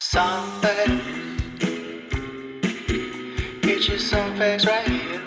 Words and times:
Something. 0.00 1.00
Get 3.62 3.88
you 3.88 3.98
some 3.98 4.36
facts 4.36 4.66
right 4.66 4.86
here. 4.86 5.22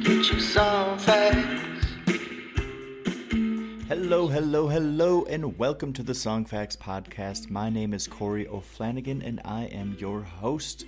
Get 0.00 0.32
you 0.32 0.40
some 0.40 0.98
facts. 0.98 1.86
Hello, 3.88 4.28
hello, 4.28 4.68
hello, 4.68 5.24
and 5.26 5.58
welcome 5.58 5.92
to 5.92 6.02
the 6.02 6.14
Songfacts 6.14 6.78
Podcast. 6.78 7.50
My 7.50 7.68
name 7.68 7.92
is 7.92 8.06
Corey 8.06 8.48
O'Flanagan, 8.48 9.22
and 9.22 9.42
I 9.44 9.64
am 9.64 9.96
your 10.00 10.22
host. 10.22 10.86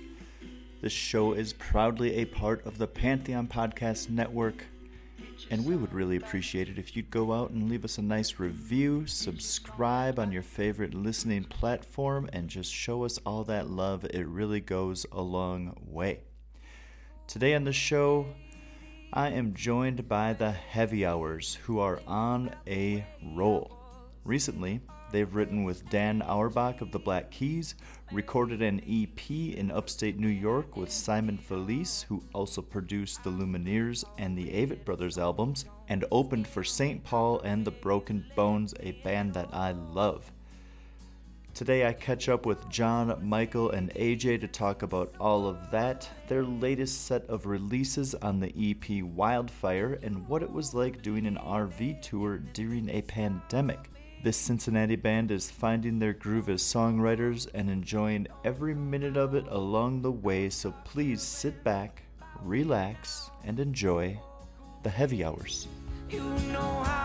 This 0.81 0.91
show 0.91 1.33
is 1.33 1.53
proudly 1.53 2.15
a 2.15 2.25
part 2.25 2.65
of 2.65 2.79
the 2.79 2.87
Pantheon 2.87 3.47
Podcast 3.47 4.09
Network, 4.09 4.65
and 5.49 5.65
we 5.65 5.75
would 5.75 5.93
really 5.93 6.15
appreciate 6.15 6.69
it 6.69 6.77
if 6.77 6.95
you'd 6.95 7.09
go 7.09 7.33
out 7.33 7.51
and 7.51 7.69
leave 7.69 7.85
us 7.85 7.97
a 7.97 8.01
nice 8.01 8.39
review, 8.39 9.05
subscribe 9.07 10.19
on 10.19 10.31
your 10.31 10.41
favorite 10.41 10.93
listening 10.93 11.43
platform, 11.43 12.29
and 12.33 12.47
just 12.47 12.73
show 12.73 13.03
us 13.03 13.19
all 13.25 13.43
that 13.43 13.69
love. 13.69 14.05
It 14.05 14.27
really 14.27 14.59
goes 14.59 15.05
a 15.11 15.21
long 15.21 15.77
way. 15.85 16.21
Today 17.27 17.55
on 17.55 17.63
the 17.63 17.73
show, 17.73 18.25
I 19.11 19.29
am 19.29 19.53
joined 19.53 20.07
by 20.07 20.33
the 20.33 20.51
Heavy 20.51 21.05
Hours, 21.05 21.55
who 21.63 21.79
are 21.79 22.01
on 22.07 22.55
a 22.67 23.05
roll. 23.35 23.71
Recently, 24.25 24.81
they've 25.13 25.33
written 25.33 25.63
with 25.63 25.89
Dan 25.89 26.21
Auerbach 26.23 26.81
of 26.81 26.91
the 26.91 26.99
Black 26.99 27.31
Keys, 27.31 27.75
recorded 28.11 28.61
an 28.61 28.81
EP 28.89 29.31
in 29.31 29.71
upstate 29.71 30.19
New 30.19 30.27
York 30.27 30.75
with 30.75 30.91
Simone 30.91 31.37
Felice, 31.37 32.01
who 32.01 32.21
also 32.33 32.61
produced 32.61 33.23
the 33.23 33.29
Lumineers 33.29 34.03
and 34.17 34.37
the 34.37 34.47
Avett 34.47 34.83
Brothers 34.83 35.17
albums, 35.17 35.63
and 35.87 36.03
opened 36.11 36.47
for 36.47 36.63
St. 36.63 37.01
Paul 37.03 37.39
and 37.41 37.63
the 37.63 37.71
Broken 37.71 38.25
Bones, 38.35 38.73
a 38.81 38.91
band 39.03 39.33
that 39.35 39.47
I 39.53 39.71
love. 39.71 40.29
Today 41.53 41.85
I 41.85 41.93
catch 41.93 42.29
up 42.29 42.47
with 42.47 42.67
John, 42.67 43.15
Michael, 43.21 43.69
and 43.69 43.93
AJ 43.93 44.41
to 44.41 44.47
talk 44.47 44.81
about 44.81 45.13
all 45.19 45.45
of 45.45 45.69
that, 45.69 46.09
their 46.27 46.43
latest 46.43 47.05
set 47.05 47.23
of 47.27 47.45
releases 47.45 48.15
on 48.15 48.39
the 48.39 48.51
EP 48.57 49.03
Wildfire, 49.03 49.99
and 50.01 50.27
what 50.27 50.41
it 50.41 50.51
was 50.51 50.73
like 50.73 51.03
doing 51.03 51.27
an 51.27 51.37
RV 51.37 52.01
tour 52.01 52.39
during 52.39 52.89
a 52.89 53.03
pandemic. 53.03 53.91
This 54.23 54.37
Cincinnati 54.37 54.95
band 54.95 55.31
is 55.31 55.51
finding 55.51 55.99
their 55.99 56.13
groove 56.13 56.47
as 56.47 56.63
songwriters 56.63 57.49
and 57.53 57.69
enjoying 57.69 58.25
every 58.45 58.73
minute 58.73 59.17
of 59.17 59.35
it 59.35 59.43
along 59.49 60.01
the 60.01 60.13
way, 60.13 60.49
so 60.49 60.73
please 60.85 61.21
sit 61.21 61.61
back, 61.65 62.03
relax, 62.41 63.29
and 63.43 63.59
enjoy 63.59 64.17
the 64.83 64.89
heavy 64.89 65.25
hours. 65.25 65.67
You 66.09 66.23
know 66.23 66.83
how. 66.85 67.03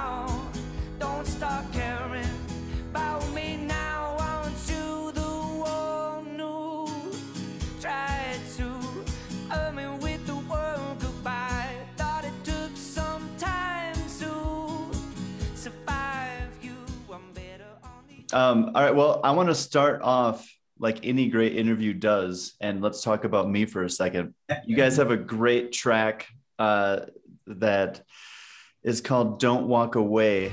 Um, 18.32 18.72
all 18.74 18.82
right, 18.82 18.94
well, 18.94 19.20
I 19.24 19.30
want 19.30 19.48
to 19.48 19.54
start 19.54 20.02
off 20.02 20.48
like 20.78 21.04
any 21.04 21.28
great 21.28 21.56
interview 21.56 21.92
does, 21.92 22.54
and 22.60 22.80
let's 22.80 23.02
talk 23.02 23.24
about 23.24 23.48
me 23.48 23.64
for 23.64 23.84
a 23.84 23.90
second. 23.90 24.34
You 24.66 24.76
guys 24.76 24.96
have 24.96 25.10
a 25.10 25.16
great 25.16 25.72
track 25.72 26.28
uh, 26.58 27.00
that 27.46 28.02
is 28.82 29.00
called 29.00 29.40
Don't 29.40 29.66
Walk 29.66 29.94
Away. 29.96 30.52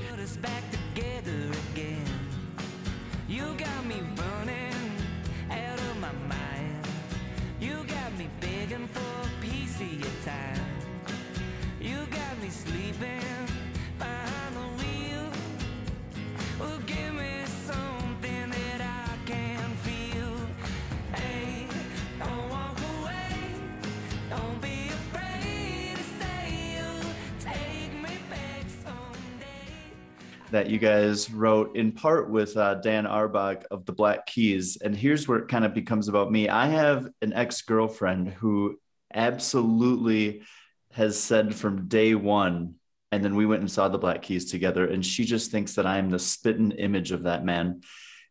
That 30.56 30.70
you 30.70 30.78
guys 30.78 31.30
wrote 31.30 31.76
in 31.76 31.92
part 31.92 32.30
with 32.30 32.56
uh, 32.56 32.76
Dan 32.76 33.06
Auerbach 33.06 33.64
of 33.70 33.84
the 33.84 33.92
Black 33.92 34.24
Keys. 34.24 34.78
And 34.82 34.96
here's 34.96 35.28
where 35.28 35.40
it 35.40 35.48
kind 35.48 35.66
of 35.66 35.74
becomes 35.74 36.08
about 36.08 36.32
me. 36.32 36.48
I 36.48 36.68
have 36.68 37.10
an 37.20 37.34
ex 37.34 37.60
girlfriend 37.60 38.30
who 38.30 38.78
absolutely 39.12 40.44
has 40.92 41.20
said 41.20 41.54
from 41.54 41.88
day 41.88 42.14
one, 42.14 42.76
and 43.12 43.22
then 43.22 43.36
we 43.36 43.44
went 43.44 43.60
and 43.60 43.70
saw 43.70 43.88
the 43.88 43.98
Black 43.98 44.22
Keys 44.22 44.50
together, 44.50 44.86
and 44.86 45.04
she 45.04 45.26
just 45.26 45.50
thinks 45.50 45.74
that 45.74 45.84
I 45.84 45.98
am 45.98 46.08
the 46.08 46.18
spitting 46.18 46.70
image 46.70 47.12
of 47.12 47.24
that 47.24 47.44
man. 47.44 47.82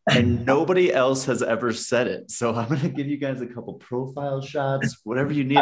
And 0.10 0.44
nobody 0.48 0.92
else 0.92 1.26
has 1.26 1.44
ever 1.44 1.74
said 1.74 2.08
it. 2.08 2.32
So 2.32 2.56
I'm 2.56 2.70
going 2.70 2.82
to 2.82 2.90
give 2.90 3.06
you 3.06 3.18
guys 3.18 3.40
a 3.42 3.46
couple 3.46 3.76
profile 3.76 4.42
shots, 4.42 4.98
whatever 5.04 5.32
you 5.32 5.44
need. 5.44 5.62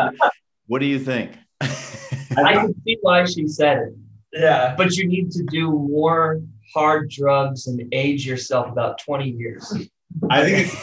What 0.68 0.80
do 0.80 0.86
you 0.86 1.00
think? 1.00 1.34
I 1.60 2.54
can 2.54 2.74
see 2.86 3.00
why 3.02 3.26
she 3.26 3.50
said 3.50 3.80
it. 3.80 3.94
Yeah. 4.32 4.76
But 4.78 4.96
you 4.96 5.08
need 5.08 5.30
to 5.32 5.44
do 5.44 5.70
more 5.70 6.42
hard 6.74 7.10
drugs 7.10 7.68
and 7.68 7.82
age 7.92 8.26
yourself 8.26 8.68
about 8.70 9.00
20 9.00 9.30
years. 9.30 9.74
I 10.30 10.44
think 10.44 10.68
it's, 10.68 10.76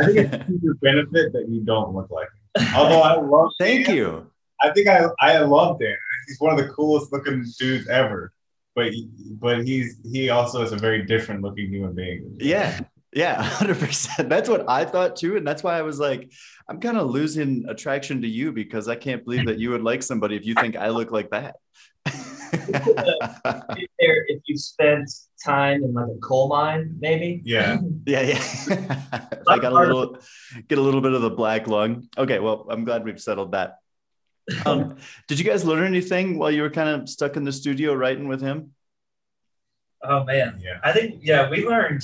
I 0.00 0.06
think 0.06 0.18
it's 0.18 0.46
to 0.46 0.58
your 0.62 0.74
benefit 0.74 1.32
that 1.32 1.46
you 1.48 1.60
don't 1.60 1.94
look 1.94 2.10
like 2.10 2.28
him. 2.56 2.74
Although 2.74 3.02
I 3.02 3.20
love 3.20 3.50
Thank 3.58 3.86
Dan, 3.86 3.96
you. 3.96 4.30
I 4.60 4.70
think 4.70 4.88
I 4.88 5.06
I 5.20 5.38
love 5.38 5.78
Dan. 5.78 5.94
He's 6.26 6.40
one 6.40 6.58
of 6.58 6.58
the 6.58 6.72
coolest 6.72 7.12
looking 7.12 7.44
dudes 7.58 7.88
ever. 7.88 8.32
But 8.74 8.92
but 9.38 9.66
he's 9.66 9.98
he 10.10 10.30
also 10.30 10.62
is 10.62 10.72
a 10.72 10.76
very 10.76 11.04
different 11.04 11.42
looking 11.42 11.68
human 11.68 11.94
being. 11.94 12.36
Yeah. 12.40 12.80
Yeah, 13.14 13.42
100%. 13.58 14.28
That's 14.28 14.50
what 14.50 14.68
I 14.68 14.84
thought 14.84 15.16
too. 15.16 15.38
And 15.38 15.46
that's 15.46 15.62
why 15.62 15.78
I 15.78 15.82
was 15.82 15.98
like, 15.98 16.30
I'm 16.68 16.78
kind 16.78 16.98
of 16.98 17.08
losing 17.08 17.64
attraction 17.66 18.20
to 18.20 18.28
you 18.28 18.52
because 18.52 18.86
I 18.86 18.96
can't 18.96 19.24
believe 19.24 19.46
that 19.46 19.58
you 19.58 19.70
would 19.70 19.82
like 19.82 20.02
somebody 20.02 20.36
if 20.36 20.44
you 20.44 20.54
think 20.54 20.76
I 20.76 20.90
look 20.90 21.10
like 21.10 21.30
that. 21.30 21.56
If 22.50 23.90
if 23.98 24.42
you 24.46 24.56
spent 24.56 25.10
time 25.44 25.82
in 25.84 25.94
like 25.94 26.08
a 26.08 26.18
coal 26.20 26.48
mine, 26.48 26.96
maybe. 27.00 27.42
Yeah. 27.44 27.78
yeah, 28.06 28.22
yeah. 28.22 29.00
I 29.48 29.58
got 29.58 29.72
a 29.72 29.74
little, 29.74 30.18
get 30.68 30.78
a 30.78 30.82
little 30.82 31.00
bit 31.00 31.12
of 31.12 31.22
the 31.22 31.30
black 31.30 31.66
lung. 31.66 32.08
Okay, 32.16 32.38
well, 32.38 32.66
I'm 32.70 32.84
glad 32.84 33.04
we've 33.04 33.20
settled 33.20 33.52
that. 33.52 33.78
Um, 34.64 34.96
did 35.28 35.38
you 35.38 35.44
guys 35.44 35.64
learn 35.64 35.86
anything 35.86 36.38
while 36.38 36.50
you 36.50 36.62
were 36.62 36.70
kind 36.70 36.88
of 36.88 37.08
stuck 37.08 37.36
in 37.36 37.44
the 37.44 37.52
studio 37.52 37.94
writing 37.94 38.28
with 38.28 38.40
him? 38.40 38.74
Oh 40.02 40.24
man. 40.24 40.60
Yeah. 40.62 40.78
I 40.82 40.92
think 40.92 41.20
yeah, 41.22 41.50
we 41.50 41.66
learned 41.66 42.02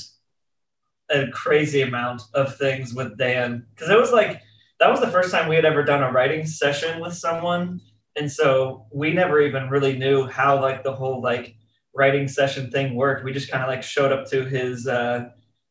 a 1.11 1.28
crazy 1.28 1.83
amount 1.83 2.22
of 2.34 2.57
things 2.57 2.95
with 2.95 3.16
Dan 3.19 3.66
because 3.75 3.91
it 3.91 3.98
was 3.98 4.10
like 4.10 4.42
that 4.80 4.91
was 4.91 5.01
the 5.01 5.10
first 5.10 5.30
time 5.30 5.48
we 5.48 5.54
had 5.54 5.65
ever 5.65 5.84
done 5.84 6.03
a 6.03 6.10
writing 6.10 6.45
session 6.45 7.01
with 7.01 7.15
someone, 7.15 7.80
and 8.16 8.30
so 8.30 8.87
we 8.92 9.13
never 9.13 9.41
even 9.41 9.71
really 9.71 9.97
knew 9.97 10.27
how 10.27 10.60
like 10.60 10.83
the 10.83 10.92
whole 10.92 11.21
like 11.22 11.54
writing 11.94 12.28
session 12.28 12.70
thing 12.70 12.94
worked. 12.94 13.24
We 13.24 13.32
just 13.32 13.50
kind 13.50 13.62
of 13.62 13.68
like 13.68 13.82
showed 13.82 14.12
up 14.12 14.28
to 14.30 14.44
his 14.44 14.86
uh, 14.86 15.28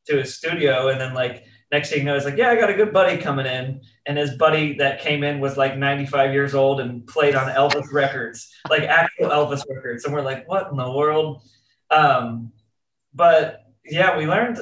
to 0.07 0.17
his 0.17 0.35
studio, 0.35 0.89
and 0.89 0.99
then 0.99 1.13
like 1.13 1.45
next 1.71 1.89
thing 1.89 1.99
you 1.99 2.05
know, 2.05 2.15
it's 2.15 2.25
like, 2.25 2.37
yeah, 2.37 2.51
I 2.51 2.55
got 2.55 2.69
a 2.69 2.75
good 2.75 2.93
buddy 2.93 3.17
coming 3.17 3.47
in, 3.47 3.81
and 4.05 4.17
his 4.17 4.35
buddy 4.37 4.77
that 4.77 5.01
came 5.01 5.23
in 5.23 5.39
was 5.39 5.57
like 5.57 5.75
95 5.75 6.31
years 6.31 6.53
old 6.53 6.79
and 6.79 7.05
played 7.07 7.35
on 7.35 7.49
Elvis 7.49 7.91
records, 7.91 8.53
like 8.69 8.83
actual 8.83 9.29
Elvis 9.29 9.63
records, 9.67 10.05
and 10.05 10.13
we're 10.13 10.21
like, 10.21 10.47
what 10.47 10.69
in 10.71 10.77
the 10.77 10.91
world? 10.91 11.41
Um, 11.89 12.51
but 13.13 13.65
yeah, 13.83 14.17
we 14.17 14.27
learned 14.27 14.59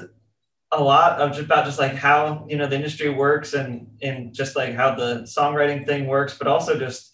a 0.72 0.82
lot 0.82 1.20
of 1.20 1.32
just 1.32 1.44
about 1.44 1.66
just 1.66 1.80
like 1.80 1.94
how 1.94 2.46
you 2.50 2.56
know 2.56 2.66
the 2.66 2.78
industry 2.78 3.10
works 3.10 3.54
and 3.54 3.88
and 4.02 4.34
just 4.34 4.56
like 4.56 4.74
how 4.74 4.96
the 4.96 5.24
songwriting 5.24 5.86
thing 5.86 6.08
works, 6.08 6.38
but 6.38 6.48
also 6.48 6.80
just 6.80 7.14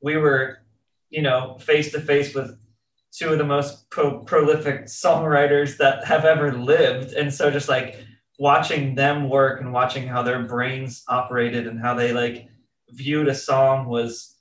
we 0.00 0.16
were 0.16 0.58
you 1.10 1.22
know 1.22 1.58
face 1.60 1.92
to 1.92 2.00
face 2.00 2.34
with 2.34 2.58
two 3.16 3.30
of 3.32 3.38
the 3.38 3.44
most 3.44 3.88
pro- 3.90 4.20
prolific 4.20 4.84
songwriters 4.84 5.76
that 5.78 6.04
have 6.04 6.24
ever 6.24 6.52
lived, 6.52 7.12
and 7.12 7.32
so 7.32 7.50
just 7.50 7.68
like 7.68 8.04
watching 8.38 8.94
them 8.94 9.28
work 9.30 9.60
and 9.60 9.72
watching 9.72 10.06
how 10.06 10.22
their 10.22 10.42
brains 10.42 11.02
operated 11.08 11.66
and 11.66 11.80
how 11.80 11.94
they 11.94 12.12
like 12.12 12.48
viewed 12.90 13.28
a 13.28 13.34
song 13.34 13.86
was 13.86 14.36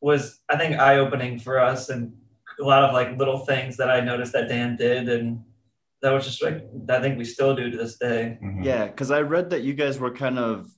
was 0.00 0.40
I 0.48 0.56
think 0.56 0.78
eye 0.78 0.96
opening 0.96 1.38
for 1.38 1.58
us 1.60 1.88
and 1.90 2.12
a 2.58 2.64
lot 2.64 2.84
of 2.84 2.92
like 2.92 3.16
little 3.18 3.38
things 3.38 3.76
that 3.76 3.90
I 3.90 4.00
noticed 4.00 4.32
that 4.32 4.48
Dan 4.48 4.76
did 4.76 5.08
and 5.08 5.42
that 6.02 6.10
was 6.10 6.24
just 6.24 6.42
like 6.42 6.66
I 6.88 7.00
think 7.00 7.18
we 7.18 7.24
still 7.24 7.54
do 7.54 7.70
to 7.70 7.76
this 7.76 7.96
day. 7.98 8.38
Mhm. 8.42 8.64
Yeah, 8.64 8.86
because 8.86 9.10
I 9.10 9.20
read 9.20 9.50
that 9.50 9.62
you 9.62 9.74
guys 9.74 9.98
were 9.98 10.12
kind 10.12 10.38
of 10.38 10.68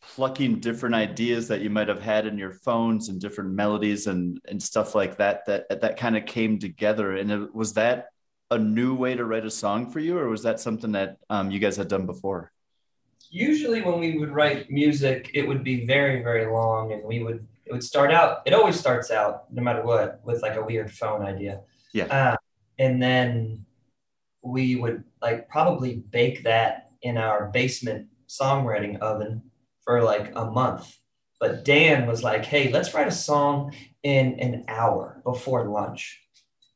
plucking 0.00 0.60
different 0.60 0.94
ideas 0.94 1.48
that 1.48 1.60
you 1.60 1.70
might 1.70 1.88
have 1.88 2.02
had 2.02 2.26
in 2.26 2.38
your 2.38 2.52
phones 2.52 3.08
and 3.08 3.20
different 3.20 3.50
melodies 3.50 4.06
and 4.06 4.40
and 4.48 4.62
stuff 4.62 4.94
like 4.94 5.16
that 5.18 5.44
that 5.46 5.80
that 5.80 5.96
kind 5.96 6.16
of 6.16 6.26
came 6.26 6.58
together. 6.58 7.16
And 7.16 7.30
it, 7.30 7.54
was 7.54 7.74
that 7.74 8.08
a 8.50 8.58
new 8.58 8.94
way 8.94 9.14
to 9.14 9.24
write 9.24 9.44
a 9.44 9.50
song 9.50 9.90
for 9.90 10.00
you, 10.00 10.18
or 10.18 10.28
was 10.28 10.42
that 10.42 10.60
something 10.60 10.92
that 10.92 11.18
um, 11.28 11.50
you 11.50 11.58
guys 11.58 11.76
had 11.76 11.88
done 11.88 12.06
before? 12.06 12.52
Usually, 13.30 13.82
when 13.82 14.00
we 14.00 14.18
would 14.18 14.30
write 14.30 14.70
music, 14.70 15.30
it 15.34 15.46
would 15.46 15.62
be 15.62 15.84
very, 15.84 16.22
very 16.22 16.46
long, 16.46 16.92
and 16.92 17.04
we 17.04 17.22
would 17.22 17.46
it 17.66 17.72
would 17.72 17.84
start 17.84 18.10
out. 18.10 18.42
It 18.46 18.54
always 18.54 18.78
starts 18.78 19.10
out, 19.10 19.52
no 19.52 19.62
matter 19.62 19.82
what, 19.82 20.20
with 20.24 20.42
like 20.42 20.56
a 20.56 20.64
weird 20.64 20.90
phone 20.90 21.22
idea. 21.22 21.60
Yeah. 21.92 22.04
Uh, 22.04 22.36
and 22.78 23.02
then 23.02 23.64
we 24.42 24.76
would 24.76 25.04
like 25.20 25.48
probably 25.48 25.96
bake 25.96 26.44
that 26.44 26.90
in 27.02 27.18
our 27.18 27.48
basement 27.48 28.08
songwriting 28.28 28.98
oven 29.00 29.42
for 29.88 30.02
like 30.02 30.32
a 30.36 30.44
month. 30.44 30.94
But 31.40 31.64
Dan 31.64 32.06
was 32.06 32.22
like, 32.22 32.44
"Hey, 32.44 32.70
let's 32.70 32.92
write 32.92 33.08
a 33.08 33.12
song 33.12 33.72
in 34.02 34.38
an 34.38 34.64
hour 34.68 35.22
before 35.24 35.66
lunch." 35.66 36.20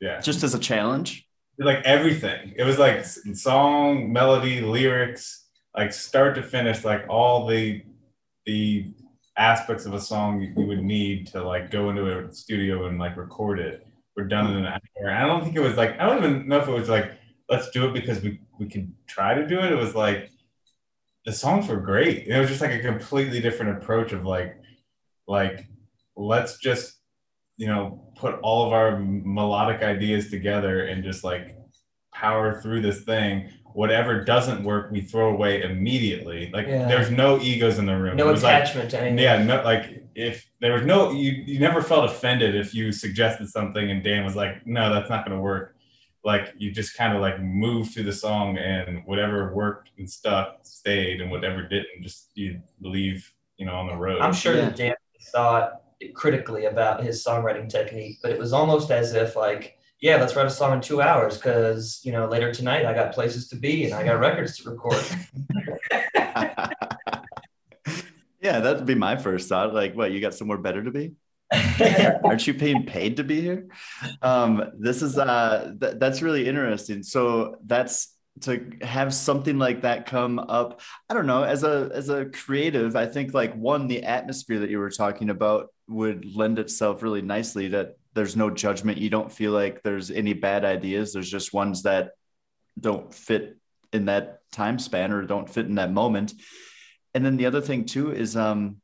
Yeah. 0.01 0.21
Just 0.21 0.43
as 0.43 0.55
a 0.55 0.59
challenge? 0.59 1.29
like 1.59 1.83
everything. 1.85 2.55
It 2.57 2.65
was 2.65 2.79
like 2.79 3.05
song, 3.05 4.13
melody, 4.13 4.63
lyrics, 4.63 5.47
like 5.77 5.93
start 5.93 6.35
to 6.37 6.43
finish, 6.43 6.85
like 6.85 7.05
all 7.09 7.47
the 7.47 7.83
the 8.47 8.93
aspects 9.37 9.85
of 9.87 9.95
a 9.95 10.01
song 10.01 10.41
you, 10.41 10.53
you 10.57 10.67
would 10.67 10.83
need 10.83 11.27
to 11.29 11.45
like 11.45 11.71
go 11.71 11.91
into 11.91 12.27
a 12.27 12.33
studio 12.33 12.87
and 12.87 12.99
like 12.99 13.17
record 13.17 13.61
it. 13.61 13.87
Were 14.17 14.25
done 14.25 14.51
in 14.51 14.65
an 14.65 14.67
hour. 14.67 15.11
I 15.11 15.27
don't 15.27 15.45
think 15.45 15.55
it 15.55 15.61
was 15.61 15.77
like 15.77 16.01
I 16.01 16.07
don't 16.07 16.25
even 16.25 16.49
know 16.49 16.59
if 16.59 16.67
it 16.67 16.73
was 16.73 16.89
like 16.89 17.13
let's 17.51 17.71
do 17.71 17.87
it 17.87 17.93
because 17.93 18.23
we 18.23 18.41
we 18.59 18.67
can 18.67 18.95
try 19.07 19.35
to 19.35 19.47
do 19.47 19.59
it. 19.61 19.71
It 19.71 19.77
was 19.77 19.95
like 19.95 20.32
the 21.25 21.33
songs 21.33 21.69
were 21.69 21.77
great. 21.77 22.27
It 22.27 22.39
was 22.39 22.49
just 22.49 22.61
like 22.61 22.73
a 22.73 22.81
completely 22.81 23.41
different 23.41 23.79
approach 23.79 24.13
of 24.13 24.25
like 24.25 24.57
like 25.29 25.67
let's 26.17 26.59
just 26.59 26.99
you 27.57 27.67
know 27.67 28.13
put 28.17 28.39
all 28.43 28.67
of 28.67 28.73
our 28.73 28.99
melodic 28.99 29.83
ideas 29.83 30.31
together 30.31 30.87
and 30.87 31.05
just 31.05 31.23
like 31.25 31.57
power 32.13 32.61
through 32.61 32.81
this 32.83 33.03
thing 33.05 33.49
whatever 33.73 34.23
doesn't 34.23 34.63
work 34.65 34.91
we 34.91 35.01
throw 35.01 35.31
away 35.31 35.63
immediately 35.63 36.51
like 36.53 36.67
Yeah. 36.67 36.87
there's 36.89 37.11
no 37.11 37.41
egos 37.41 37.79
in 37.79 37.87
the 37.87 37.97
room 37.97 38.17
No 38.17 38.27
like- 38.27 38.39
attachment 38.39 38.91
to 38.91 39.01
anything. 39.01 39.19
yeah 39.19 39.43
no 39.43 39.63
like 39.63 40.05
if 40.15 40.51
there 40.61 40.75
was 40.75 40.83
no 40.83 41.11
you 41.13 41.31
you 41.31 41.59
never 41.59 41.81
felt 41.81 42.05
offended 42.05 42.55
if 42.55 42.75
you 42.75 42.93
suggested 42.93 43.49
something 43.49 43.91
and 43.91 44.03
dan 44.05 44.25
was 44.25 44.37
like 44.37 44.67
no 44.67 44.93
that's 44.93 45.09
not 45.09 45.25
going 45.25 45.37
to 45.37 45.43
work 45.43 45.75
like 46.25 46.53
you 46.57 46.71
just 46.71 46.97
kind 46.97 47.15
of 47.15 47.21
like 47.21 47.41
moved 47.41 47.93
through 47.93 48.05
the 48.05 48.13
song 48.13 48.57
and 48.59 49.03
whatever 49.07 49.53
worked 49.55 49.91
and 49.99 50.09
stuck 50.09 50.59
stayed 50.63 51.21
and 51.21 51.31
whatever 51.31 51.63
didn't 51.63 52.03
just 52.03 52.31
you 52.35 52.61
leave 52.81 53.33
you 53.57 53.67
know 53.67 53.75
on 53.75 53.87
the 53.89 53.97
road 53.97 54.21
I'm 54.21 54.33
sure 54.33 54.55
Yeah. 54.55 54.67
that 54.67 54.77
Dan 54.77 54.95
thought 55.33 55.83
critically 56.15 56.65
about 56.67 57.03
his 57.05 57.25
songwriting 57.25 57.69
technique, 57.69 58.19
but 58.23 58.33
it 58.33 58.39
was 58.39 58.53
almost 58.53 58.91
as 58.91 59.15
if 59.15 59.37
like, 59.37 59.79
yeah, 60.01 60.17
let's 60.17 60.35
write 60.35 60.47
a 60.47 60.51
song 60.51 60.73
in 60.73 60.81
two 60.81 61.01
hours 61.01 61.37
because 61.37 62.01
you 62.03 62.11
know 62.13 62.27
later 62.27 62.53
tonight 62.53 62.85
I 62.85 62.93
got 62.93 63.15
places 63.15 63.49
to 63.49 63.57
be 63.57 63.85
and 63.85 63.95
I 63.95 64.03
got 64.05 64.19
records 64.19 64.59
to 64.59 64.71
record. 64.71 65.01
yeah, 68.41 68.61
that'd 68.61 68.87
be 68.87 68.95
my 68.97 69.17
first 69.17 69.49
thought. 69.49 69.73
Like, 69.73 69.95
what, 69.95 70.11
you 70.11 70.21
got 70.21 70.35
somewhere 70.35 70.59
better 70.59 70.83
to 70.83 70.91
be? 70.91 71.13
Aren't 72.25 72.47
you 72.47 72.55
being 72.55 72.85
paid 72.87 73.17
to 73.17 73.25
be 73.25 73.41
here? 73.41 73.69
Um, 74.23 74.71
this 74.79 75.03
is 75.03 75.19
uh 75.19 75.75
th- 75.81 75.95
that's 75.99 76.23
really 76.23 76.49
interesting. 76.49 77.03
So 77.03 77.57
that's 77.65 78.17
to 78.41 78.73
have 78.81 79.13
something 79.13 79.59
like 79.59 79.83
that 79.83 80.07
come 80.07 80.39
up. 80.39 80.81
I 81.09 81.15
don't 81.15 81.27
know, 81.27 81.43
as 81.43 81.65
a 81.65 81.91
as 81.93 82.09
a 82.09 82.27
creative, 82.27 82.97
I 82.97 83.07
think 83.07 83.35
like 83.35 83.55
one, 83.55 83.87
the 83.89 84.05
atmosphere 84.05 84.61
that 84.61 84.71
you 84.71 84.79
were 84.79 84.91
talking 84.91 85.31
about 85.31 85.69
would 85.89 86.25
lend 86.35 86.59
itself 86.59 87.03
really 87.03 87.23
nicely 87.23 87.69
that 87.69 87.97
there's 88.15 88.37
no 88.37 88.51
judgment. 88.51 88.99
You 88.99 89.11
don't 89.11 89.33
feel 89.33 89.53
like 89.53 89.83
there's 89.83 90.11
any 90.11 90.33
bad 90.33 90.65
ideas. 90.65 91.13
There's 91.13 91.31
just 91.31 91.53
ones 91.53 91.83
that 91.83 92.13
don't 92.81 93.13
fit 93.13 93.59
in 93.93 94.07
that 94.07 94.41
time 94.53 94.79
span 94.79 95.13
or 95.13 95.23
don't 95.23 95.49
fit 95.49 95.67
in 95.67 95.75
that 95.77 95.93
moment. 95.93 96.33
And 97.15 97.25
then 97.25 97.37
the 97.37 97.47
other 97.47 97.61
thing 97.61 97.85
too 97.85 98.13
is 98.13 98.37
um 98.37 98.82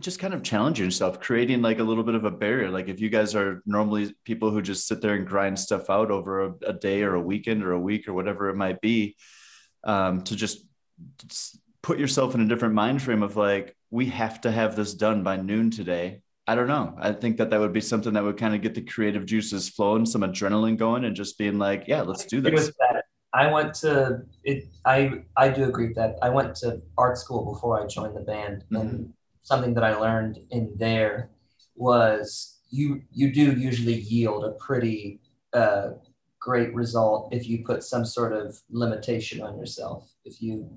just 0.00 0.18
kind 0.18 0.34
of 0.34 0.42
challenging 0.42 0.84
yourself, 0.84 1.20
creating 1.20 1.62
like 1.62 1.78
a 1.78 1.82
little 1.82 2.04
bit 2.04 2.14
of 2.14 2.24
a 2.24 2.30
barrier. 2.30 2.70
Like 2.70 2.88
if 2.88 3.00
you 3.00 3.08
guys 3.08 3.34
are 3.34 3.62
normally 3.64 4.14
people 4.24 4.50
who 4.50 4.60
just 4.60 4.86
sit 4.86 5.00
there 5.00 5.14
and 5.14 5.26
grind 5.26 5.58
stuff 5.58 5.88
out 5.88 6.10
over 6.10 6.44
a, 6.44 6.54
a 6.66 6.72
day 6.72 7.02
or 7.02 7.14
a 7.14 7.20
weekend 7.20 7.62
or 7.64 7.72
a 7.72 7.80
week 7.80 8.06
or 8.06 8.12
whatever 8.12 8.48
it 8.50 8.56
might 8.56 8.80
be, 8.80 9.16
um, 9.84 10.22
to 10.22 10.36
just 10.36 10.66
put 11.82 11.98
yourself 11.98 12.34
in 12.34 12.40
a 12.40 12.46
different 12.46 12.74
mind 12.74 13.00
frame 13.00 13.22
of 13.22 13.36
like, 13.36 13.74
we 13.90 14.06
have 14.06 14.40
to 14.42 14.50
have 14.50 14.76
this 14.76 14.94
done 14.94 15.22
by 15.22 15.36
noon 15.36 15.70
today. 15.70 16.20
I 16.46 16.54
don't 16.54 16.68
know. 16.68 16.94
I 16.98 17.12
think 17.12 17.38
that 17.38 17.50
that 17.50 17.60
would 17.60 17.72
be 17.72 17.80
something 17.80 18.12
that 18.12 18.22
would 18.22 18.36
kind 18.36 18.54
of 18.54 18.60
get 18.60 18.74
the 18.74 18.82
creative 18.82 19.26
juices 19.26 19.68
flowing, 19.68 20.06
some 20.06 20.20
adrenaline 20.20 20.76
going, 20.76 21.04
and 21.04 21.16
just 21.16 21.38
being 21.38 21.58
like, 21.58 21.84
yeah, 21.86 22.02
let's 22.02 22.24
do 22.24 22.40
this. 22.40 22.70
I 23.32 23.52
went 23.52 23.74
to 23.74 24.22
it. 24.44 24.64
I 24.84 25.22
I 25.36 25.48
do 25.48 25.64
agree 25.64 25.88
with 25.88 25.96
that. 25.96 26.16
I 26.22 26.30
went 26.30 26.54
to 26.56 26.80
art 26.96 27.18
school 27.18 27.52
before 27.52 27.82
I 27.82 27.86
joined 27.86 28.16
the 28.16 28.20
band, 28.20 28.64
and 28.70 29.12
something 29.46 29.74
that 29.74 29.84
I 29.84 29.94
learned 29.94 30.40
in 30.50 30.72
there 30.76 31.30
was 31.76 32.58
you 32.70 33.02
you 33.12 33.32
do 33.32 33.52
usually 33.52 33.94
yield 33.94 34.44
a 34.44 34.52
pretty 34.52 35.20
uh, 35.52 35.90
great 36.40 36.74
result 36.74 37.32
if 37.32 37.48
you 37.48 37.64
put 37.64 37.84
some 37.84 38.04
sort 38.04 38.32
of 38.32 38.60
limitation 38.70 39.40
on 39.40 39.56
yourself. 39.56 40.10
If 40.24 40.42
you 40.42 40.68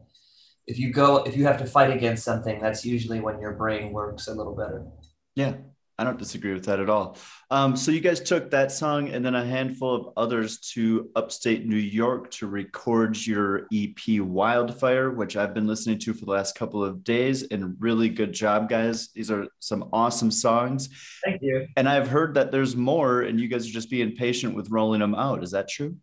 if 0.68 0.78
you 0.78 0.94
go 0.94 1.24
if 1.24 1.36
you 1.36 1.46
have 1.46 1.58
to 1.58 1.66
fight 1.66 1.90
against 1.90 2.24
something, 2.24 2.62
that's 2.62 2.86
usually 2.86 3.20
when 3.20 3.40
your 3.40 3.54
brain 3.54 3.92
works 3.92 4.28
a 4.28 4.36
little 4.36 4.56
better. 4.56 4.86
Yeah, 5.34 5.54
I 6.00 6.06
don't 6.06 6.18
disagree 6.18 6.54
with 6.54 6.64
that 6.66 6.80
at 6.80 6.90
all. 6.90 7.18
Um, 7.52 7.76
so 7.76 7.92
you 7.92 8.00
guys 8.00 8.22
took 8.22 8.50
that 8.52 8.72
song 8.72 9.10
and 9.10 9.26
then 9.26 9.36
a 9.36 9.44
handful 9.44 9.94
of 9.94 10.14
others 10.16 10.60
to 10.72 11.10
upstate 11.14 11.66
New 11.66 11.76
York 11.76 12.32
to 12.32 12.48
record 12.48 13.18
your 13.28 13.68
EP 13.74 14.22
Wildfire, 14.22 15.12
which 15.12 15.36
I've 15.36 15.54
been 15.54 15.68
listening 15.68 16.00
to 16.00 16.14
for 16.14 16.24
the 16.24 16.32
last 16.32 16.56
couple 16.56 16.82
of 16.82 17.04
days. 17.04 17.44
And 17.44 17.76
really 17.80 18.08
good 18.08 18.32
job, 18.32 18.70
guys. 18.70 19.10
These 19.10 19.30
are 19.30 19.48
some 19.60 19.90
awesome 19.92 20.32
songs. 20.32 20.88
Thank 21.26 21.42
you. 21.42 21.68
And 21.76 21.90
I've 21.90 22.08
heard 22.08 22.36
that 22.36 22.54
there's 22.54 22.78
more, 22.78 23.24
and 23.24 23.38
you 23.38 23.50
guys 23.50 23.68
are 23.68 23.74
just 23.74 23.90
being 23.90 24.16
patient 24.16 24.56
with 24.56 24.70
rolling 24.70 25.02
them 25.02 25.16
out. 25.16 25.44
Is 25.44 25.52
that 25.52 25.68
true? 25.68 25.98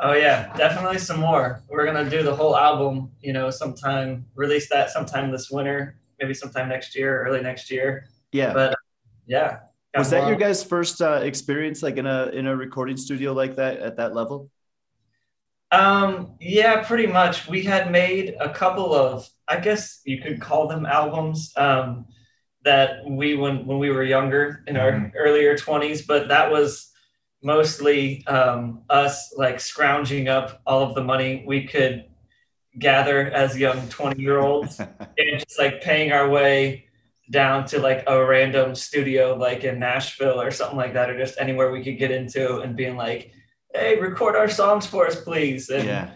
Oh 0.00 0.14
yeah, 0.14 0.56
definitely 0.56 0.98
some 0.98 1.20
more. 1.20 1.62
We're 1.68 1.84
gonna 1.84 2.08
do 2.08 2.22
the 2.22 2.34
whole 2.34 2.56
album, 2.56 3.10
you 3.20 3.34
know, 3.34 3.50
sometime 3.50 4.24
release 4.36 4.70
that 4.70 4.90
sometime 4.90 5.30
this 5.32 5.50
winter, 5.50 5.98
maybe 6.18 6.32
sometime 6.34 6.68
next 6.68 6.96
year, 6.96 7.24
early 7.26 7.42
next 7.42 7.70
year. 7.70 8.08
Yeah. 8.32 8.52
But 8.52 8.78
yeah. 9.28 9.58
Was 9.96 10.10
that 10.10 10.28
your 10.28 10.36
guys' 10.36 10.62
first 10.62 11.00
uh, 11.00 11.20
experience, 11.22 11.82
like 11.82 11.96
in 11.96 12.06
a 12.06 12.26
in 12.26 12.46
a 12.46 12.56
recording 12.56 12.96
studio 12.96 13.32
like 13.32 13.56
that 13.56 13.78
at 13.78 13.96
that 13.96 14.14
level? 14.14 14.50
Um, 15.70 16.36
yeah, 16.40 16.82
pretty 16.82 17.06
much. 17.06 17.48
We 17.48 17.62
had 17.62 17.90
made 17.90 18.34
a 18.40 18.48
couple 18.48 18.94
of, 18.94 19.28
I 19.46 19.60
guess 19.60 20.00
you 20.04 20.22
could 20.22 20.40
call 20.40 20.66
them 20.66 20.86
albums, 20.86 21.52
um, 21.56 22.06
that 22.64 23.04
we 23.06 23.34
when 23.34 23.66
when 23.66 23.78
we 23.78 23.90
were 23.90 24.02
younger 24.02 24.62
in 24.66 24.76
our 24.76 24.92
Mhm. 24.92 25.12
earlier 25.16 25.56
twenties, 25.56 26.06
but 26.06 26.28
that 26.28 26.50
was 26.50 26.92
mostly 27.42 28.26
um, 28.26 28.82
us 28.90 29.32
like 29.36 29.60
scrounging 29.60 30.28
up 30.28 30.60
all 30.66 30.82
of 30.82 30.94
the 30.94 31.02
money 31.04 31.44
we 31.46 31.64
could 31.66 32.04
gather 32.78 33.30
as 33.30 33.56
young 33.58 33.88
twenty 33.88 34.20
year 34.22 34.38
olds 34.40 34.80
and 35.18 35.38
just 35.40 35.58
like 35.58 35.80
paying 35.80 36.12
our 36.12 36.28
way 36.28 36.87
down 37.30 37.66
to 37.66 37.78
like 37.78 38.04
a 38.06 38.24
random 38.24 38.74
studio 38.74 39.34
like 39.34 39.64
in 39.64 39.78
Nashville 39.78 40.40
or 40.40 40.50
something 40.50 40.78
like 40.78 40.94
that, 40.94 41.10
or 41.10 41.18
just 41.18 41.38
anywhere 41.38 41.70
we 41.70 41.84
could 41.84 41.98
get 41.98 42.10
into 42.10 42.60
and 42.60 42.76
being 42.76 42.96
like, 42.96 43.32
hey, 43.74 44.00
record 44.00 44.34
our 44.34 44.48
songs 44.48 44.86
for 44.86 45.06
us, 45.06 45.20
please. 45.20 45.68
And, 45.68 45.86
yeah. 45.86 46.10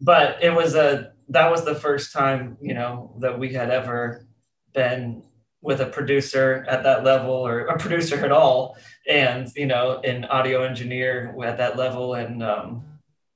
But 0.00 0.42
it 0.42 0.50
was 0.50 0.74
a, 0.74 1.12
that 1.28 1.50
was 1.50 1.64
the 1.64 1.74
first 1.74 2.12
time, 2.12 2.56
you 2.60 2.74
know, 2.74 3.16
that 3.20 3.38
we 3.38 3.52
had 3.52 3.70
ever 3.70 4.26
been 4.72 5.22
with 5.60 5.80
a 5.80 5.86
producer 5.86 6.64
at 6.68 6.84
that 6.84 7.04
level 7.04 7.34
or 7.34 7.66
a 7.66 7.78
producer 7.78 8.24
at 8.24 8.32
all. 8.32 8.76
And, 9.08 9.48
you 9.56 9.66
know, 9.66 10.00
an 10.00 10.24
audio 10.24 10.64
engineer 10.64 11.34
at 11.44 11.58
that 11.58 11.76
level. 11.76 12.14
And 12.14 12.42
um, 12.42 12.84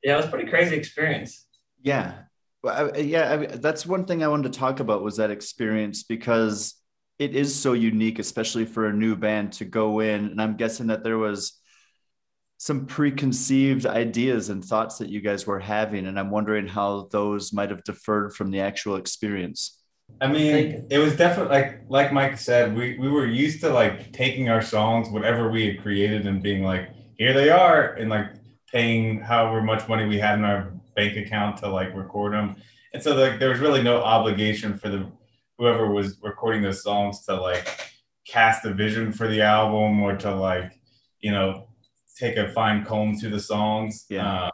yeah, 0.02 0.14
it 0.14 0.16
was 0.16 0.26
pretty 0.26 0.48
crazy 0.48 0.76
experience. 0.76 1.46
Yeah. 1.82 2.14
Well, 2.62 2.92
I, 2.94 2.98
yeah, 2.98 3.32
I, 3.32 3.46
that's 3.56 3.86
one 3.86 4.04
thing 4.04 4.22
I 4.22 4.28
wanted 4.28 4.52
to 4.52 4.58
talk 4.58 4.80
about 4.80 5.02
was 5.02 5.16
that 5.16 5.30
experience 5.30 6.02
because 6.02 6.79
it 7.20 7.36
is 7.36 7.54
so 7.54 7.74
unique, 7.74 8.18
especially 8.18 8.64
for 8.64 8.86
a 8.86 8.92
new 8.92 9.14
band 9.14 9.52
to 9.52 9.64
go 9.66 10.00
in. 10.00 10.26
And 10.26 10.42
I'm 10.42 10.56
guessing 10.56 10.86
that 10.88 11.04
there 11.04 11.18
was 11.18 11.60
some 12.56 12.86
preconceived 12.86 13.86
ideas 13.86 14.48
and 14.48 14.64
thoughts 14.64 14.98
that 14.98 15.08
you 15.08 15.20
guys 15.22 15.46
were 15.46 15.58
having 15.58 16.06
and 16.06 16.20
i'm 16.20 16.30
wondering 16.30 16.68
how 16.68 17.08
those 17.10 17.54
might 17.54 17.70
have 17.70 17.82
deferred 17.84 18.34
from 18.34 18.50
the 18.50 18.60
actual 18.60 18.96
experience 18.96 19.78
I 20.20 20.26
mean, 20.26 20.86
it 20.90 20.98
was 20.98 21.16
definitely 21.16 21.56
like 21.56 21.82
like 21.88 22.12
Mike 22.12 22.36
said, 22.36 22.76
we 22.76 22.98
we 22.98 23.08
were 23.08 23.26
used 23.26 23.60
to 23.60 23.70
like 23.70 24.12
taking 24.12 24.48
our 24.48 24.60
songs, 24.60 25.08
whatever 25.08 25.50
we 25.50 25.66
had 25.68 25.82
created, 25.82 26.26
and 26.26 26.42
being 26.42 26.64
like, 26.64 26.90
here 27.16 27.32
they 27.32 27.48
are, 27.48 27.94
and 27.94 28.10
like 28.10 28.26
paying 28.72 29.20
however 29.20 29.62
much 29.62 29.88
money 29.88 30.06
we 30.06 30.18
had 30.18 30.38
in 30.38 30.44
our 30.44 30.72
bank 30.96 31.16
account 31.16 31.58
to 31.58 31.68
like 31.68 31.94
record 31.94 32.32
them. 32.32 32.56
And 32.92 33.00
so 33.00 33.14
like 33.14 33.38
there 33.38 33.50
was 33.50 33.60
really 33.60 33.84
no 33.84 34.02
obligation 34.02 34.76
for 34.76 34.88
the 34.88 35.06
whoever 35.60 35.90
was 35.90 36.16
recording 36.22 36.62
those 36.62 36.82
songs 36.82 37.20
to 37.26 37.34
like 37.34 37.68
cast 38.26 38.64
a 38.64 38.72
vision 38.72 39.12
for 39.12 39.28
the 39.28 39.42
album 39.42 40.02
or 40.02 40.16
to 40.16 40.34
like, 40.34 40.72
you 41.20 41.30
know, 41.30 41.68
take 42.16 42.38
a 42.38 42.48
fine 42.48 42.82
comb 42.82 43.14
through 43.14 43.28
the 43.28 43.38
songs. 43.38 44.06
Yeah. 44.08 44.44
Uh, 44.44 44.50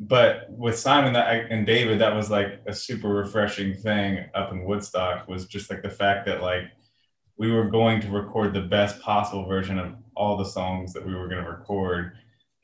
but 0.00 0.46
with 0.48 0.78
Simone 0.78 1.12
that 1.12 1.50
and 1.50 1.66
David, 1.66 2.00
that 2.00 2.16
was 2.16 2.30
like 2.30 2.62
a 2.66 2.72
super 2.72 3.08
refreshing 3.08 3.74
thing 3.74 4.24
up 4.34 4.50
in 4.50 4.64
Woodstock 4.64 5.28
was 5.28 5.44
just 5.46 5.68
like 5.68 5.82
the 5.82 5.90
fact 5.90 6.24
that 6.24 6.40
like 6.40 6.64
we 7.36 7.52
were 7.52 7.68
going 7.68 8.00
to 8.00 8.08
record 8.08 8.54
the 8.54 8.62
best 8.62 8.98
possible 9.02 9.46
version 9.46 9.78
of 9.78 9.94
all 10.16 10.38
the 10.38 10.44
songs 10.44 10.94
that 10.94 11.04
we 11.04 11.14
were 11.14 11.28
going 11.28 11.44
to 11.44 11.50
record, 11.50 12.12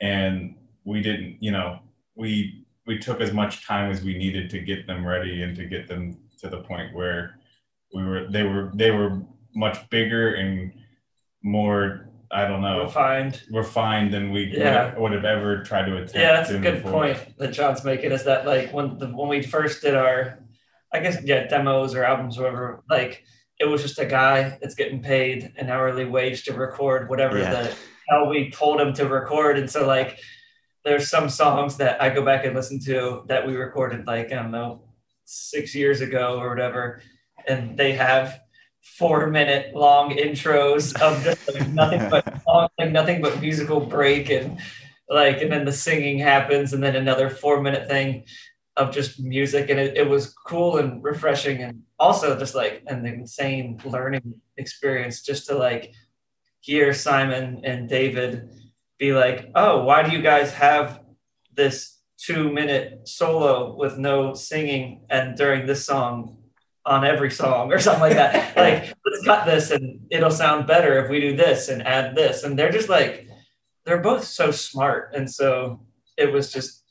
and 0.01 0.55
we 0.85 1.03
didn't, 1.03 1.37
you 1.41 1.51
know, 1.51 1.81
we 2.15 2.65
we 2.87 2.99
took 2.99 3.21
as 3.21 3.35
much 3.35 3.67
time 3.67 3.91
as 3.91 4.03
we 4.03 4.17
needed 4.17 4.49
to 4.51 4.61
get 4.61 4.87
them 4.87 5.07
ready 5.07 5.43
and 5.43 5.55
to 5.57 5.67
get 5.67 5.89
them 5.89 6.17
to 6.39 6.49
the 6.49 6.63
point 6.63 6.95
where 6.95 7.39
we 7.95 8.03
were 8.05 8.27
they 8.31 8.43
were 8.43 8.71
they 8.75 8.91
were 8.91 9.23
much 9.55 9.89
bigger 9.91 10.35
and 10.35 10.73
more 11.43 12.09
I 12.31 12.47
don't 12.49 12.61
know 12.61 12.83
Refined. 12.83 13.41
refined 13.51 14.13
than 14.13 14.31
we 14.33 14.53
Yeah. 14.57 14.91
would, 14.95 14.99
would 15.01 15.13
have 15.13 15.25
ever 15.25 15.63
tried 15.63 15.87
to 15.87 15.95
attempt. 15.97 16.15
Yeah, 16.17 16.33
that's 16.33 16.51
a 16.51 16.59
good 16.59 16.83
forward. 16.83 17.17
point 17.17 17.39
that 17.39 17.53
John's 17.53 17.85
making. 17.85 18.11
Is 18.13 18.25
that 18.25 18.45
like 18.47 18.73
when 18.73 18.99
the 18.99 19.07
when 19.07 19.29
we 19.29 19.43
first 19.43 19.81
did 19.83 19.95
our, 19.95 20.39
I 20.93 20.99
guess 21.01 21.23
yeah, 21.23 21.47
demos 21.47 21.95
or 21.95 22.05
albums, 22.05 22.37
or 22.39 22.43
whatever. 22.43 22.83
Like 22.91 23.25
it 23.61 23.65
was 23.67 23.81
just 23.83 23.99
a 24.01 24.07
guy 24.07 24.59
that's 24.61 24.75
getting 24.75 25.01
paid 25.03 25.53
an 25.57 25.71
hourly 25.71 26.05
wage 26.05 26.45
to 26.45 26.53
record 26.55 27.09
whatever 27.09 27.39
Yeah. 27.39 27.51
the 27.63 27.77
hell 28.09 28.29
we 28.29 28.51
told 28.51 28.81
him 28.81 28.93
to 28.95 29.09
record, 29.09 29.57
and 29.59 29.71
so 29.71 29.87
like 29.87 30.19
there's 30.85 31.09
some 31.09 31.29
songs 31.29 31.77
that 31.79 32.03
I 32.03 32.11
go 32.11 32.25
back 32.25 32.45
and 32.45 32.55
listen 32.55 32.81
to 32.87 33.23
that 33.29 33.47
we 33.47 33.55
recorded 33.57 34.07
like 34.07 34.33
I 34.33 34.37
don't 34.37 34.51
know 34.51 34.83
six 35.25 35.75
years 35.77 36.01
ago 36.01 36.39
or 36.41 36.49
whatever, 36.51 37.01
and 37.47 37.77
they 37.77 37.93
have 37.93 38.41
four 38.83 39.29
minute 39.29 39.75
long 39.75 40.11
intros 40.11 40.95
of 41.01 41.23
just 41.25 41.53
like 41.53 41.69
nothing 41.69 42.09
but 42.11 42.43
song, 42.45 42.69
like 42.79 42.93
nothing 42.93 43.21
but 43.21 43.41
musical 43.41 43.81
break 43.81 44.31
and 44.31 44.59
like 45.09 45.41
and 45.41 45.53
then 45.53 45.65
the 45.65 45.73
singing 45.73 46.19
happens 46.19 46.73
and 46.73 46.83
then 46.83 46.97
another 46.97 47.29
four 47.29 47.61
minute 47.61 47.89
thing 47.89 48.25
of 48.77 48.93
just 48.93 49.19
music. 49.19 49.71
And 49.71 49.81
it, 49.81 49.97
it 49.97 50.09
was 50.09 50.33
cool 50.33 50.77
and 50.77 51.03
refreshing 51.03 51.63
and 51.63 51.83
also 51.99 52.39
just 52.39 52.55
like 52.55 52.83
an 52.87 53.07
insane 53.07 53.81
learning 53.85 54.41
experience 54.57 55.23
just 55.23 55.47
to 55.47 55.55
like 55.57 55.93
hear 56.61 56.93
simone 56.93 57.61
and 57.65 57.89
david 57.89 58.51
be 58.99 59.13
like 59.13 59.51
oh 59.55 59.85
why 59.85 60.03
do 60.03 60.15
you 60.15 60.23
guys 60.23 60.53
have 60.53 61.01
this 61.55 62.01
two 62.19 62.53
minute 62.53 63.07
solo 63.07 63.77
with 63.77 63.99
no 63.99 64.35
singing 64.35 65.05
and 65.11 65.37
during 65.37 65.67
this 65.67 65.85
song 65.85 66.36
on 66.87 67.05
every 67.05 67.31
song 67.31 67.73
or 67.73 67.79
something 67.79 68.03
like 68.03 68.15
that. 68.15 68.57
Like 68.57 68.95
let's 69.05 69.25
cut 69.25 69.45
this 69.45 69.71
and 69.71 70.07
it'll 70.11 70.31
sound 70.31 70.67
better 70.67 71.05
if 71.05 71.11
we 71.11 71.21
do 71.21 71.37
this 71.37 71.69
and 71.69 71.87
add 71.87 72.17
this. 72.17 72.43
And 72.43 72.59
they're 72.59 72.73
just 72.73 72.89
like 72.89 73.29
they're 73.85 74.01
both 74.01 74.25
so 74.25 74.51
smart. 74.51 75.13
And 75.15 75.31
so 75.31 75.81
it 76.17 76.33
was 76.33 76.53
just 76.53 76.85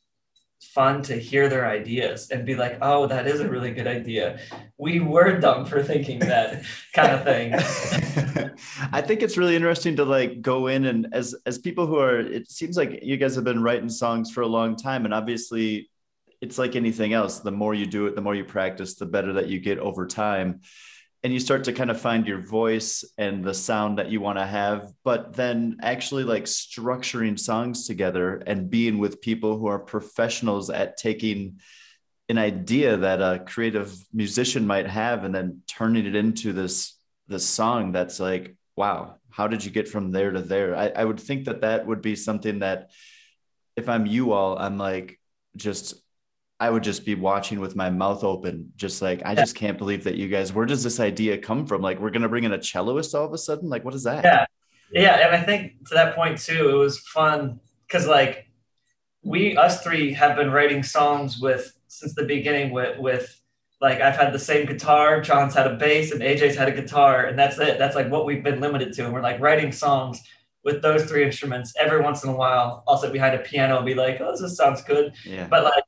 fun 0.61 1.01
to 1.01 1.15
hear 1.15 1.47
their 1.47 1.67
ideas 1.67 2.29
and 2.31 2.45
be 2.45 2.55
like 2.55 2.77
oh 2.81 3.07
that 3.07 3.27
is 3.27 3.39
a 3.39 3.47
really 3.47 3.71
good 3.71 3.87
idea. 3.87 4.39
We 4.77 4.99
were 4.99 5.39
dumb 5.39 5.65
for 5.65 5.81
thinking 5.81 6.19
that 6.19 6.63
kind 6.93 7.11
of 7.11 7.23
thing. 7.23 7.53
I 8.91 9.01
think 9.01 9.23
it's 9.23 9.37
really 9.37 9.55
interesting 9.55 9.95
to 9.95 10.05
like 10.05 10.41
go 10.41 10.67
in 10.67 10.85
and 10.85 11.07
as 11.13 11.35
as 11.45 11.57
people 11.57 11.87
who 11.87 11.97
are 11.97 12.19
it 12.19 12.51
seems 12.51 12.77
like 12.77 12.99
you 13.01 13.17
guys 13.17 13.35
have 13.35 13.43
been 13.43 13.63
writing 13.63 13.89
songs 13.89 14.31
for 14.31 14.41
a 14.41 14.47
long 14.47 14.75
time 14.75 15.05
and 15.05 15.13
obviously 15.13 15.89
it's 16.41 16.57
like 16.57 16.75
anything 16.75 17.13
else. 17.13 17.39
The 17.39 17.51
more 17.51 17.73
you 17.73 17.85
do 17.85 18.07
it 18.07 18.15
the 18.15 18.21
more 18.21 18.35
you 18.35 18.45
practice 18.45 18.95
the 18.95 19.05
better 19.05 19.33
that 19.33 19.47
you 19.47 19.59
get 19.59 19.79
over 19.79 20.05
time. 20.07 20.61
And 21.23 21.33
you 21.33 21.39
start 21.39 21.63
to 21.63 21.73
kind 21.73 21.89
of 21.89 21.99
find 21.99 22.27
your 22.27 22.39
voice 22.39 23.03
and 23.17 23.43
the 23.43 23.55
sound 23.55 23.97
that 23.97 24.11
you 24.11 24.21
want 24.21 24.37
to 24.37 24.45
have 24.45 24.91
but 25.03 25.33
then 25.33 25.77
actually 25.81 26.23
like 26.23 26.43
structuring 26.43 27.39
songs 27.39 27.87
together 27.87 28.43
and 28.45 28.69
being 28.69 28.99
with 28.99 29.21
people 29.21 29.57
who 29.57 29.65
are 29.65 29.79
professionals 29.79 30.69
at 30.69 30.97
taking 30.97 31.59
an 32.29 32.37
idea 32.37 32.97
that 32.97 33.21
a 33.21 33.43
creative 33.43 33.95
musician 34.13 34.67
might 34.67 34.87
have 34.87 35.23
and 35.23 35.33
then 35.33 35.61
turning 35.67 36.05
it 36.05 36.15
into 36.15 36.53
this 36.53 36.95
this 37.27 37.47
song 37.47 37.91
that's 37.91 38.19
like 38.19 38.55
wow 38.75 39.15
how 39.35 39.47
did 39.47 39.65
you 39.65 39.71
get 39.71 39.89
from 39.89 40.11
there 40.11 40.31
to 40.31 40.41
there? 40.41 40.77
I, 40.77 40.87
I 40.95 41.03
would 41.03 41.19
think 41.19 41.45
that 41.45 41.59
that 41.61 41.85
would 41.85 42.01
be 42.01 42.15
something 42.15 42.59
that 42.59 42.91
if 43.75 43.89
i'm 43.89 44.05
you 44.05 44.31
all 44.31 44.57
i'm 44.57 44.77
like 44.77 45.19
just 45.55 45.95
i 46.59 46.69
would 46.69 46.83
just 46.83 47.05
be 47.05 47.15
watching 47.15 47.59
with 47.59 47.75
my 47.75 47.89
mouth 47.89 48.23
open 48.23 48.71
just 48.75 49.01
like 49.01 49.21
i 49.25 49.35
just 49.35 49.55
can't 49.55 49.77
believe 49.77 50.03
that 50.03 50.15
you 50.15 50.27
guys 50.27 50.53
where 50.53 50.65
does 50.65 50.83
this 50.83 50.99
idea 50.99 51.37
come 51.37 51.65
from? 51.65 51.81
Like 51.81 51.99
we're 51.99 52.09
gonna 52.11 52.29
bring 52.29 52.45
in 52.45 52.53
a 52.53 52.57
celloist 52.57 53.13
all 53.13 53.25
of 53.25 53.33
a 53.33 53.37
sudden? 53.37 53.69
Like 53.69 53.83
what 53.83 53.93
is 53.93 54.03
that? 54.03 54.23
Yeah. 54.23 54.45
yeah 54.91 55.27
and 55.27 55.35
i 55.35 55.41
think 55.41 55.87
to 55.87 55.93
that 55.95 56.15
point 56.15 56.37
too 56.37 56.69
it 56.69 56.73
was 56.73 56.99
fun 56.99 57.59
because 57.87 58.07
like 58.07 58.47
we 59.23 59.57
us 59.57 59.81
three 59.83 60.13
have 60.13 60.35
been 60.37 60.51
writing 60.51 60.83
songs 60.83 61.39
with 61.39 61.77
since 61.87 62.13
the 62.13 62.23
beginning 62.23 62.71
with 62.71 62.97
with 62.99 63.41
like 63.81 63.99
i've 63.99 64.15
had 64.15 64.31
the 64.31 64.39
same 64.39 64.65
guitar 64.65 65.21
john's 65.21 65.53
had 65.55 65.67
a 65.67 65.75
bass 65.75 66.11
and 66.11 66.21
aj's 66.21 66.55
had 66.55 66.69
a 66.69 66.71
guitar 66.81 67.25
and 67.25 67.37
that's 67.37 67.57
it. 67.59 67.77
That's 67.77 67.95
like 67.95 68.09
what 68.09 68.25
we've 68.25 68.43
been 68.43 68.61
limited 68.61 68.93
to 68.93 69.05
and 69.05 69.13
we're 69.13 69.21
like 69.21 69.41
writing 69.41 69.71
songs 69.71 70.21
with 70.63 70.81
those 70.81 71.05
three 71.05 71.23
instruments 71.23 71.73
every 71.79 72.01
once 72.01 72.23
in 72.23 72.29
a 72.29 72.35
while 72.35 72.83
i'll 72.87 72.97
sit 72.97 73.11
behind 73.11 73.35
a 73.35 73.39
piano 73.39 73.77
and 73.77 73.85
be 73.85 73.95
like 73.95 74.21
oh 74.21 74.35
this 74.39 74.55
sounds 74.55 74.81
good. 74.83 75.13
Yeah. 75.25 75.47
But 75.47 75.63
like 75.63 75.83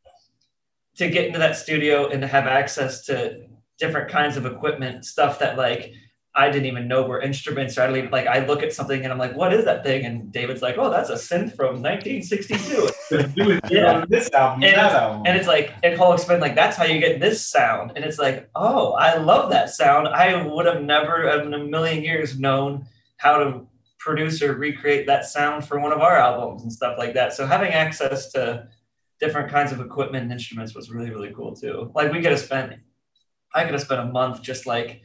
to 0.98 1.10
get 1.10 1.26
into 1.26 1.40
that 1.40 1.56
studio 1.56 2.08
and 2.10 2.22
to 2.22 2.28
have 2.28 2.48
access 2.48 3.06
to 3.06 3.42
different 3.80 4.10
kinds 4.10 4.38
of 4.38 4.46
equipment 4.46 5.06
stuff 5.06 5.40
that 5.40 5.58
like 5.58 5.92
i 6.36 6.50
didn't 6.50 6.66
even 6.66 6.88
know 6.88 7.04
were 7.04 7.22
instruments. 7.22 7.78
Or 7.78 7.82
i 7.84 7.88
don't 7.88 7.98
even 7.98 8.12
like 8.12 8.28
i 8.28 8.46
look 8.46 8.64
at 8.64 8.74
something 8.74 9.04
and 9.04 9.12
i'm 9.14 9.20
like 9.20 9.36
what 9.36 9.54
is 9.54 9.66
that 9.66 9.84
thing? 9.84 10.06
And 10.06 10.32
david's 10.32 10.62
like 10.62 10.78
oh 10.78 10.90
that's 10.90 11.10
a 11.10 11.14
synth 11.16 11.56
from 11.56 11.82
1962 11.82 12.90
Yeah. 13.70 14.04
this 14.10 14.30
album, 14.34 14.64
And 14.64 14.76
that 14.76 14.94
album. 14.94 15.24
and 15.28 15.38
it's 15.38 15.48
like 15.48 15.74
and 15.84 15.94
he'll 15.96 16.14
explain 16.14 16.40
like 16.40 16.56
that's 16.56 16.76
how 16.76 16.86
you 16.86 17.00
get 17.00 17.20
this 17.20 17.48
sound. 17.48 17.92
And 17.96 18.04
it's 18.04 18.18
like 18.20 18.50
oh 18.56 18.94
i 18.94 19.16
love 19.18 19.50
that 19.52 19.70
sound. 19.70 20.08
I 20.08 20.44
would 20.46 20.66
have 20.66 20.82
never 20.82 21.28
in 21.42 21.54
a 21.54 21.60
million 21.60 22.04
years 22.04 22.40
known 22.40 22.86
how 23.18 23.38
to 23.38 23.68
produce 24.00 24.42
or 24.42 24.54
recreate 24.56 25.06
that 25.08 25.26
sound 25.26 25.66
for 25.68 25.80
one 25.80 25.92
of 25.92 26.00
our 26.02 26.18
albums 26.18 26.62
and 26.64 26.72
stuff 26.72 26.98
like 26.98 27.14
that. 27.16 27.34
So 27.34 27.46
having 27.46 27.72
access 27.72 28.32
to 28.34 28.68
different 29.20 29.50
kinds 29.50 29.72
of 29.72 29.80
equipment 29.80 30.24
and 30.24 30.32
instruments 30.32 30.76
was 30.76 30.90
really 30.92 31.10
really 31.10 31.32
cool 31.34 31.56
too 31.56 31.92
like 31.96 32.12
we 32.12 32.22
could 32.22 32.32
have 32.32 32.40
spent 32.40 32.74
i 33.56 33.64
could 33.64 33.74
have 33.74 33.82
spent 33.82 34.02
a 34.02 34.06
month 34.06 34.42
just 34.42 34.66
like 34.66 35.02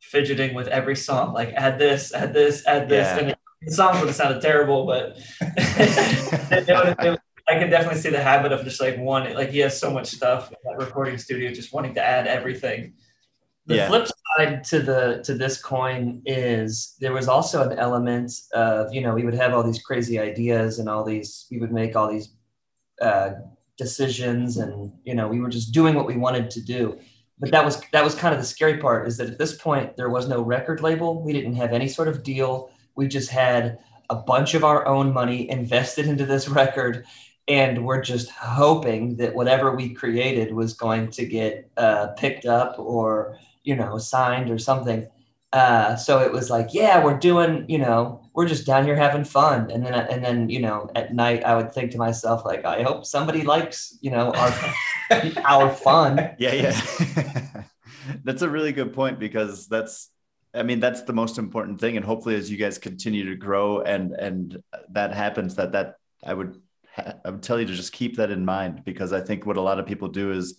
fidgeting 0.00 0.54
with 0.54 0.68
every 0.68 0.96
song 0.96 1.32
like 1.32 1.50
add 1.54 1.78
this 1.78 2.12
add 2.14 2.32
this 2.34 2.66
add 2.66 2.88
this 2.88 3.06
Yeah. 3.08 3.18
and 3.18 3.36
the 3.62 3.72
songs 3.72 3.98
would 3.98 4.06
have 4.08 4.16
sounded 4.16 4.40
terrible 4.42 4.86
but 4.86 5.16
it, 5.40 6.68
it 6.68 6.96
it- 7.00 7.20
I 7.46 7.58
could 7.58 7.68
definitely 7.68 8.00
see 8.00 8.08
the 8.08 8.22
habit 8.22 8.52
of 8.52 8.64
just 8.64 8.80
like 8.80 8.96
one, 8.96 9.30
like 9.34 9.50
he 9.50 9.58
has 9.58 9.78
so 9.78 9.90
much 9.90 10.06
stuff 10.06 10.50
in 10.50 10.56
that 10.64 10.82
recording 10.82 11.18
studio, 11.18 11.52
just 11.52 11.74
wanting 11.74 11.92
to 11.92 12.02
add 12.02 12.26
everything. 12.26 12.94
The 13.66 13.76
Yeah. 13.76 13.88
flip 13.88 14.06
side 14.38 14.64
to 14.64 14.80
the 14.80 15.22
to 15.26 15.34
this 15.34 15.60
coin 15.60 16.22
is 16.24 16.96
there 17.00 17.12
was 17.12 17.28
also 17.28 17.68
an 17.68 17.78
element 17.78 18.32
of 18.54 18.94
you 18.94 19.02
know 19.02 19.12
we 19.12 19.24
would 19.26 19.34
have 19.34 19.52
all 19.52 19.62
these 19.62 19.82
crazy 19.82 20.18
ideas 20.18 20.78
and 20.78 20.88
all 20.88 21.04
these 21.04 21.46
we 21.50 21.58
would 21.58 21.70
make 21.70 21.94
all 21.96 22.08
these 22.10 22.33
uh, 23.00 23.30
decisions 23.76 24.56
and 24.56 24.92
you 25.04 25.14
know 25.14 25.26
we 25.26 25.40
were 25.40 25.48
just 25.48 25.72
doing 25.72 25.94
what 25.94 26.06
we 26.06 26.16
wanted 26.16 26.50
to 26.50 26.62
do. 26.62 26.98
But 27.38 27.50
that 27.50 27.64
was 27.64 27.80
that 27.92 28.04
was 28.04 28.14
kind 28.14 28.34
of 28.34 28.40
the 28.40 28.46
scary 28.46 28.78
part 28.78 29.08
is 29.08 29.16
that 29.16 29.28
at 29.28 29.38
this 29.38 29.56
point 29.56 29.96
there 29.96 30.10
was 30.10 30.28
no 30.28 30.42
record 30.42 30.80
label. 30.80 31.22
We 31.22 31.32
didn't 31.32 31.56
have 31.56 31.72
any 31.72 31.88
sort 31.88 32.08
of 32.08 32.22
deal. 32.22 32.70
We 32.94 33.08
just 33.08 33.30
had 33.30 33.78
a 34.10 34.16
bunch 34.16 34.54
of 34.54 34.64
our 34.64 34.86
own 34.86 35.12
money 35.12 35.50
invested 35.50 36.06
into 36.06 36.26
this 36.26 36.48
record 36.48 37.04
and 37.48 37.84
we're 37.84 38.00
just 38.00 38.30
hoping 38.30 39.16
that 39.16 39.34
whatever 39.34 39.74
we 39.74 39.92
created 39.92 40.54
was 40.54 40.72
going 40.72 41.10
to 41.10 41.26
get 41.26 41.70
uh, 41.76 42.08
picked 42.16 42.46
up 42.46 42.78
or 42.78 43.38
you 43.62 43.76
know 43.76 43.98
signed 43.98 44.50
or 44.50 44.58
something 44.58 45.06
uh, 45.52 45.96
so 45.96 46.20
it 46.20 46.32
was 46.32 46.50
like 46.50 46.68
yeah 46.72 47.02
we're 47.02 47.18
doing 47.18 47.64
you 47.68 47.78
know 47.78 48.23
we're 48.34 48.48
just 48.48 48.66
down 48.66 48.84
here 48.84 48.96
having 48.96 49.24
fun. 49.24 49.70
And 49.70 49.84
then 49.84 49.94
and 49.94 50.22
then 50.22 50.50
you 50.50 50.60
know 50.60 50.90
at 50.94 51.14
night 51.14 51.44
i 51.44 51.54
would 51.54 51.72
think 51.72 51.92
to 51.92 51.98
myself 51.98 52.44
like 52.44 52.64
i 52.64 52.82
hope 52.82 53.06
somebody 53.06 53.42
likes 53.42 53.96
you 54.00 54.10
know 54.10 54.32
our 54.32 54.74
our 55.44 55.70
fun. 55.70 56.34
Yeah 56.38 56.52
yeah. 56.52 57.62
That's 58.24 58.42
a 58.42 58.50
really 58.50 58.72
good 58.72 58.92
point 58.92 59.18
because 59.18 59.66
that's 59.66 60.10
i 60.52 60.62
mean 60.62 60.78
that's 60.78 61.02
the 61.02 61.12
most 61.12 61.38
important 61.38 61.80
thing. 61.80 61.96
And 61.96 62.04
hopefully 62.04 62.34
as 62.34 62.50
you 62.50 62.58
guys 62.58 62.76
continue 62.78 63.24
to 63.30 63.36
grow 63.36 63.80
and 63.80 64.12
and 64.12 64.62
that 64.90 65.14
happens 65.14 65.54
that 65.54 65.72
that 65.72 65.96
I 66.22 66.34
would 66.34 66.60
I 66.96 67.30
would 67.30 67.42
tell 67.42 67.58
you 67.58 67.66
to 67.66 67.74
just 67.74 67.92
keep 67.92 68.16
that 68.16 68.30
in 68.30 68.44
mind 68.44 68.84
because 68.84 69.12
I 69.12 69.20
think 69.20 69.46
what 69.46 69.56
a 69.56 69.62
lot 69.62 69.78
of 69.78 69.86
people 69.86 70.08
do 70.08 70.32
is 70.32 70.56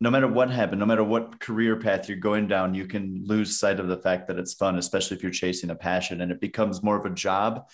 no 0.00 0.10
matter 0.10 0.26
what 0.26 0.50
happened, 0.50 0.80
no 0.80 0.86
matter 0.86 1.04
what 1.04 1.38
career 1.40 1.76
path 1.76 2.08
you're 2.08 2.16
going 2.18 2.48
down, 2.48 2.74
you 2.74 2.86
can 2.86 3.22
lose 3.26 3.58
sight 3.58 3.78
of 3.78 3.88
the 3.88 3.98
fact 3.98 4.28
that 4.28 4.38
it's 4.38 4.54
fun, 4.54 4.78
especially 4.78 5.16
if 5.16 5.22
you're 5.22 5.30
chasing 5.32 5.68
a 5.70 5.74
passion 5.74 6.22
and 6.22 6.32
it 6.32 6.40
becomes 6.40 6.82
more 6.82 6.96
of 6.98 7.04
a 7.04 7.14
job. 7.14 7.68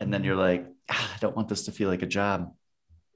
And 0.00 0.12
then 0.12 0.24
you're 0.24 0.34
like, 0.36 0.66
ah, 0.90 1.12
I 1.14 1.18
don't 1.20 1.36
want 1.36 1.48
this 1.48 1.64
to 1.66 1.72
feel 1.72 1.88
like 1.88 2.02
a 2.02 2.06
job. 2.06 2.52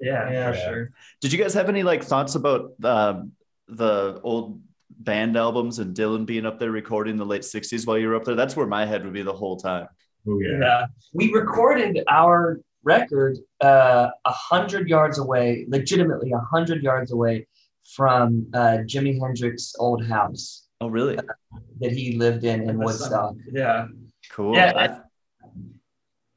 Yeah, 0.00 0.30
Yeah. 0.30 0.52
for 0.52 0.58
sure. 0.58 0.90
Did 1.20 1.32
you 1.32 1.38
guys 1.38 1.54
have 1.54 1.68
any 1.68 1.82
like 1.82 2.04
thoughts 2.04 2.36
about 2.36 2.74
uh, 2.82 3.22
the 3.66 4.20
old 4.22 4.60
band 4.90 5.36
albums 5.36 5.80
and 5.80 5.96
Dylan 5.96 6.24
being 6.24 6.46
up 6.46 6.60
there 6.60 6.70
recording 6.70 7.16
the 7.16 7.26
late 7.26 7.42
60s 7.42 7.86
while 7.86 7.98
you 7.98 8.08
were 8.08 8.14
up 8.14 8.24
there? 8.24 8.36
That's 8.36 8.54
where 8.54 8.66
my 8.68 8.86
head 8.86 9.02
would 9.04 9.14
be 9.14 9.22
the 9.22 9.32
whole 9.32 9.56
time. 9.56 9.88
Oh 10.28 10.38
yeah. 10.40 10.58
Yeah. 10.60 10.86
we 11.12 11.32
recorded 11.32 12.04
our 12.08 12.60
record 12.84 13.38
uh, 13.60 14.10
a 14.24 14.30
hundred 14.32 14.88
yards 14.88 15.18
away, 15.18 15.64
legitimately 15.68 16.30
a 16.32 16.38
hundred 16.38 16.82
yards 16.84 17.10
away 17.10 17.46
from 17.84 18.46
uh, 18.54 18.78
Jimi 18.86 19.18
Hendrix's 19.20 19.76
old 19.78 20.04
house 20.04 20.66
Oh, 20.80 20.88
really? 20.88 21.16
that 21.80 21.92
he 21.92 22.16
lived 22.16 22.44
in 22.44 22.68
in 22.68 22.78
Woodstock. 22.78 23.34
Yeah. 23.52 23.86
Cool. 24.30 24.56
Yeah, 24.56 24.72
I, 24.74 24.84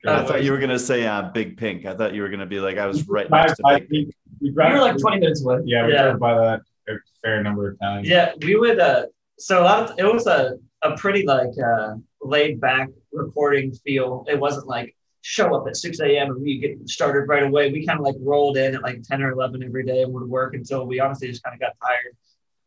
I 0.09 0.13
Uh, 0.13 0.25
thought 0.25 0.43
you 0.43 0.51
were 0.51 0.59
gonna 0.59 0.77
say 0.79 1.05
uh, 1.05 1.23
Big 1.33 1.57
Pink. 1.57 1.85
I 1.85 1.95
thought 1.95 2.13
you 2.13 2.21
were 2.21 2.29
gonna 2.29 2.45
be 2.45 2.59
like 2.59 2.77
I 2.77 2.85
was 2.85 3.07
right 3.07 3.29
next 3.29 3.55
to 3.57 3.63
Big 3.67 3.87
we, 3.89 4.03
Pink. 4.05 4.15
we 4.41 4.49
We 4.49 4.53
drive- 4.53 4.73
were 4.73 4.79
like 4.81 4.97
20 4.97 5.19
minutes 5.19 5.43
away. 5.43 5.61
Yeah, 5.65 5.85
we 5.87 5.93
Yeah. 5.93 6.03
drove 6.03 6.19
by 6.19 6.33
that 6.35 6.61
a 6.89 6.93
fair 7.23 7.41
number 7.43 7.69
of 7.71 7.79
times. 7.79 8.07
Yeah, 8.07 8.33
we 8.41 8.55
would. 8.55 8.79
Uh, 8.79 9.07
so 9.39 9.61
a 9.61 9.65
lot 9.65 9.89
of 9.91 9.99
it 9.99 10.03
was 10.05 10.27
a 10.27 10.57
a 10.83 10.95
pretty 10.95 11.25
like 11.25 11.49
uh, 11.63 11.95
laid 12.21 12.61
back 12.61 12.89
recording 13.11 13.73
feel. 13.73 14.23
It 14.29 14.39
wasn't 14.39 14.67
like 14.67 14.95
show 15.27 15.53
up 15.53 15.67
at 15.67 15.75
six 15.75 15.99
a.m. 15.99 16.31
and 16.31 16.41
we 16.41 16.57
get 16.57 16.87
started 16.87 17.27
right 17.27 17.43
away. 17.43 17.69
We 17.69 17.85
kind 17.85 17.99
of 17.99 18.05
like 18.05 18.15
rolled 18.21 18.55
in 18.55 18.75
at 18.75 18.81
like 18.81 19.03
ten 19.03 19.21
or 19.21 19.31
eleven 19.31 19.61
every 19.61 19.83
day 19.85 20.03
and 20.03 20.13
would 20.13 20.23
work 20.27 20.53
until 20.53 20.85
we 20.87 21.01
honestly 21.01 21.27
just 21.27 21.43
kind 21.43 21.53
of 21.53 21.59
got 21.59 21.73
tired, 21.85 22.15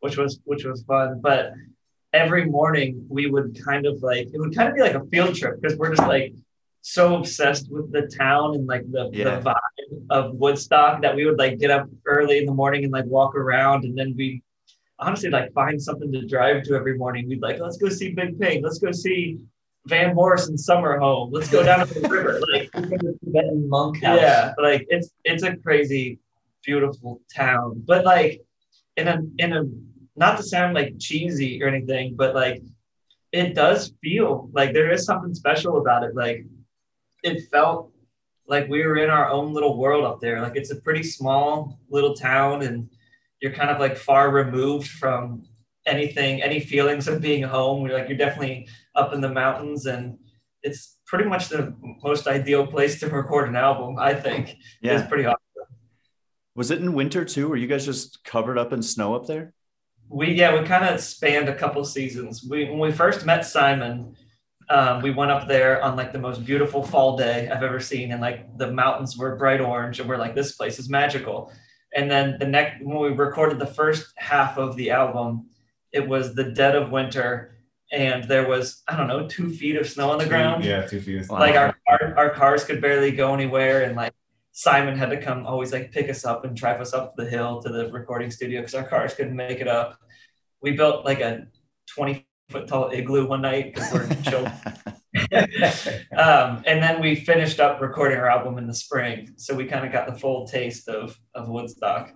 which 0.01 0.19
was 0.19 0.41
which 0.45 0.65
was 0.65 0.83
fun. 0.83 1.21
But 1.23 1.53
every 2.13 2.45
morning 2.45 3.07
we 3.09 3.29
would 3.31 3.59
kind 3.65 3.87
of 3.87 4.03
like 4.03 4.27
it 4.35 4.39
would 4.39 4.55
kind 4.55 4.69
of 4.69 4.75
be 4.75 4.83
like 4.83 4.95
a 4.95 5.05
field 5.07 5.35
trip 5.35 5.59
because 5.59 5.79
we're 5.79 5.95
just 5.95 6.07
like 6.07 6.35
so 6.83 7.17
obsessed 7.17 7.71
with 7.71 7.91
the 7.93 8.03
town 8.19 8.55
and 8.57 8.67
like 8.67 8.85
the, 8.91 9.09
Yeah. 9.13 9.39
the 9.39 9.51
vibe 9.51 10.07
of 10.11 10.35
Woodstock 10.35 11.01
that 11.03 11.17
we 11.17 11.25
would 11.25 11.39
like 11.39 11.59
get 11.59 11.71
up 11.71 11.89
early 12.07 12.39
in 12.39 12.45
the 12.47 12.53
morning 12.55 12.85
and 12.85 12.93
like 12.93 13.07
walk 13.07 13.35
around 13.37 13.85
and 13.85 13.97
then 13.97 14.15
we 14.17 14.43
honestly 14.99 15.31
like 15.31 15.51
find 15.55 15.81
something 15.81 16.13
to 16.13 16.27
drive 16.27 16.63
to 16.65 16.75
every 16.75 16.99
morning. 16.99 17.27
We'd 17.27 17.41
like, 17.41 17.59
let's 17.59 17.79
go 17.79 17.89
see 17.89 18.13
Big 18.13 18.39
Pink. 18.39 18.63
Let's 18.63 18.79
go 18.79 18.93
see 18.93 19.39
Van 19.87 20.15
Morrison 20.15 20.59
Summer 20.59 20.99
Home. 20.99 21.31
Let's 21.33 21.51
go 21.51 21.63
down 21.63 21.87
to 21.87 21.95
the 21.95 22.09
river. 22.09 22.41
Like, 22.53 22.71
Tibetan 22.73 23.69
monk 23.69 24.01
yeah, 24.03 24.55
like 24.59 24.87
it's 24.89 25.11
it's 25.25 25.43
a 25.43 25.57
crazy, 25.57 26.19
beautiful 26.65 27.21
town. 27.35 27.83
But 27.87 28.05
like 28.05 28.43
in 28.97 29.09
a 29.09 29.21
in 29.39 29.53
a 29.53 29.65
not 30.17 30.37
to 30.37 30.43
sound 30.43 30.75
like 30.75 30.99
cheesy 30.99 31.63
or 31.63 31.69
anything, 31.69 32.15
but 32.17 32.35
like 32.35 32.63
it 33.33 33.55
does 33.55 33.93
feel 34.03 34.51
like 34.53 34.73
there 34.73 34.91
is 34.91 35.05
something 35.05 35.35
special 35.35 35.79
about 35.79 36.05
it. 36.05 36.15
Like 36.15 36.45
it 37.23 37.49
felt 37.51 37.93
like 38.47 38.69
we 38.69 38.85
were 38.85 38.97
in 38.97 39.11
our 39.11 39.31
own 39.31 39.55
little 39.55 39.79
world 39.79 40.05
up 40.05 40.21
there. 40.21 40.41
Like 40.41 40.57
it's 40.57 40.73
a 40.73 40.81
pretty 40.81 41.05
small 41.05 41.79
little 41.89 42.15
town 42.15 42.63
and 42.63 42.91
you're 43.41 43.53
kind 43.53 43.71
of 43.71 43.79
like 43.79 43.97
far 43.97 44.31
removed 44.31 44.89
from 44.89 45.45
anything, 45.87 46.43
any 46.43 46.61
feelings 46.61 47.09
of 47.09 47.21
being 47.21 47.43
home. 47.43 47.87
You're 47.87 47.99
like 47.99 48.09
you're 48.09 48.19
definitely 48.19 48.69
up 48.95 49.13
in 49.13 49.21
the 49.21 49.31
mountains 49.31 49.87
and 49.87 50.19
it's 50.63 50.99
pretty 51.07 51.25
much 51.29 51.49
the 51.49 51.75
most 52.03 52.27
ideal 52.27 52.67
place 52.67 53.01
to 53.01 53.09
record 53.09 53.49
an 53.49 53.57
album, 53.57 53.97
I 53.99 54.15
think. 54.15 54.57
Yeah. 54.83 54.99
It's 54.99 55.09
pretty 55.09 55.27
awesome. 55.27 55.39
Was 56.55 56.71
it 56.71 56.81
in 56.81 56.93
winter 56.93 57.25
too? 57.25 57.49
Were 57.49 57.57
you 57.57 57.67
guys 57.67 57.87
just 57.87 58.23
covered 58.25 58.59
up 58.59 58.73
in 58.73 58.83
snow 58.83 59.15
up 59.15 59.27
there? 59.27 59.55
We 60.09 60.33
yeah, 60.33 60.59
we 60.59 60.67
kind 60.67 60.85
of 60.85 61.01
spanned 61.01 61.49
a 61.49 61.55
couple 61.55 61.85
seasons. 61.85 62.45
We 62.49 62.65
when 62.65 62.81
we 62.81 62.91
first 62.91 63.25
met 63.25 63.47
Simone, 63.47 64.17
um, 64.69 65.03
we 65.03 65.11
went 65.11 65.31
up 65.31 65.47
there 65.47 65.83
on 65.83 65.97
like 65.97 66.13
the 66.13 66.19
most 66.19 66.45
beautiful 66.45 66.83
fall 66.83 67.17
day 67.17 67.49
I've 67.49 67.63
ever 67.63 67.81
seen, 67.81 68.11
and 68.11 68.21
like 68.21 68.57
the 68.59 68.73
mountains 68.73 69.17
were 69.17 69.37
bright 69.37 69.61
orange, 69.61 70.01
and 70.01 70.09
we're 70.09 70.17
like, 70.17 70.35
this 70.35 70.53
place 70.53 70.79
is 70.79 70.89
magical. 70.89 71.53
And 71.95 72.11
then 72.11 72.39
the 72.39 72.47
next 72.47 72.83
when 72.83 72.99
we 72.99 73.09
recorded 73.11 73.59
the 73.59 73.67
first 73.67 74.13
half 74.17 74.59
of 74.59 74.77
the 74.77 74.91
album, 74.91 75.49
it 75.93 76.07
was 76.07 76.35
the 76.35 76.45
dead 76.53 76.75
of 76.75 76.91
winter, 76.91 77.57
and 77.93 78.25
there 78.25 78.47
was 78.49 78.83
I 78.89 78.97
don't 78.97 79.09
know 79.09 79.27
two 79.27 79.51
feet 79.51 79.77
of 79.77 79.89
snow 79.89 80.11
on 80.11 80.19
the 80.19 80.27
ground. 80.27 80.65
Yeah, 80.65 80.87
two 80.87 81.01
feet. 81.01 81.29
Like 81.29 81.57
our, 81.57 81.77
our 81.89 82.15
our 82.17 82.31
cars 82.31 82.65
could 82.65 82.81
barely 82.81 83.13
go 83.13 83.35
anywhere 83.35 83.83
and 83.83 83.97
like 83.97 84.13
simone 84.53 84.97
had 84.97 85.11
to 85.11 85.21
come 85.21 85.47
always 85.47 85.73
like 85.73 85.93
pick 85.93 86.09
us 86.11 86.25
up 86.25 86.45
and 86.45 86.57
drive 86.57 86.81
us 86.81 86.93
up 86.93 87.15
the 87.17 87.25
hill 87.25 87.63
to 87.63 87.69
the 87.69 87.91
recording 87.93 88.31
studio 88.31 88.61
because 88.61 88.75
our 88.75 88.87
cars 88.87 89.15
couldn't 89.15 89.37
make 89.37 89.61
it 89.61 89.69
up 89.69 89.97
we 90.61 90.73
built 90.73 91.05
like 91.05 91.21
a 91.21 91.47
20 91.95 92.27
foot 92.51 92.67
tall 92.67 92.91
igloo 92.91 93.27
one 93.27 93.43
night 93.43 93.73
because 93.73 93.93
we're 93.93 94.09
children 94.23 94.53
um, 96.17 96.63
and 96.67 96.83
then 96.83 97.01
we 97.01 97.15
finished 97.15 97.59
up 97.59 97.81
recording 97.81 98.19
our 98.19 98.29
album 98.29 98.59
in 98.59 98.67
the 98.67 98.75
spring 98.75 99.33
so 99.37 99.55
we 99.55 99.65
kind 99.65 99.87
of 99.87 99.93
got 99.93 100.13
the 100.13 100.19
full 100.19 100.47
taste 100.47 100.89
of 100.89 101.19
of 101.35 101.49
woodstock 101.49 102.13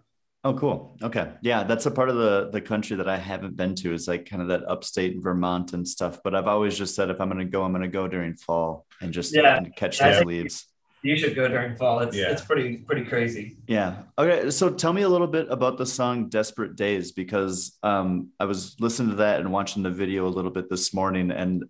Oh, 0.47 0.53
cool. 0.53 0.95
Okay. 1.03 1.33
Yeah, 1.41 1.65
that's 1.65 1.87
a 1.87 1.91
part 1.91 2.11
of 2.11 2.17
the 2.17 2.51
the 2.53 2.61
country 2.61 2.97
that 2.97 3.09
I 3.09 3.17
haven't 3.17 3.57
been 3.57 3.75
to 3.77 3.95
is 3.95 4.07
like 4.07 4.29
kind 4.29 4.43
of 4.43 4.49
that 4.49 4.63
upstate 4.69 5.23
Vermont 5.23 5.73
and 5.73 5.89
stuff. 5.89 6.19
But 6.23 6.35
I've 6.35 6.47
always 6.47 6.77
just 6.77 6.95
said 6.95 7.09
if 7.09 7.19
I'm 7.21 7.29
gonna 7.29 7.47
go, 7.47 7.63
I'm 7.65 7.73
gonna 7.73 7.89
go 7.89 8.07
during 8.09 8.35
fall 8.37 8.85
and 9.01 9.11
just 9.13 9.35
Yeah. 9.35 9.57
and 9.57 9.75
catch 9.75 10.03
I 10.03 10.09
those 10.11 10.19
think- 10.19 10.29
leaves. 10.29 10.67
you 11.03 11.17
should 11.19 11.35
go 11.37 11.47
during 11.49 11.77
fall 11.77 12.01
it's 12.01 12.17
Yeah. 12.17 12.31
it's 12.33 12.41
pretty 12.43 12.79
pretty 12.79 13.05
crazy 13.05 13.57
Yeah. 13.67 14.03
Okay. 14.19 14.51
So 14.51 14.71
tell 14.71 14.93
me 14.93 15.03
a 15.03 15.09
little 15.09 15.27
bit 15.27 15.47
about 15.51 15.77
the 15.79 15.85
song 15.87 16.29
Desperate 16.31 16.77
Days 16.77 17.13
because 17.13 17.77
um, 17.83 18.29
I 18.41 18.45
was 18.47 18.77
listening 18.81 19.11
to 19.11 19.17
that 19.17 19.41
and 19.41 19.51
watching 19.53 19.83
the 19.83 19.91
video 19.91 20.27
a 20.27 20.33
little 20.39 20.51
bit 20.51 20.69
this 20.71 20.93
morning 20.95 21.31
and 21.31 21.65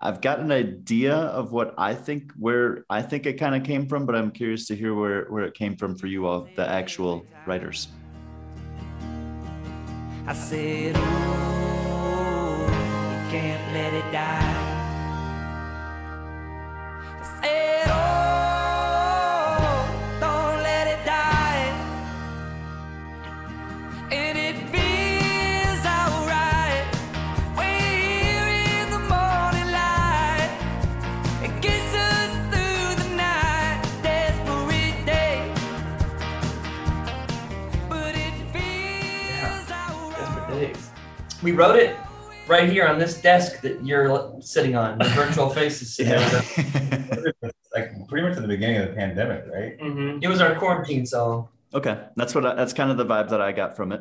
I've 0.00 0.20
got 0.20 0.38
an 0.40 0.50
idea 0.52 1.14
of 1.16 1.52
what 1.52 1.74
I 1.78 1.94
think 1.94 2.32
where 2.36 2.84
I 2.90 3.00
think 3.02 3.26
it 3.26 3.34
kind 3.34 3.54
of 3.54 3.62
came 3.62 3.86
from, 3.88 4.06
but 4.06 4.14
I'm 4.16 4.30
curious 4.32 4.66
to 4.68 4.74
hear 4.76 4.92
where, 4.92 5.24
where 5.32 5.44
it 5.44 5.54
came 5.54 5.76
from 5.76 5.96
for 5.96 6.08
you 6.08 6.26
all, 6.26 6.46
the 6.56 6.68
actual 6.68 7.24
writers. 7.46 7.88
I 10.26 10.32
said, 10.32 10.94
oh, 10.96 12.66
you 12.66 13.30
can't 13.30 13.74
let 13.74 13.92
it 13.92 14.10
die. 14.10 14.73
We 41.44 41.52
wrote 41.52 41.76
it 41.76 41.94
right 42.48 42.68
here 42.70 42.86
on 42.86 42.98
this 42.98 43.20
desk 43.20 43.60
that 43.60 43.84
you're 43.84 44.34
sitting 44.40 44.76
on. 44.76 44.96
The 44.98 45.04
virtual 45.10 45.50
face 45.50 45.82
is 45.82 45.94
sitting 45.94 46.14
on. 46.14 47.32
like 47.74 48.08
pretty 48.08 48.26
much 48.26 48.36
at 48.36 48.42
the 48.42 48.48
beginning 48.48 48.78
of 48.78 48.88
the 48.88 48.94
pandemic, 48.94 49.44
right? 49.52 49.78
Mhm. 49.78 50.22
It 50.24 50.28
was 50.28 50.40
our 50.40 50.54
quarantine 50.54 51.04
song. 51.04 51.48
okay. 51.74 52.04
That's 52.16 52.34
what 52.34 52.46
I, 52.46 52.54
that's 52.54 52.72
kind 52.72 52.90
of 52.90 52.96
the 52.96 53.04
vibe 53.04 53.28
that 53.28 53.42
I 53.42 53.52
got 53.52 53.76
from 53.76 53.92
it. 53.92 54.00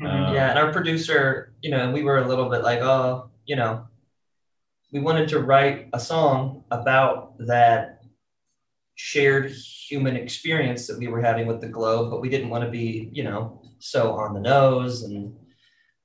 Mhm. 0.00 0.06
Um, 0.28 0.34
Yeah, 0.34 0.50
and 0.50 0.58
our 0.58 0.72
producer, 0.72 1.54
you 1.62 1.70
know, 1.70 1.90
we 1.90 2.02
were 2.02 2.18
a 2.18 2.28
little 2.28 2.50
bit 2.50 2.62
like, 2.62 2.80
oh, 2.80 3.30
you 3.46 3.56
know, 3.56 3.86
we 4.92 5.00
wanted 5.00 5.28
to 5.30 5.38
write 5.40 5.88
a 5.94 6.00
song 6.00 6.64
about 6.70 7.38
that 7.46 8.02
shared 8.96 9.50
human 9.50 10.16
experience 10.16 10.86
that 10.88 10.98
we 10.98 11.08
were 11.08 11.22
having 11.22 11.46
with 11.46 11.60
the 11.62 11.68
globe, 11.68 12.10
but 12.10 12.20
we 12.20 12.28
didn't 12.28 12.50
want 12.50 12.62
to 12.64 12.70
be, 12.70 13.08
you 13.12 13.24
know, 13.24 13.62
so 13.78 14.12
on 14.12 14.34
the 14.34 14.40
nose. 14.40 15.02
And 15.04 15.34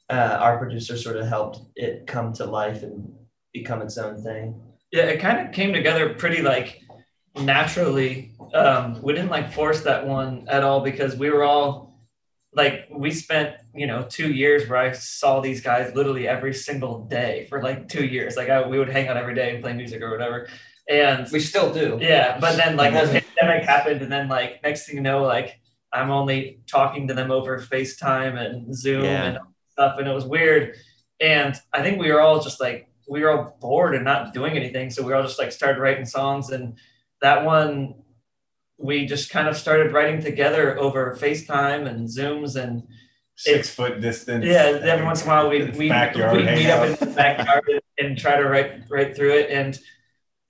uh, 0.09 0.37
our 0.39 0.57
producer 0.57 0.97
sort 0.97 1.17
of 1.17 1.27
helped 1.27 1.59
it 1.75 2.07
come 2.07 2.33
to 2.33 2.45
life 2.45 2.83
and 2.83 3.13
become 3.53 3.81
its 3.81 3.97
own 3.97 4.21
thing. 4.23 4.59
Yeah, 4.91 5.03
it 5.03 5.19
kind 5.19 5.45
of 5.47 5.53
came 5.53 5.71
together 5.73 6.13
pretty 6.15 6.41
like 6.41 6.81
naturally. 7.43 8.33
Um, 8.53 9.01
we 9.01 9.13
didn't 9.13 9.29
like 9.29 9.51
force 9.53 9.81
that 9.81 10.05
one 10.07 10.45
at 10.47 10.63
all 10.63 10.81
because 10.81 11.15
we 11.15 11.29
were 11.29 11.43
all 11.43 11.99
like 12.53 12.87
we 12.91 13.11
spent 13.11 13.55
you 13.75 13.85
know 13.85 14.05
two 14.09 14.31
years 14.33 14.67
where 14.67 14.79
I 14.79 14.91
saw 14.93 15.39
these 15.39 15.61
guys 15.61 15.93
literally 15.95 16.27
every 16.27 16.53
single 16.53 17.05
day 17.05 17.45
for 17.49 17.61
like 17.61 17.87
two 17.87 18.05
years. 18.05 18.35
Like 18.35 18.49
I, 18.49 18.67
we 18.67 18.79
would 18.79 18.89
hang 18.89 19.07
out 19.07 19.17
every 19.17 19.35
day 19.35 19.53
and 19.53 19.63
play 19.63 19.73
music 19.73 20.01
or 20.01 20.09
whatever. 20.11 20.47
And 20.89 21.27
We 21.31 21.39
still 21.39 21.71
do. 21.71 21.99
yeah, 22.01 22.39
but 22.39 22.55
then 22.57 22.75
like 22.75 22.93
the 22.93 23.21
pandemic 23.37 23.67
happened, 23.69 24.01
and 24.01 24.11
then 24.11 24.27
like 24.27 24.63
next 24.63 24.87
thing 24.87 24.95
you 24.95 25.01
know, 25.01 25.21
like 25.23 25.59
I'm 25.93 26.09
only 26.09 26.61
talking 26.65 27.07
to 27.09 27.13
them 27.13 27.29
over 27.29 27.59
FaceTime 27.59 28.39
and 28.43 28.75
Zoom 28.75 29.03
Yeah. 29.03 29.23
and 29.25 29.37
stuff, 29.79 29.97
and 29.97 30.07
it 30.07 30.13
was 30.13 30.25
weird. 30.25 30.75
And 31.21 31.55
I 31.73 31.81
think 31.81 31.99
we 31.99 32.11
were 32.11 32.21
all 32.21 32.41
just 32.41 32.59
like 32.59 32.89
we 33.07 33.21
were 33.21 33.31
all 33.31 33.57
bored 33.59 33.95
and 33.95 34.03
not 34.03 34.33
doing 34.33 34.55
anything, 34.55 34.89
so 34.89 35.03
we 35.03 35.13
all 35.13 35.23
just 35.23 35.39
like 35.39 35.51
started 35.51 35.79
writing 35.79 36.05
songs. 36.05 36.49
And 36.49 36.77
that 37.21 37.45
one, 37.45 37.95
we 38.77 39.05
just 39.05 39.29
kind 39.29 39.47
of 39.47 39.57
started 39.57 39.91
writing 39.91 40.21
together 40.21 40.77
over 40.77 41.17
FaceTime 41.19 41.87
and 41.87 42.07
Zooms 42.07 42.61
and 42.61 42.83
Six 43.35 43.69
foot 43.69 44.01
distance. 44.01 44.43
yeah, 44.43 44.79
every 44.83 45.05
once 45.05 45.21
in 45.21 45.29
a 45.29 45.31
while 45.31 45.49
we 45.49 45.63
we, 45.71 45.87
Backyard 45.87 46.43
meet 46.43 46.69
up 46.69 46.85
in 46.85 47.07
the 47.07 47.15
backyard 47.15 47.63
and 47.97 48.17
try 48.17 48.35
to 48.35 48.43
write 48.43 48.81
right 48.89 49.15
through 49.15 49.31
it. 49.31 49.49
And 49.49 49.79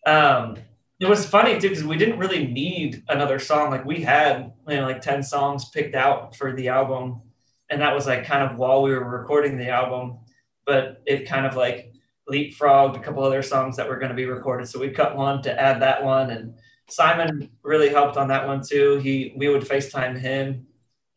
um, 0.08 0.58
it 1.00 1.08
was 1.08 1.24
funny 1.24 1.60
too 1.60 1.70
because 1.70 1.84
we 1.84 1.98
didn't 1.98 2.18
really 2.18 2.48
need 2.48 3.04
another 3.08 3.38
song. 3.38 3.70
Like 3.70 3.86
we 3.86 4.02
had 4.02 4.54
you 4.68 4.78
know, 4.78 4.86
like 4.86 5.02
ten 5.02 5.22
songs 5.22 5.70
picked 5.70 5.94
out 5.94 6.36
for 6.36 6.56
the 6.56 6.70
album, 6.70 7.22
and 7.70 7.82
that 7.82 7.94
was 7.94 8.08
like 8.08 8.26
kind 8.26 8.44
of 8.50 8.58
while 8.58 8.82
we 8.82 8.92
were 8.92 9.04
recording 9.04 9.58
the 9.58 9.70
album. 9.70 10.20
But 10.66 11.02
it 11.06 11.28
kind 11.28 11.46
of 11.46 11.56
like 11.56 11.94
leapfrogged 12.30 12.96
a 12.96 13.00
couple 13.00 13.24
other 13.24 13.42
songs 13.42 13.76
that 13.78 13.88
were 13.90 13.98
going 13.98 14.10
to 14.10 14.16
be 14.16 14.26
recorded. 14.26 14.68
So 14.68 14.80
we 14.80 14.90
cut 14.90 15.16
one 15.18 15.42
to 15.44 15.60
add 15.60 15.82
that 15.82 16.04
one, 16.04 16.30
and 16.30 16.54
Simone 16.90 17.50
really 17.64 17.90
helped 17.90 18.18
on 18.18 18.28
that 18.28 18.46
one 18.48 18.62
too. 18.68 18.98
He 19.00 19.34
we 19.38 19.50
would 19.50 19.64
FaceTime 19.64 20.20
him. 20.20 20.66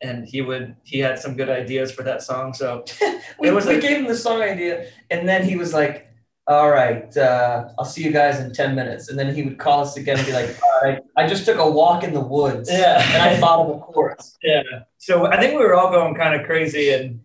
And 0.01 0.27
he 0.27 0.41
would 0.41 0.75
he 0.83 0.99
had 0.99 1.17
some 1.17 1.37
good 1.37 1.49
ideas 1.49 1.89
for 1.93 2.03
that 2.03 2.21
song. 2.21 2.53
So 2.53 2.83
we, 3.39 3.47
It 3.47 3.53
was 3.53 3.65
we 3.67 3.75
a- 3.75 3.79
gave 3.81 3.97
him 3.99 4.07
the 4.07 4.17
song 4.17 4.41
idea, 4.41 4.87
and 5.09 5.25
then 5.29 5.47
he 5.47 5.55
was 5.55 5.73
like, 5.73 6.12
"All 6.47 6.69
right, 6.69 7.15
uh, 7.17 7.69
I'll 7.79 7.85
see 7.85 8.03
you 8.03 8.11
guys 8.11 8.39
in 8.39 8.53
ten 8.53 8.75
minutes." 8.75 9.09
And 9.09 9.17
then 9.17 9.33
he 9.33 9.43
would 9.43 9.57
call 9.57 9.81
us 9.81 9.97
again 9.97 10.17
and 10.17 10.25
be 10.27 10.33
like, 10.33 10.49
"All 10.63 10.81
right, 10.89 10.99
I 11.17 11.27
just 11.27 11.45
took 11.45 11.57
a 11.57 11.69
walk 11.69 12.03
in 12.03 12.13
the 12.13 12.19
woods, 12.21 12.69
Yeah. 12.71 13.01
and 13.13 13.43
I 13.43 13.47
of 13.61 13.69
a 13.77 13.79
chorus." 13.79 14.37
Yeah. 14.43 14.61
So 14.97 15.25
I 15.27 15.39
think 15.39 15.51
we 15.57 15.59
were 15.65 15.75
all 15.75 15.91
going 15.91 16.15
kind 16.15 16.39
of 16.39 16.45
crazy, 16.45 16.91
and 16.93 17.21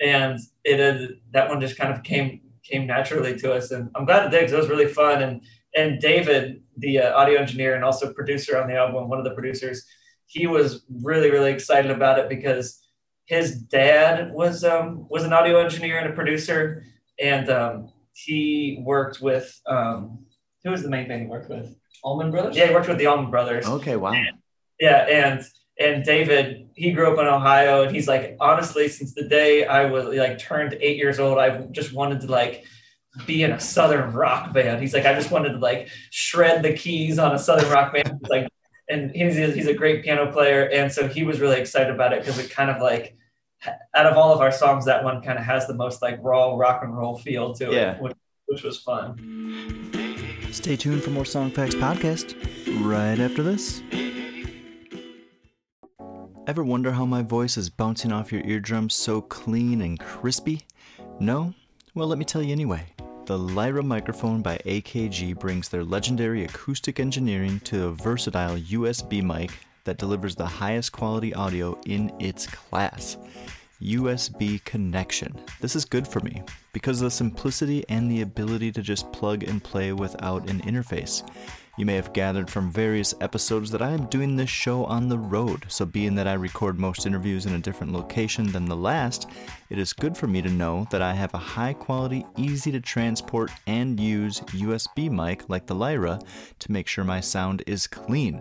and 0.00 0.38
it 0.64 0.80
uh, 0.80 1.12
that 1.32 1.48
one 1.48 1.60
just 1.60 1.76
kind 1.76 1.92
of 1.92 2.02
came 2.02 2.40
came 2.62 2.86
naturally 2.86 3.36
to 3.38 3.52
us, 3.52 3.70
and 3.70 3.90
I'm 3.94 4.04
glad 4.04 4.26
it 4.26 4.30
did 4.30 4.42
'cause 4.44 4.52
it 4.52 4.58
was 4.58 4.68
really 4.68 4.86
fun. 4.86 5.22
And 5.22 5.42
and 5.76 6.00
David, 6.00 6.62
the 6.76 7.00
uh, 7.00 7.16
audio 7.16 7.38
engineer 7.40 7.74
and 7.74 7.84
also 7.84 8.12
producer 8.12 8.60
on 8.60 8.68
the 8.68 8.74
album, 8.76 9.08
one 9.08 9.18
of 9.18 9.24
the 9.24 9.30
producers, 9.34 9.84
he 10.26 10.46
was 10.46 10.84
really 11.02 11.30
really 11.30 11.52
excited 11.52 11.90
about 11.90 12.18
it 12.18 12.28
because 12.28 12.80
his 13.26 13.60
dad 13.62 14.32
was 14.32 14.64
um 14.64 15.06
was 15.08 15.22
an 15.24 15.32
audio 15.32 15.58
engineer 15.60 15.98
and 15.98 16.08
a 16.10 16.12
producer, 16.12 16.84
and 17.20 17.48
um, 17.50 17.92
he 18.12 18.82
worked 18.84 19.20
with 19.20 19.60
um 19.66 20.26
who 20.64 20.70
was 20.70 20.82
the 20.82 20.90
main 20.90 21.06
thing 21.06 21.20
he 21.20 21.26
worked 21.26 21.48
with? 21.48 21.74
Allman 22.02 22.30
Brothers. 22.30 22.56
Yeah, 22.56 22.66
he 22.68 22.74
worked 22.74 22.88
with 22.88 22.98
the 22.98 23.06
Allman 23.06 23.30
Brothers. 23.30 23.66
Okay, 23.66 23.96
wow. 23.96 24.12
Yeah, 24.78 25.06
and 25.08 25.44
and 25.78 26.04
David, 26.04 26.68
he 26.74 26.92
grew 26.92 27.10
up 27.10 27.18
in 27.18 27.26
Ohio, 27.26 27.82
and 27.82 27.94
he's 27.94 28.06
like, 28.06 28.36
honestly, 28.38 28.88
since 28.88 29.14
the 29.14 29.26
day 29.26 29.64
I 29.64 29.86
was 29.86 30.14
like 30.14 30.38
turned 30.38 30.76
eight 30.80 30.98
years 30.98 31.18
old, 31.18 31.38
I've 31.38 31.72
just 31.72 31.92
wanted 31.92 32.20
to 32.22 32.26
like 32.26 32.64
be 33.26 33.42
in 33.42 33.52
a 33.52 33.60
southern 33.60 34.12
rock 34.12 34.52
band. 34.52 34.80
He's 34.80 34.94
like, 34.94 35.06
I 35.06 35.14
just 35.14 35.30
wanted 35.30 35.52
to 35.52 35.58
like 35.58 35.88
shred 36.10 36.62
the 36.62 36.74
keys 36.74 37.18
on 37.18 37.34
a 37.34 37.38
southern 37.38 37.70
rock 37.70 37.92
band. 37.94 38.18
He's 38.20 38.30
like, 38.30 38.48
and 38.88 39.10
he's 39.12 39.36
he's 39.36 39.66
a 39.66 39.74
great 39.74 40.04
piano 40.04 40.30
player, 40.30 40.68
and 40.68 40.92
so 40.92 41.08
he 41.08 41.24
was 41.24 41.40
really 41.40 41.58
excited 41.58 41.92
about 41.92 42.12
it 42.12 42.20
because 42.20 42.38
it 42.38 42.50
kind 42.50 42.70
of 42.70 42.82
like 42.82 43.16
out 43.94 44.06
of 44.06 44.16
all 44.16 44.32
of 44.32 44.40
our 44.40 44.52
songs, 44.52 44.84
that 44.86 45.04
one 45.04 45.20
kind 45.22 45.38
of 45.38 45.44
has 45.44 45.66
the 45.66 45.74
most 45.74 46.02
like 46.02 46.18
raw 46.22 46.54
rock 46.54 46.82
and 46.82 46.96
roll 46.96 47.16
feel 47.18 47.54
to 47.54 47.70
it, 47.70 47.74
Yeah. 47.74 47.98
which, 48.00 48.16
which 48.46 48.62
was 48.62 48.78
fun. 48.78 49.16
Stay 50.52 50.76
tuned 50.76 51.02
for 51.02 51.10
more 51.10 51.24
Songfacts 51.24 51.74
podcast 51.74 52.34
right 52.84 53.18
after 53.18 53.42
this. 53.42 53.82
Ever 56.46 56.64
wonder 56.64 56.90
how 56.90 57.04
my 57.04 57.22
voice 57.22 57.56
is 57.56 57.70
bouncing 57.70 58.12
off 58.12 58.32
your 58.32 58.42
eardrums 58.44 58.94
so 58.94 59.20
clean 59.20 59.82
and 59.82 60.00
crispy? 60.00 60.62
No? 61.20 61.54
Well, 61.94 62.08
let 62.08 62.18
me 62.18 62.24
tell 62.24 62.42
you 62.42 62.50
anyway. 62.52 62.86
The 63.26 63.38
Lyra 63.38 63.82
microphone 63.84 64.42
by 64.42 64.58
AKG 64.64 65.38
brings 65.38 65.68
their 65.68 65.84
legendary 65.84 66.44
acoustic 66.44 66.98
engineering 66.98 67.60
to 67.60 67.86
a 67.86 67.92
versatile 67.92 68.56
USB 68.56 69.22
mic 69.22 69.52
that 69.90 69.98
delivers 69.98 70.36
the 70.36 70.46
highest 70.46 70.92
quality 70.92 71.34
audio 71.34 71.76
in 71.84 72.12
its 72.20 72.46
class. 72.46 73.16
USB 73.82 74.64
connection. 74.64 75.34
This 75.60 75.74
is 75.74 75.84
good 75.84 76.06
for 76.06 76.20
me 76.20 76.44
because 76.72 77.00
of 77.00 77.06
the 77.06 77.10
simplicity 77.10 77.84
and 77.88 78.08
the 78.08 78.20
ability 78.20 78.70
to 78.70 78.82
just 78.82 79.10
plug 79.10 79.42
and 79.42 79.64
play 79.64 79.92
without 79.92 80.48
an 80.48 80.60
interface. 80.60 81.28
You 81.76 81.86
may 81.86 81.96
have 81.96 82.12
gathered 82.12 82.48
from 82.48 82.70
various 82.70 83.14
episodes 83.20 83.72
that 83.72 83.82
I 83.82 83.90
am 83.90 84.06
doing 84.06 84.36
this 84.36 84.48
show 84.48 84.84
on 84.84 85.08
the 85.08 85.18
road, 85.18 85.64
so 85.66 85.84
being 85.84 86.14
that 86.14 86.28
I 86.28 86.34
record 86.34 86.78
most 86.78 87.04
interviews 87.04 87.46
in 87.46 87.54
a 87.54 87.58
different 87.58 87.92
location 87.92 88.52
than 88.52 88.66
the 88.66 88.76
last, 88.76 89.28
it 89.70 89.78
is 89.78 89.92
good 89.92 90.16
for 90.16 90.28
me 90.28 90.40
to 90.40 90.50
know 90.50 90.86
that 90.92 91.02
I 91.02 91.14
have 91.14 91.34
a 91.34 91.38
high 91.38 91.72
quality, 91.72 92.24
easy 92.36 92.70
to 92.70 92.80
transport 92.80 93.50
and 93.66 93.98
use 93.98 94.40
USB 94.52 95.10
mic 95.10 95.48
like 95.48 95.66
the 95.66 95.74
Lyra 95.74 96.20
to 96.60 96.70
make 96.70 96.86
sure 96.86 97.02
my 97.02 97.18
sound 97.18 97.64
is 97.66 97.88
clean. 97.88 98.40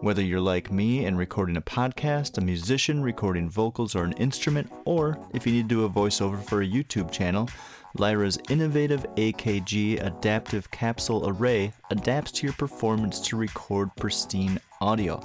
Whether 0.00 0.22
you're 0.22 0.40
like 0.40 0.72
me 0.72 1.04
and 1.04 1.18
recording 1.18 1.58
a 1.58 1.60
podcast, 1.60 2.38
a 2.38 2.40
musician 2.40 3.02
recording 3.02 3.50
vocals 3.50 3.94
or 3.94 4.02
an 4.04 4.14
instrument, 4.14 4.72
or 4.86 5.18
if 5.34 5.46
you 5.46 5.52
need 5.52 5.68
to 5.68 5.74
do 5.74 5.84
a 5.84 5.90
voiceover 5.90 6.42
for 6.42 6.62
a 6.62 6.66
YouTube 6.66 7.12
channel, 7.12 7.50
Lyra's 7.98 8.38
innovative 8.48 9.04
AKG 9.16 10.02
adaptive 10.02 10.70
capsule 10.70 11.28
array 11.28 11.74
adapts 11.90 12.32
to 12.32 12.46
your 12.46 12.54
performance 12.54 13.20
to 13.20 13.36
record 13.36 13.94
pristine 13.96 14.58
audio. 14.80 15.22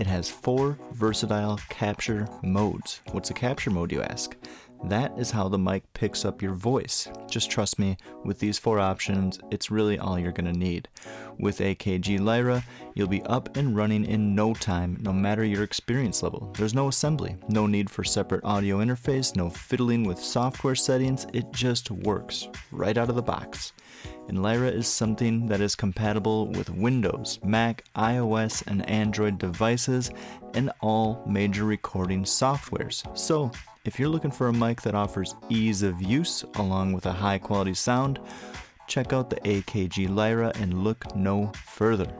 It 0.00 0.08
has 0.08 0.28
four 0.28 0.76
versatile 0.90 1.60
capture 1.68 2.26
modes. 2.42 3.02
What's 3.12 3.30
a 3.30 3.34
capture 3.34 3.70
mode, 3.70 3.92
you 3.92 4.02
ask? 4.02 4.36
That 4.84 5.18
is 5.18 5.30
how 5.30 5.48
the 5.48 5.58
mic 5.58 5.92
picks 5.92 6.24
up 6.24 6.40
your 6.40 6.54
voice. 6.54 7.08
Just 7.28 7.50
trust 7.50 7.78
me, 7.78 7.98
with 8.24 8.38
these 8.38 8.58
four 8.58 8.78
options, 8.78 9.38
it's 9.50 9.70
really 9.70 9.98
all 9.98 10.18
you're 10.18 10.32
going 10.32 10.50
to 10.50 10.58
need. 10.58 10.88
With 11.38 11.58
AKG 11.58 12.18
Lyra, 12.18 12.64
you'll 12.94 13.06
be 13.06 13.22
up 13.24 13.56
and 13.56 13.76
running 13.76 14.04
in 14.06 14.34
no 14.34 14.54
time, 14.54 14.98
no 15.02 15.12
matter 15.12 15.44
your 15.44 15.64
experience 15.64 16.22
level. 16.22 16.52
There's 16.56 16.74
no 16.74 16.88
assembly, 16.88 17.36
no 17.48 17.66
need 17.66 17.90
for 17.90 18.04
separate 18.04 18.44
audio 18.44 18.78
interface, 18.78 19.36
no 19.36 19.50
fiddling 19.50 20.04
with 20.04 20.18
software 20.18 20.74
settings, 20.74 21.26
it 21.34 21.52
just 21.52 21.90
works 21.90 22.48
right 22.72 22.96
out 22.96 23.10
of 23.10 23.16
the 23.16 23.22
box. 23.22 23.72
And 24.28 24.42
Lyra 24.42 24.68
is 24.68 24.86
something 24.86 25.46
that 25.48 25.60
is 25.60 25.74
compatible 25.74 26.46
with 26.46 26.70
Windows, 26.70 27.38
Mac, 27.44 27.84
iOS, 27.96 28.66
and 28.66 28.88
Android 28.88 29.38
devices, 29.38 30.10
and 30.54 30.70
all 30.80 31.22
major 31.26 31.64
recording 31.64 32.24
softwares. 32.24 33.04
So, 33.18 33.50
if 33.84 33.98
you're 33.98 34.08
looking 34.08 34.30
for 34.30 34.48
a 34.48 34.52
mic 34.52 34.82
that 34.82 34.94
offers 34.94 35.34
ease 35.48 35.82
of 35.82 36.02
use 36.02 36.44
along 36.56 36.92
with 36.92 37.06
a 37.06 37.12
high 37.12 37.38
quality 37.38 37.74
sound, 37.74 38.20
check 38.86 39.12
out 39.12 39.30
the 39.30 39.36
AKG 39.36 40.14
Lyra 40.14 40.52
and 40.56 40.84
look 40.84 41.16
no 41.16 41.50
further. 41.64 42.12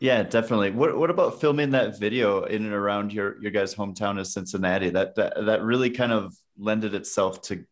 Yeah, 0.00 0.24
definitely. 0.24 0.72
What 0.72 0.98
what 0.98 1.10
about 1.10 1.40
filming 1.40 1.70
that 1.70 1.98
video 1.98 2.44
in 2.44 2.64
and 2.64 2.74
around 2.74 3.12
your 3.12 3.40
your 3.40 3.52
guys' 3.52 3.74
hometown 3.74 4.18
of 4.18 4.26
Cincinnati? 4.26 4.90
That 4.90 5.14
that 5.14 5.46
that 5.46 5.62
really 5.62 5.90
kind 5.90 6.12
of 6.12 6.34
lended 6.58 6.94
itself 6.94 7.40
to 7.42 7.64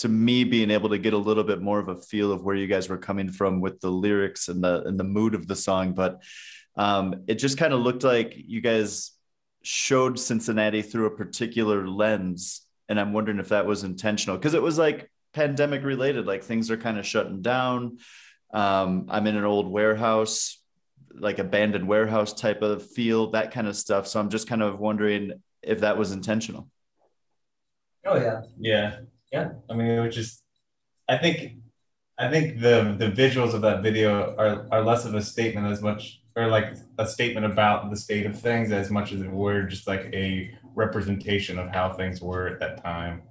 to 0.00 0.08
me 0.08 0.44
being 0.44 0.70
able 0.70 0.90
to 0.90 0.98
get 0.98 1.14
a 1.14 1.18
little 1.18 1.44
bit 1.44 1.62
more 1.62 1.78
of 1.78 1.88
a 1.88 1.96
feel 1.96 2.30
of 2.30 2.44
where 2.44 2.54
you 2.54 2.66
guys 2.66 2.90
were 2.90 2.98
coming 2.98 3.30
from 3.30 3.62
with 3.62 3.80
the 3.80 3.90
lyrics 3.90 4.48
and 4.48 4.62
the 4.62 4.82
and 4.84 5.00
the 5.00 5.04
mood 5.04 5.34
of 5.34 5.48
the 5.48 5.56
song. 5.56 5.94
But 5.94 6.20
um, 6.76 7.24
it 7.26 7.36
just 7.36 7.58
kind 7.58 7.72
of 7.72 7.80
looked 7.80 8.04
like 8.04 8.34
you 8.36 8.60
guys 8.60 9.12
showed 9.62 10.18
Cincinnati 10.18 10.82
through 10.82 11.06
a 11.06 11.16
particular 11.16 11.86
lens, 11.88 12.62
and 12.88 13.00
I'm 13.00 13.12
wondering 13.12 13.38
if 13.38 13.48
that 13.48 13.66
was 13.66 13.84
intentional 13.84 14.36
because 14.36 14.54
it 14.54 14.62
was 14.62 14.78
like 14.78 15.10
pandemic 15.32 15.82
related. 15.84 16.26
Like 16.26 16.44
things 16.44 16.70
are 16.70 16.76
kind 16.76 16.98
of 16.98 17.06
shutting 17.06 17.42
down. 17.42 17.98
Um, 18.52 19.06
I'm 19.08 19.26
in 19.26 19.36
an 19.36 19.44
old 19.44 19.70
warehouse 19.70 20.58
like 21.18 21.38
abandoned 21.38 21.86
warehouse 21.88 22.32
type 22.32 22.62
of 22.62 22.88
feel, 22.90 23.30
that 23.30 23.52
kind 23.52 23.66
of 23.66 23.76
stuff. 23.76 24.06
So 24.06 24.20
I'm 24.20 24.30
just 24.30 24.48
kind 24.48 24.62
of 24.62 24.78
wondering 24.78 25.32
if 25.62 25.80
that 25.80 25.98
was 25.98 26.12
intentional. 26.12 26.68
Oh 28.04 28.16
yeah. 28.16 28.42
Yeah. 28.58 28.98
Yeah. 29.32 29.50
I 29.68 29.74
mean, 29.74 29.88
it 29.88 30.00
was 30.00 30.14
just, 30.14 30.42
I 31.08 31.16
think, 31.16 31.54
I 32.18 32.30
think 32.30 32.60
the 32.60 32.96
the 32.98 33.10
visuals 33.10 33.52
of 33.52 33.60
that 33.62 33.82
video 33.82 34.34
are 34.38 34.66
are 34.72 34.82
less 34.82 35.04
of 35.04 35.14
a 35.14 35.20
statement 35.20 35.66
as 35.66 35.82
much, 35.82 36.22
or 36.36 36.48
like 36.48 36.76
a 36.98 37.06
statement 37.06 37.46
about 37.46 37.90
the 37.90 37.96
state 37.96 38.26
of 38.26 38.38
things 38.38 38.70
as 38.70 38.90
much 38.90 39.12
as 39.12 39.22
it 39.22 39.30
were 39.30 39.62
just 39.62 39.88
like 39.88 40.10
a 40.12 40.54
representation 40.74 41.58
of 41.58 41.70
how 41.70 41.92
things 41.92 42.20
were 42.20 42.46
at 42.46 42.60
that 42.60 42.82
time. 42.84 43.22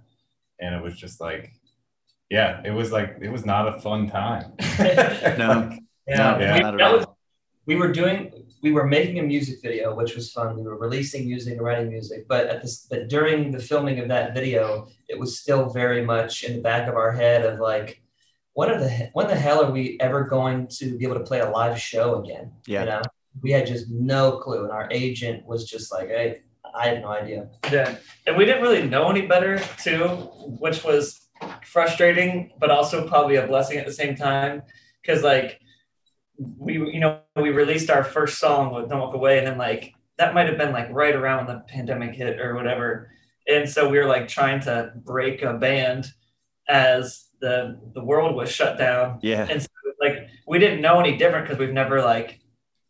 And 0.59 0.73
it 0.73 0.81
was 0.81 0.97
just 0.97 1.21
like, 1.21 1.53
yeah, 2.29 2.61
it 2.65 2.71
was 2.71 2.91
like 2.91 3.17
it 3.21 3.31
was 3.31 3.45
not 3.45 3.67
a 3.67 3.79
fun 3.79 4.09
time. 4.09 4.53
No. 5.37 5.77
Yeah. 6.07 6.39
Yeah, 6.39 6.53
we, 6.53 6.59
not 6.59 6.73
at 6.75 6.81
all. 6.81 6.97
was, 6.97 7.05
we 7.65 7.75
were 7.75 7.91
doing 7.91 8.31
we 8.61 8.71
were 8.71 8.87
making 8.87 9.19
a 9.19 9.23
music 9.23 9.57
video, 9.61 9.95
which 9.95 10.15
was 10.15 10.31
fun. 10.31 10.55
We 10.55 10.63
were 10.63 10.77
releasing 10.77 11.25
music 11.25 11.53
and 11.53 11.61
writing 11.61 11.89
music, 11.89 12.27
but 12.27 12.47
at 12.47 12.61
this 12.61 12.87
but 12.89 13.09
during 13.09 13.51
the 13.51 13.59
filming 13.59 13.99
of 13.99 14.07
that 14.07 14.33
video, 14.33 14.87
it 15.07 15.19
was 15.19 15.39
still 15.39 15.69
very 15.69 16.03
much 16.03 16.43
in 16.43 16.55
the 16.55 16.61
back 16.61 16.87
of 16.87 16.95
our 16.95 17.11
head 17.11 17.45
of 17.45 17.59
like, 17.59 18.01
when 18.55 18.71
are 18.71 18.79
the 18.79 19.09
when 19.13 19.27
the 19.27 19.35
hell 19.35 19.63
are 19.63 19.71
we 19.71 19.97
ever 19.99 20.23
going 20.23 20.67
to 20.67 20.97
be 20.97 21.05
able 21.05 21.15
to 21.15 21.23
play 21.23 21.41
a 21.41 21.49
live 21.49 21.79
show 21.79 22.23
again? 22.23 22.53
Yeah. 22.65 22.79
You 22.79 22.85
know, 22.89 23.01
we 23.41 23.51
had 23.51 23.67
just 23.67 23.89
no 23.89 24.37
clue, 24.37 24.63
and 24.63 24.71
our 24.71 24.87
agent 24.91 25.45
was 25.45 25.69
just 25.69 25.91
like, 25.91 26.07
hey, 26.07 26.39
I 26.73 26.87
have 26.87 27.01
no 27.01 27.09
idea. 27.09 27.49
Yeah, 27.69 27.97
and 28.25 28.37
we 28.37 28.45
didn't 28.45 28.61
really 28.61 28.87
know 28.87 29.09
any 29.09 29.27
better 29.27 29.59
too, 29.77 30.07
which 30.59 30.85
was 30.85 31.27
frustrating, 31.65 32.53
but 32.57 32.71
also 32.71 33.07
probably 33.07 33.35
a 33.35 33.45
blessing 33.45 33.77
at 33.77 33.85
the 33.85 33.93
same 33.93 34.15
time. 34.15 34.63
Because 35.01 35.21
like 35.21 35.59
we 36.37 36.75
you 36.75 37.01
know 37.01 37.19
we 37.35 37.49
released 37.49 37.89
our 37.89 38.05
first 38.05 38.39
song 38.39 38.73
with 38.73 38.89
Don't 38.89 39.01
Walk 39.01 39.15
Away, 39.15 39.37
and 39.37 39.47
then 39.47 39.57
like 39.57 39.93
that 40.17 40.33
might 40.33 40.47
have 40.47 40.57
been 40.57 40.71
like 40.71 40.87
right 40.91 41.13
around 41.13 41.47
when 41.47 41.57
the 41.57 41.63
pandemic 41.67 42.15
hit 42.15 42.39
or 42.39 42.55
whatever, 42.55 43.11
and 43.49 43.69
so 43.69 43.89
we 43.89 43.97
were 43.97 44.07
like 44.07 44.29
trying 44.29 44.61
to 44.61 44.93
break 44.95 45.41
a 45.41 45.55
band 45.55 46.07
as 46.69 47.24
the 47.45 47.57
the 47.97 48.03
world 48.11 48.35
was 48.35 48.49
shut 48.59 48.73
down, 48.77 49.19
Yeah. 49.31 49.45
and 49.49 49.61
so 49.61 49.67
like 50.05 50.17
we 50.51 50.57
didn't 50.63 50.81
know 50.85 50.99
any 50.99 51.13
different 51.21 51.45
because 51.45 51.59
we've 51.59 51.79
never 51.83 51.97
like 52.01 52.29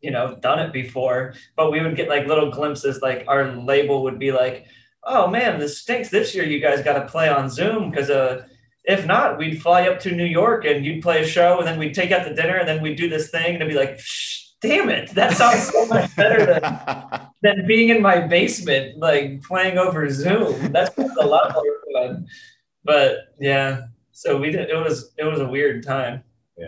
you 0.06 0.12
know 0.16 0.26
done 0.48 0.60
it 0.66 0.72
before, 0.82 1.34
but 1.58 1.72
we 1.72 1.82
would 1.82 1.96
get 2.00 2.08
like 2.16 2.26
little 2.32 2.50
glimpses, 2.58 2.96
like 3.02 3.20
our 3.28 3.44
label 3.72 3.98
would 4.06 4.20
be 4.28 4.32
like, 4.32 4.58
oh 5.04 5.24
man, 5.28 5.60
this 5.60 5.74
stinks. 5.82 6.10
This 6.10 6.34
year 6.36 6.46
you 6.54 6.60
guys 6.68 6.84
got 6.90 6.98
to 7.00 7.06
play 7.14 7.28
on 7.38 7.50
Zoom 7.50 7.90
because 7.90 8.10
uh 8.10 8.34
if 8.96 9.02
not, 9.14 9.38
we'd 9.40 9.62
fly 9.66 9.82
up 9.90 9.98
to 10.06 10.12
New 10.22 10.30
York 10.42 10.64
and 10.70 10.86
you'd 10.86 11.02
play 11.08 11.18
a 11.24 11.28
show, 11.28 11.58
and 11.60 11.66
then 11.68 11.78
we'd 11.80 11.96
take 11.96 12.12
out 12.16 12.24
the 12.28 12.36
dinner, 12.40 12.58
and 12.62 12.68
then 12.70 12.80
we'd 12.84 12.98
do 13.04 13.10
this 13.10 13.30
thing, 13.36 13.52
and 13.54 13.62
it'd 13.62 13.70
be 13.76 13.80
like, 13.86 14.00
damn 14.62 14.90
it, 14.90 15.10
that 15.20 15.32
sounds 15.42 15.64
so 15.74 15.86
much 15.88 16.16
better 16.16 16.40
than, 16.46 16.62
than 17.46 17.68
being 17.68 17.90
in 17.90 18.00
my 18.10 18.18
basement, 18.28 18.98
like 19.00 19.42
playing 19.42 19.78
over 19.80 20.08
Zoom. 20.10 20.72
That's 20.72 20.96
a 20.98 21.26
lot 21.26 21.54
more 21.56 21.76
fun. 21.94 22.28
But 22.84 23.10
yeah, 23.40 23.88
so 24.16 24.38
we 24.38 24.50
did. 24.50 24.70
It 24.70 24.76
was 24.76 25.14
it 25.18 25.26
was 25.26 25.42
a 25.42 25.48
weird 25.48 25.84
time. 25.84 26.24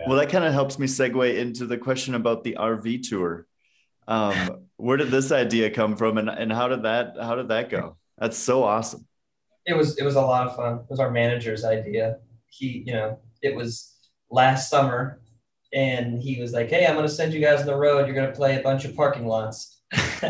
Well, 0.06 0.18
that 0.18 0.28
kind 0.28 0.44
of 0.44 0.52
helps 0.52 0.78
me 0.78 0.86
segue 0.86 1.34
into 1.34 1.64
the 1.64 1.78
question 1.78 2.14
about 2.14 2.44
the 2.44 2.58
RV 2.60 3.08
tour. 3.08 3.46
Um, 4.06 4.66
where 4.76 4.98
did 4.98 5.10
this 5.10 5.32
idea 5.32 5.70
come 5.70 5.96
from, 5.96 6.18
and, 6.18 6.28
and 6.28 6.52
how 6.52 6.68
did 6.68 6.82
that 6.82 7.14
how 7.18 7.36
did 7.36 7.48
that 7.48 7.70
go? 7.70 7.96
That's 8.18 8.36
so 8.36 8.64
awesome. 8.64 9.06
it 9.64 9.74
was 9.74 9.96
it 9.96 10.04
was 10.04 10.16
a 10.16 10.20
lot 10.20 10.46
of 10.46 10.56
fun. 10.56 10.80
It 10.80 10.90
was 10.90 11.00
our 11.00 11.10
manager's 11.10 11.64
idea. 11.64 12.18
He, 12.50 12.84
you 12.86 12.92
know, 12.92 13.18
it 13.40 13.56
was 13.56 13.96
last 14.30 14.68
summer, 14.68 15.22
and 15.72 16.20
he 16.20 16.38
was 16.42 16.52
like, 16.52 16.68
"Hey, 16.68 16.86
I'm 16.86 16.96
going 16.96 17.08
to 17.08 17.12
send 17.12 17.32
you 17.32 17.40
guys 17.40 17.60
on 17.60 17.66
the 17.66 17.76
road. 17.76 18.06
You're 18.06 18.14
going 18.14 18.28
to 18.28 18.36
play 18.36 18.60
a 18.60 18.62
bunch 18.62 18.84
of 18.84 18.94
parking 18.94 19.26
lots." 19.26 19.80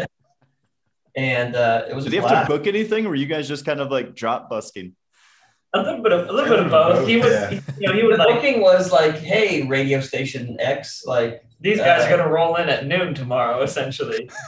and 1.16 1.56
uh, 1.56 1.82
it 1.90 1.96
was 1.96 2.04
Did 2.04 2.12
you 2.12 2.20
have 2.20 2.46
to 2.46 2.52
book 2.52 2.68
anything, 2.68 3.06
or 3.06 3.08
were 3.08 3.16
you 3.16 3.26
guys 3.26 3.48
just 3.48 3.66
kind 3.66 3.80
of 3.80 3.90
like 3.90 4.14
drop 4.14 4.48
busking? 4.48 4.94
A 5.74 5.82
little 5.82 6.02
bit 6.02 6.12
of 6.12 6.28
a 6.28 6.32
little 6.32 6.48
bit 6.56 6.64
of 6.64 6.70
both. 6.70 7.06
He 7.06 7.16
was, 7.18 7.26
Yeah. 7.32 7.50
you 7.78 7.86
know, 7.88 7.92
he 7.92 8.00
The 8.00 8.06
was 8.06 8.18
like, 8.18 8.28
booking 8.36 8.60
was 8.62 8.90
like, 8.90 9.16
"Hey, 9.18 9.66
radio 9.66 10.00
station 10.00 10.56
X, 10.58 11.02
like 11.06 11.44
these 11.60 11.78
guys 11.78 12.04
are 12.04 12.06
Uh, 12.14 12.16
gonna 12.16 12.30
roll 12.30 12.56
in 12.56 12.68
at 12.70 12.86
noon 12.86 13.14
tomorrow, 13.14 13.62
essentially. 13.62 14.28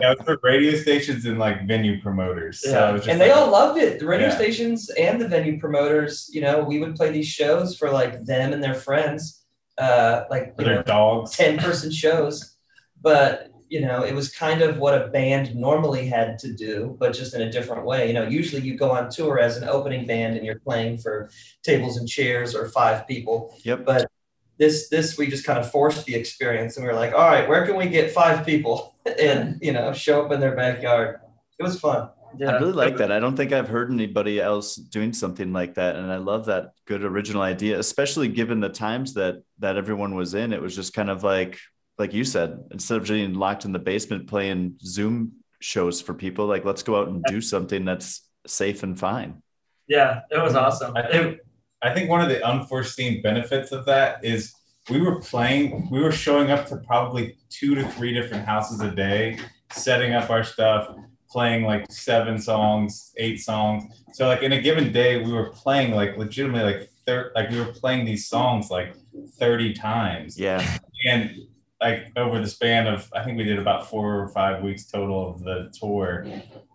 Yeah, 0.00 0.12
it 0.12 0.18
was 0.18 0.24
for 0.24 0.38
radio 0.42 0.78
stations 0.78 1.26
and 1.26 1.38
like 1.38 1.66
venue 1.66 2.00
promoters. 2.00 2.62
So 2.62 2.70
Yeah. 2.70 2.88
it 2.88 2.92
was 2.92 3.00
just 3.02 3.10
and 3.10 3.20
they 3.20 3.28
like- 3.30 3.36
all 3.36 3.50
loved 3.50 3.78
it. 3.78 3.98
The 3.98 4.06
radio 4.06 4.28
Yeah. 4.28 4.34
stations 4.36 4.88
and 4.98 5.20
the 5.20 5.28
venue 5.28 5.60
promoters, 5.60 6.30
you 6.32 6.40
know, 6.40 6.60
we 6.62 6.78
would 6.80 6.96
play 6.96 7.10
these 7.10 7.26
shows 7.26 7.76
for 7.76 7.90
like 7.90 8.24
them 8.24 8.54
and 8.54 8.62
their 8.62 8.72
friends, 8.72 9.42
uh, 9.76 10.22
like 10.30 10.54
you 10.58 10.64
their 10.64 10.76
know, 10.76 10.82
dogs. 10.84 11.32
10 11.36 11.58
person 11.58 11.90
shows. 11.90 12.54
But, 13.02 13.49
you 13.70 13.80
know, 13.80 14.02
it 14.02 14.14
was 14.14 14.30
kind 14.30 14.62
of 14.62 14.78
what 14.78 15.00
a 15.00 15.06
band 15.06 15.54
normally 15.54 16.04
had 16.04 16.40
to 16.40 16.52
do, 16.52 16.96
but 16.98 17.14
just 17.14 17.34
in 17.34 17.42
a 17.42 17.50
different 17.50 17.86
way. 17.86 18.08
You 18.08 18.14
know, 18.14 18.26
usually 18.26 18.62
you 18.62 18.74
go 18.76 18.90
on 18.90 19.08
tour 19.08 19.38
as 19.38 19.56
an 19.56 19.68
opening 19.68 20.06
band 20.06 20.36
and 20.36 20.44
you're 20.44 20.58
playing 20.58 20.98
for 20.98 21.30
tables 21.62 21.96
and 21.96 22.08
chairs 22.08 22.56
or 22.56 22.68
five 22.68 23.06
people. 23.06 23.54
Yep. 23.62 23.84
But 23.86 24.10
this, 24.58 24.88
this, 24.88 25.16
we 25.16 25.28
just 25.28 25.46
kind 25.46 25.58
of 25.58 25.70
forced 25.70 26.04
the 26.04 26.16
experience 26.16 26.76
and 26.76 26.84
we 26.84 26.92
were 26.92 26.98
like, 26.98 27.14
all 27.14 27.28
right, 27.28 27.48
where 27.48 27.64
can 27.64 27.76
we 27.76 27.86
get 27.86 28.10
five 28.10 28.44
people 28.44 28.96
and, 29.20 29.60
you 29.62 29.72
know, 29.72 29.92
show 29.92 30.26
up 30.26 30.32
in 30.32 30.40
their 30.40 30.56
backyard? 30.56 31.20
It 31.60 31.62
was 31.62 31.78
fun. 31.78 32.10
Yeah. 32.36 32.50
I 32.50 32.58
really 32.58 32.72
like 32.72 32.96
that. 32.96 33.12
I 33.12 33.20
don't 33.20 33.36
think 33.36 33.52
I've 33.52 33.68
heard 33.68 33.90
anybody 33.90 34.40
else 34.40 34.74
doing 34.76 35.12
something 35.12 35.52
like 35.52 35.74
that, 35.74 35.96
and 35.96 36.12
I 36.12 36.18
love 36.18 36.46
that 36.46 36.74
good 36.84 37.02
original 37.02 37.42
idea, 37.42 37.76
especially 37.76 38.28
given 38.28 38.60
the 38.60 38.68
times 38.68 39.14
that 39.14 39.42
that 39.58 39.76
everyone 39.76 40.14
was 40.14 40.34
in. 40.34 40.52
It 40.52 40.62
was 40.62 40.76
just 40.76 40.92
kind 40.92 41.10
of 41.10 41.24
like, 41.24 41.58
like 42.00 42.14
you 42.14 42.24
said, 42.24 42.64
instead 42.70 42.96
of 42.96 43.06
being 43.06 43.34
locked 43.34 43.66
in 43.66 43.72
the 43.72 43.78
basement 43.78 44.26
playing 44.26 44.76
Zoom 44.82 45.32
shows 45.60 46.00
for 46.00 46.14
people, 46.14 46.46
like 46.46 46.64
let's 46.64 46.82
go 46.82 46.98
out 46.98 47.08
and 47.08 47.22
do 47.24 47.42
something 47.42 47.84
that's 47.84 48.22
safe 48.46 48.82
and 48.82 48.98
fine. 48.98 49.42
Yeah, 49.86 50.22
it 50.30 50.42
was 50.42 50.54
awesome. 50.54 50.96
I 50.96 51.06
think 51.10 51.38
I 51.82 51.92
think 51.92 52.08
one 52.08 52.22
of 52.22 52.30
the 52.30 52.44
unforeseen 52.44 53.20
benefits 53.20 53.70
of 53.70 53.84
that 53.84 54.24
is 54.24 54.54
we 54.88 55.00
were 55.00 55.20
playing, 55.20 55.88
we 55.90 56.00
were 56.00 56.12
showing 56.12 56.50
up 56.50 56.66
to 56.68 56.78
probably 56.78 57.36
two 57.50 57.74
to 57.74 57.86
three 57.90 58.14
different 58.14 58.46
houses 58.46 58.80
a 58.80 58.90
day, 58.90 59.38
setting 59.72 60.14
up 60.14 60.30
our 60.30 60.42
stuff, 60.42 60.94
playing 61.30 61.64
like 61.64 61.90
seven 61.92 62.40
songs, 62.40 63.12
eight 63.18 63.40
songs. 63.40 63.84
So 64.14 64.26
like 64.26 64.42
in 64.42 64.52
a 64.52 64.60
given 64.60 64.90
day, 64.90 65.22
we 65.22 65.32
were 65.32 65.50
playing 65.50 65.92
like 65.92 66.16
legitimately 66.16 66.72
like 66.72 66.90
thir- 67.06 67.32
like 67.34 67.50
we 67.50 67.58
were 67.58 67.72
playing 67.72 68.06
these 68.06 68.26
songs 68.26 68.70
like 68.70 68.94
30 69.38 69.74
times. 69.74 70.38
Yeah, 70.38 70.66
And 71.06 71.46
like 71.80 72.12
over 72.16 72.40
the 72.40 72.46
span 72.46 72.86
of 72.86 73.10
I 73.14 73.24
think 73.24 73.38
we 73.38 73.44
did 73.44 73.58
about 73.58 73.88
four 73.88 74.20
or 74.20 74.28
five 74.28 74.62
weeks 74.62 74.86
total 74.86 75.30
of 75.30 75.42
the 75.42 75.72
tour. 75.78 76.26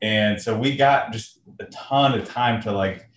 And 0.01 0.41
so 0.41 0.57
we 0.57 0.75
got 0.75 1.13
just 1.13 1.39
a 1.59 1.65
ton 1.65 2.17
of 2.17 2.27
time 2.27 2.61
to 2.63 2.71
like 2.71 3.07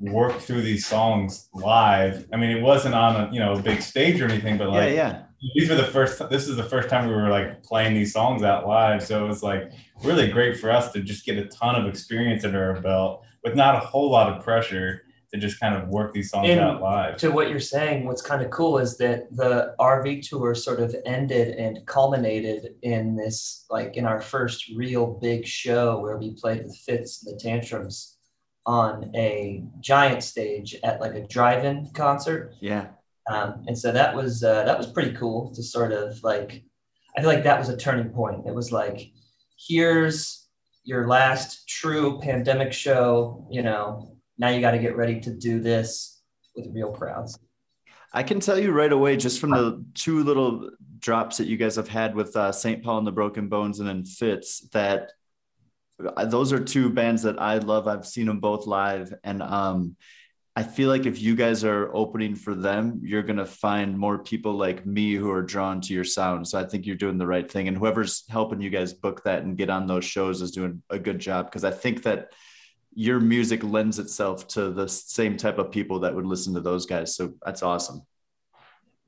work 0.00 0.38
through 0.40 0.62
these 0.62 0.84
songs 0.84 1.48
live. 1.54 2.26
I 2.32 2.36
mean, 2.36 2.50
it 2.50 2.60
wasn't 2.60 2.94
on 2.94 3.16
a 3.16 3.32
you 3.32 3.38
know 3.38 3.52
a 3.52 3.62
big 3.62 3.82
stage 3.82 4.20
or 4.20 4.24
anything, 4.24 4.58
but 4.58 4.68
yeah, 4.68 4.78
like 4.78 4.94
yeah. 4.94 5.22
these 5.54 5.68
were 5.68 5.76
the 5.76 5.84
first 5.84 6.28
this 6.28 6.48
is 6.48 6.56
the 6.56 6.64
first 6.64 6.88
time 6.88 7.08
we 7.08 7.14
were 7.14 7.28
like 7.28 7.62
playing 7.62 7.94
these 7.94 8.12
songs 8.12 8.42
out 8.42 8.66
live. 8.66 9.02
So 9.02 9.24
it 9.24 9.28
was 9.28 9.42
like 9.42 9.70
really 10.02 10.28
great 10.28 10.58
for 10.58 10.70
us 10.70 10.92
to 10.92 11.00
just 11.00 11.24
get 11.24 11.38
a 11.38 11.46
ton 11.46 11.76
of 11.76 11.86
experience 11.86 12.44
under 12.44 12.64
our 12.64 12.80
belt 12.80 13.24
with 13.44 13.54
not 13.54 13.76
a 13.76 13.80
whole 13.80 14.10
lot 14.10 14.32
of 14.32 14.42
pressure 14.42 15.02
to 15.32 15.40
just 15.40 15.58
kind 15.58 15.74
of 15.74 15.88
work 15.88 16.12
these 16.12 16.30
songs 16.30 16.48
And 16.48 16.60
out 16.60 16.82
live. 16.82 17.16
to 17.18 17.30
what 17.30 17.48
you're 17.48 17.60
saying, 17.60 18.04
what's 18.06 18.20
kind 18.22 18.42
of 18.42 18.50
cool 18.50 18.78
is 18.78 18.98
that 18.98 19.34
the 19.34 19.74
RV 19.80 20.28
tour 20.28 20.54
sort 20.54 20.80
of 20.80 20.94
ended 21.06 21.56
and 21.56 21.84
culminated 21.86 22.74
in 22.82 23.16
this, 23.16 23.64
like 23.70 23.96
in 23.96 24.04
our 24.04 24.20
first 24.20 24.70
real 24.76 25.18
big 25.22 25.46
show 25.46 25.98
where 26.00 26.18
we 26.18 26.34
played 26.34 26.64
with 26.64 26.76
Fitz 26.76 27.24
and 27.24 27.34
the 27.34 27.40
Tantrums 27.40 28.18
on 28.66 29.10
a 29.16 29.64
giant 29.80 30.22
stage 30.22 30.76
at 30.84 31.00
like 31.00 31.14
a 31.14 31.26
drive-in 31.26 31.90
concert. 31.94 32.54
Yeah. 32.60 32.88
Um, 33.30 33.64
and 33.66 33.78
so 33.78 33.90
that 33.92 34.14
was 34.14 34.44
uh, 34.44 34.64
that 34.64 34.76
was 34.76 34.88
pretty 34.88 35.12
cool 35.12 35.52
to 35.54 35.62
sort 35.62 35.92
of 35.92 36.22
like 36.22 36.62
I 37.16 37.20
feel 37.20 37.30
like 37.30 37.44
that 37.44 37.58
was 37.58 37.68
a 37.68 37.76
turning 37.76 38.10
point. 38.10 38.46
It 38.46 38.54
was 38.54 38.70
like 38.72 39.12
here's 39.68 40.48
your 40.84 41.06
last 41.06 41.68
true 41.68 42.20
pandemic 42.20 42.72
show, 42.72 43.46
you 43.50 43.62
know, 43.62 44.11
now 44.42 44.48
you 44.48 44.60
got 44.60 44.72
to 44.72 44.78
get 44.78 44.96
ready 44.96 45.20
to 45.20 45.30
do 45.30 45.60
this 45.60 46.20
with 46.56 46.66
real 46.72 46.90
crowds. 46.90 47.38
I 48.12 48.24
can 48.24 48.40
tell 48.40 48.58
you 48.58 48.72
right 48.72 48.92
away, 48.92 49.16
just 49.16 49.40
from 49.40 49.50
the 49.50 49.84
two 49.94 50.24
little 50.24 50.70
drops 50.98 51.36
that 51.36 51.46
you 51.46 51.56
guys 51.56 51.76
have 51.76 51.86
had 51.86 52.16
with 52.16 52.34
uh, 52.36 52.50
St. 52.50 52.82
Paul 52.82 52.98
and 52.98 53.06
the 53.06 53.12
Broken 53.12 53.48
Bones 53.48 53.78
and 53.78 53.88
then 53.88 54.04
Fitz, 54.04 54.68
that 54.72 55.12
uh, 56.04 56.24
those 56.24 56.52
are 56.52 56.58
two 56.58 56.90
bands 56.90 57.22
that 57.22 57.40
I 57.40 57.58
love. 57.58 57.86
I've 57.86 58.04
seen 58.04 58.26
them 58.26 58.40
both 58.40 58.66
live. 58.66 59.14
And 59.22 59.44
um, 59.44 59.94
I 60.56 60.64
feel 60.64 60.88
like 60.88 61.06
if 61.06 61.22
you 61.22 61.36
guys 61.36 61.62
are 61.62 61.94
opening 61.94 62.34
for 62.34 62.56
them, 62.56 63.00
you're 63.04 63.22
going 63.22 63.36
to 63.36 63.46
find 63.46 63.96
more 63.96 64.18
people 64.18 64.54
like 64.54 64.84
me 64.84 65.14
who 65.14 65.30
are 65.30 65.42
drawn 65.42 65.80
to 65.82 65.94
your 65.94 66.04
sound. 66.04 66.48
So 66.48 66.58
I 66.58 66.64
think 66.64 66.84
you're 66.84 66.96
doing 66.96 67.16
the 67.16 67.28
right 67.28 67.48
thing. 67.48 67.68
And 67.68 67.76
whoever's 67.76 68.24
helping 68.28 68.60
you 68.60 68.70
guys 68.70 68.92
book 68.92 69.22
that 69.22 69.44
and 69.44 69.56
get 69.56 69.70
on 69.70 69.86
those 69.86 70.04
shows 70.04 70.42
is 70.42 70.50
doing 70.50 70.82
a 70.90 70.98
good 70.98 71.20
job 71.20 71.46
because 71.46 71.62
I 71.62 71.70
think 71.70 72.02
that 72.02 72.32
your 72.94 73.20
music 73.20 73.62
lends 73.64 73.98
itself 73.98 74.46
to 74.48 74.70
the 74.70 74.88
same 74.88 75.36
type 75.36 75.58
of 75.58 75.70
people 75.70 76.00
that 76.00 76.14
would 76.14 76.26
listen 76.26 76.54
to 76.54 76.60
those 76.60 76.86
guys. 76.86 77.16
So 77.16 77.34
that's 77.44 77.62
awesome. 77.62 78.02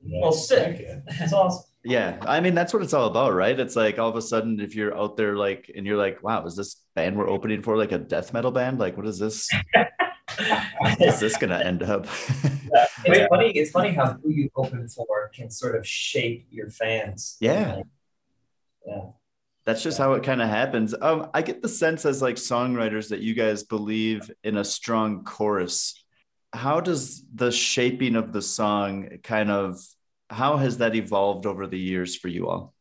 Well, 0.07 0.33
sick. 0.33 0.87
That's 1.19 1.33
awesome. 1.33 1.65
Yeah, 1.83 2.19
I 2.23 2.41
mean 2.41 2.55
that's 2.55 2.73
what 2.73 2.83
it's 2.83 2.95
all 2.95 3.07
about, 3.07 3.35
right? 3.35 3.59
It's 3.61 3.77
like 3.77 3.99
all 3.99 4.09
of 4.09 4.17
a 4.17 4.23
sudden, 4.23 4.59
if 4.59 4.75
you're 4.75 4.97
out 4.97 5.19
there, 5.19 5.37
like, 5.37 5.71
and 5.75 5.87
you're 5.87 5.99
like, 5.99 6.23
"Wow, 6.23 6.45
is 6.47 6.57
this 6.57 6.81
band 6.95 7.17
we're 7.17 7.29
opening 7.29 7.61
for 7.63 7.77
like 7.77 7.93
a 7.93 7.99
death 7.99 8.33
metal 8.33 8.51
band? 8.51 8.79
Like, 8.79 8.97
what 8.97 9.07
is 9.07 9.19
this? 9.19 9.51
is 10.99 11.21
this 11.21 11.37
gonna 11.37 11.59
end 11.59 11.83
up?" 11.83 12.07
It's 13.07 13.29
funny. 13.29 13.51
It's 13.51 13.71
funny 13.71 13.93
how 13.93 14.15
who 14.15 14.31
you 14.31 14.51
open 14.57 14.89
for 14.89 15.31
can 15.35 15.51
sort 15.51 15.77
of 15.77 15.87
shape 15.87 16.47
your 16.51 16.71
fans. 16.71 17.37
Yeah. 17.39 17.83
Yeah. 18.87 19.03
That's 19.67 19.83
just 19.83 19.99
how 19.99 20.13
it 20.13 20.23
kind 20.23 20.43
of 20.43 20.49
happens. 20.49 20.95
Um, 21.01 21.31
I 21.33 21.43
get 21.43 21.63
the 21.63 21.69
sense 21.69 22.05
as 22.05 22.21
like 22.21 22.37
songwriters 22.37 23.09
that 23.09 23.21
you 23.21 23.35
guys 23.35 23.63
believe 23.63 24.31
in 24.43 24.59
a 24.59 24.65
strong 24.65 25.25
chorus. 25.25 26.05
How 26.53 26.81
does 26.81 27.25
the 27.35 27.51
shaping 27.51 28.15
of 28.15 28.33
the 28.33 28.43
song 28.43 29.09
kind 29.23 29.51
of 29.51 29.81
how 30.31 30.57
has 30.57 30.79
that 30.79 30.95
evolved 30.95 31.47
over 31.47 31.67
the 31.67 31.79
years 31.79 32.17
for 32.17 32.29
you 32.29 32.49
all? 32.49 32.75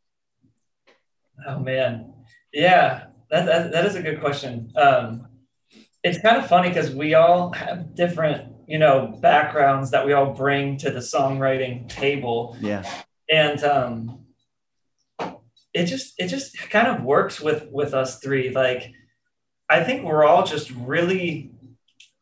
Oh 1.47 1.59
man, 1.59 2.13
yeah, 2.51 3.05
that 3.29 3.45
that, 3.45 3.71
that 3.71 3.85
is 3.85 3.95
a 3.95 4.01
good 4.01 4.19
question. 4.19 4.71
Um, 4.75 5.27
it's 6.03 6.19
kind 6.19 6.37
of 6.37 6.47
funny 6.47 6.69
because 6.69 6.91
we 6.91 7.13
all 7.13 7.51
have 7.53 7.95
different, 7.95 8.53
you 8.67 8.77
know, 8.77 9.17
backgrounds 9.21 9.91
that 9.91 10.05
we 10.05 10.13
all 10.13 10.33
bring 10.33 10.77
to 10.77 10.91
the 10.91 10.99
songwriting 10.99 11.87
table, 11.89 12.57
Yeah, 12.59 12.83
and 13.29 13.63
um, 13.63 14.22
it 15.73 15.85
just 15.85 16.13
it 16.17 16.27
just 16.27 16.57
kind 16.69 16.87
of 16.87 17.03
works 17.03 17.41
with 17.41 17.67
with 17.71 17.93
us 17.93 18.19
three. 18.19 18.51
Like, 18.51 18.91
I 19.69 19.83
think 19.83 20.03
we're 20.03 20.25
all 20.25 20.45
just 20.45 20.71
really, 20.71 21.51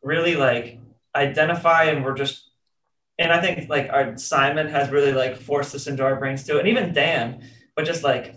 really 0.02 0.36
like 0.36 0.78
identify, 1.14 1.84
and 1.84 2.04
we're 2.04 2.14
just 2.14 2.50
and 3.18 3.32
I 3.32 3.40
think 3.40 3.68
like 3.68 3.90
our 3.90 4.16
Simone 4.16 4.68
has 4.68 4.90
really 4.90 5.12
like 5.12 5.36
forced 5.36 5.72
this 5.72 5.86
into 5.86 6.04
our 6.04 6.16
brains 6.16 6.44
too, 6.44 6.58
and 6.58 6.68
even 6.68 6.92
Dan, 6.92 7.46
but 7.76 7.84
just 7.84 8.02
like 8.02 8.36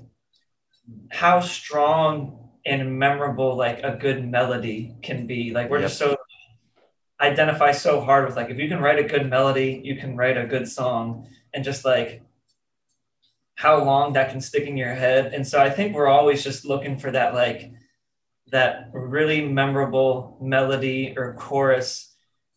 how 1.10 1.39
strong 1.39 2.49
and 2.65 2.99
memorable 2.99 3.56
like 3.56 3.84
a 3.84 3.97
good 3.99 4.28
melody 4.28 4.95
can 5.01 5.28
be. 5.28 5.51
Like 5.51 5.69
we're 5.69 5.82
just 5.82 5.97
so 5.97 6.17
identify 7.21 7.71
so 7.71 8.01
hard 8.01 8.25
with 8.25 8.36
like 8.36 8.49
if 8.49 8.58
you 8.58 8.67
can 8.67 8.80
write 8.82 8.99
a 8.99 9.08
good 9.08 9.30
melody, 9.30 9.82
you 9.84 9.95
can 9.95 10.17
write 10.17 10.38
a 10.38 10.45
good 10.45 10.67
song, 10.67 11.28
and 11.54 11.63
just 11.63 11.86
like 11.86 12.21
how 13.55 13.83
long 13.83 14.13
that 14.13 14.29
can 14.29 14.41
stick 14.41 14.67
in 14.67 14.77
your 14.77 14.93
head. 14.93 15.33
And 15.33 15.47
so 15.47 15.61
I 15.61 15.69
think 15.69 15.95
we're 15.95 16.07
always 16.07 16.43
just 16.43 16.65
looking 16.65 16.97
for 16.97 17.11
that 17.11 17.33
like 17.33 17.71
that 18.51 18.89
really 18.93 19.47
memorable 19.47 20.37
melody 20.41 21.13
or 21.17 21.33
chorus 21.33 22.13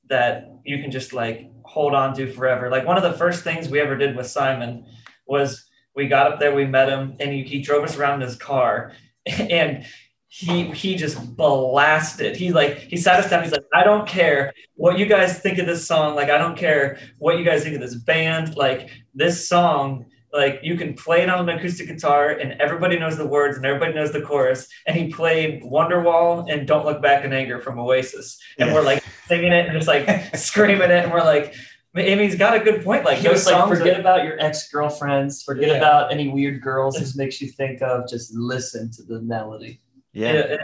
that 0.09 0.51
you 0.65 0.83
can 0.83 0.91
just 0.91 1.13
like 1.13 1.51
hold 1.65 1.95
on 1.95 2.15
to 2.15 2.31
forever. 2.33 2.71
Like 2.71 2.87
one 2.87 2.97
of 2.97 3.03
the 3.03 3.13
first 3.13 3.45
things 3.45 3.69
we 3.69 3.81
ever 3.81 3.97
did 3.97 4.17
with 4.17 4.27
Simone 4.27 4.87
was 5.27 5.65
we 5.95 6.09
got 6.09 6.33
up 6.33 6.41
there, 6.41 6.55
we 6.55 6.65
met 6.65 6.89
him, 6.89 7.17
and 7.21 7.33
he, 7.33 7.43
he 7.43 7.61
drove 7.61 7.85
us 7.85 7.97
around 7.97 8.23
in 8.23 8.29
his 8.29 8.37
car, 8.37 8.93
and 9.27 9.85
he 10.29 10.65
he 10.73 10.95
just 10.95 11.37
blasted. 11.37 12.37
He 12.37 12.53
like 12.53 12.79
he 12.79 12.97
sat 12.97 13.19
us 13.19 13.31
down. 13.31 13.43
He's 13.43 13.53
like, 13.53 13.65
I 13.75 13.83
don't 13.83 14.07
care 14.07 14.53
what 14.77 14.99
you 14.99 15.07
guys 15.07 15.39
think 15.39 15.59
of 15.59 15.67
this 15.67 15.87
song. 15.87 16.15
Like 16.15 16.31
I 16.31 16.39
don't 16.39 16.57
care 16.57 16.99
what 17.19 17.39
you 17.39 17.45
guys 17.45 17.63
think 17.63 17.75
of 17.75 17.81
this 17.81 17.95
band. 17.95 18.57
Like 18.57 18.91
this 19.15 19.49
song 19.49 20.07
like 20.39 20.61
you 20.63 20.77
can 20.77 20.95
play 20.95 21.23
it 21.23 21.29
on 21.29 21.49
an 21.49 21.59
acoustic 21.59 21.89
guitar 21.89 22.31
and 22.31 22.61
everybody 22.61 22.99
knows 22.99 23.17
the 23.17 23.27
words 23.27 23.57
and 23.57 23.67
everybody 23.67 23.93
knows 23.93 24.13
the 24.13 24.23
chorus 24.23 24.69
and 24.87 24.97
he 24.97 25.13
played 25.13 25.63
wonderwall 25.63 26.51
and 26.51 26.67
don't 26.67 26.87
look 26.87 27.03
back 27.03 27.25
in 27.25 27.33
anger 27.33 27.61
from 27.61 27.79
oasis 27.79 28.39
and 28.59 28.73
we're 28.73 28.83
like 28.83 29.03
singing 29.27 29.53
it 29.53 29.67
and 29.67 29.77
just 29.77 29.89
like 29.89 30.07
screaming 30.37 30.91
it 30.91 31.05
and 31.05 31.13
we're 31.13 31.25
like 31.25 31.55
I 31.97 32.03
he's 32.03 32.37
got 32.37 32.55
a 32.55 32.61
good 32.61 32.85
point. 32.85 33.05
Like 33.05 33.19
he 33.19 33.29
was 33.29 33.45
like, 33.47 33.69
forget 33.69 33.97
are, 33.97 34.01
about 34.01 34.23
your 34.23 34.39
ex 34.39 34.71
girlfriends, 34.71 35.43
forget 35.43 35.71
Yeah. 35.71 35.79
about 35.79 36.13
any 36.13 36.29
weird 36.29 36.63
girls 36.63 36.95
this 36.95 37.17
makes 37.17 37.41
you 37.41 37.49
think 37.49 37.83
of. 37.83 38.09
Just 38.09 38.33
listen 38.35 38.91
to 38.93 39.03
the 39.03 39.21
melody. 39.21 39.81
Yeah. 40.13 40.33
and, 40.33 40.61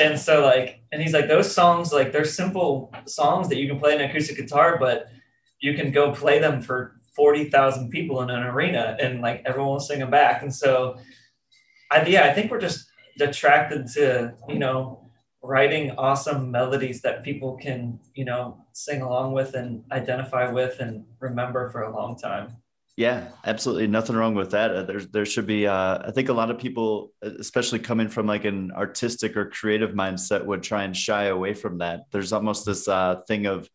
and 0.00 0.18
so 0.18 0.42
like 0.42 0.80
and 0.90 1.02
he's 1.02 1.12
like 1.12 1.28
those 1.28 1.52
songs 1.52 1.92
like 1.92 2.10
they're 2.10 2.24
simple 2.24 2.92
songs 3.06 3.48
that 3.50 3.58
you 3.58 3.68
can 3.68 3.78
play 3.78 3.94
an 3.94 4.00
acoustic 4.00 4.36
guitar 4.36 4.78
but 4.78 5.08
you 5.60 5.74
can 5.74 5.90
go 5.90 6.12
play 6.12 6.38
them 6.38 6.60
for 6.62 7.00
40,000 7.14 7.90
people 7.90 8.22
in 8.22 8.30
an 8.30 8.42
arena 8.42 8.96
and 9.00 9.20
like 9.20 9.42
everyone 9.44 9.72
will 9.72 9.80
sing 9.80 10.00
them 10.00 10.10
back 10.10 10.42
and 10.42 10.54
so 10.54 10.98
I 11.90 12.04
yeah 12.06 12.24
I 12.24 12.32
think 12.32 12.50
we're 12.50 12.60
just 12.60 12.86
attracted 13.20 13.86
to 13.94 14.34
you 14.48 14.58
know 14.58 15.10
writing 15.42 15.92
awesome 15.92 16.50
melodies 16.50 17.02
that 17.02 17.22
people 17.22 17.56
can 17.56 18.00
you 18.14 18.24
know 18.24 18.58
sing 18.72 19.02
along 19.02 19.32
with 19.32 19.54
and 19.54 19.84
identify 19.92 20.50
with 20.50 20.80
and 20.80 21.04
remember 21.20 21.70
for 21.70 21.82
a 21.82 21.94
long 21.94 22.16
time 22.16 22.56
Yeah, 22.96 23.26
absolutely. 23.44 23.88
Nothing 23.88 24.14
wrong 24.14 24.36
with 24.36 24.52
that. 24.52 24.70
Uh, 24.70 24.82
There's 24.84 25.08
there 25.08 25.26
should 25.26 25.46
be. 25.46 25.66
Uh, 25.66 25.98
I 26.08 26.12
think 26.12 26.28
a 26.28 26.32
lot 26.32 26.50
of 26.50 26.58
people, 26.58 27.10
especially 27.22 27.80
coming 27.80 28.08
from 28.08 28.26
like 28.26 28.44
an 28.44 28.70
artistic 28.70 29.36
or 29.36 29.50
creative 29.50 29.94
mindset, 29.94 30.44
would 30.44 30.62
try 30.62 30.84
and 30.84 30.96
shy 30.96 31.24
away 31.24 31.54
from 31.54 31.78
that. 31.78 32.02
There's 32.12 32.32
almost 32.32 32.64
this 32.64 32.86
uh, 32.86 33.22
thing 33.26 33.46
of 33.46 33.68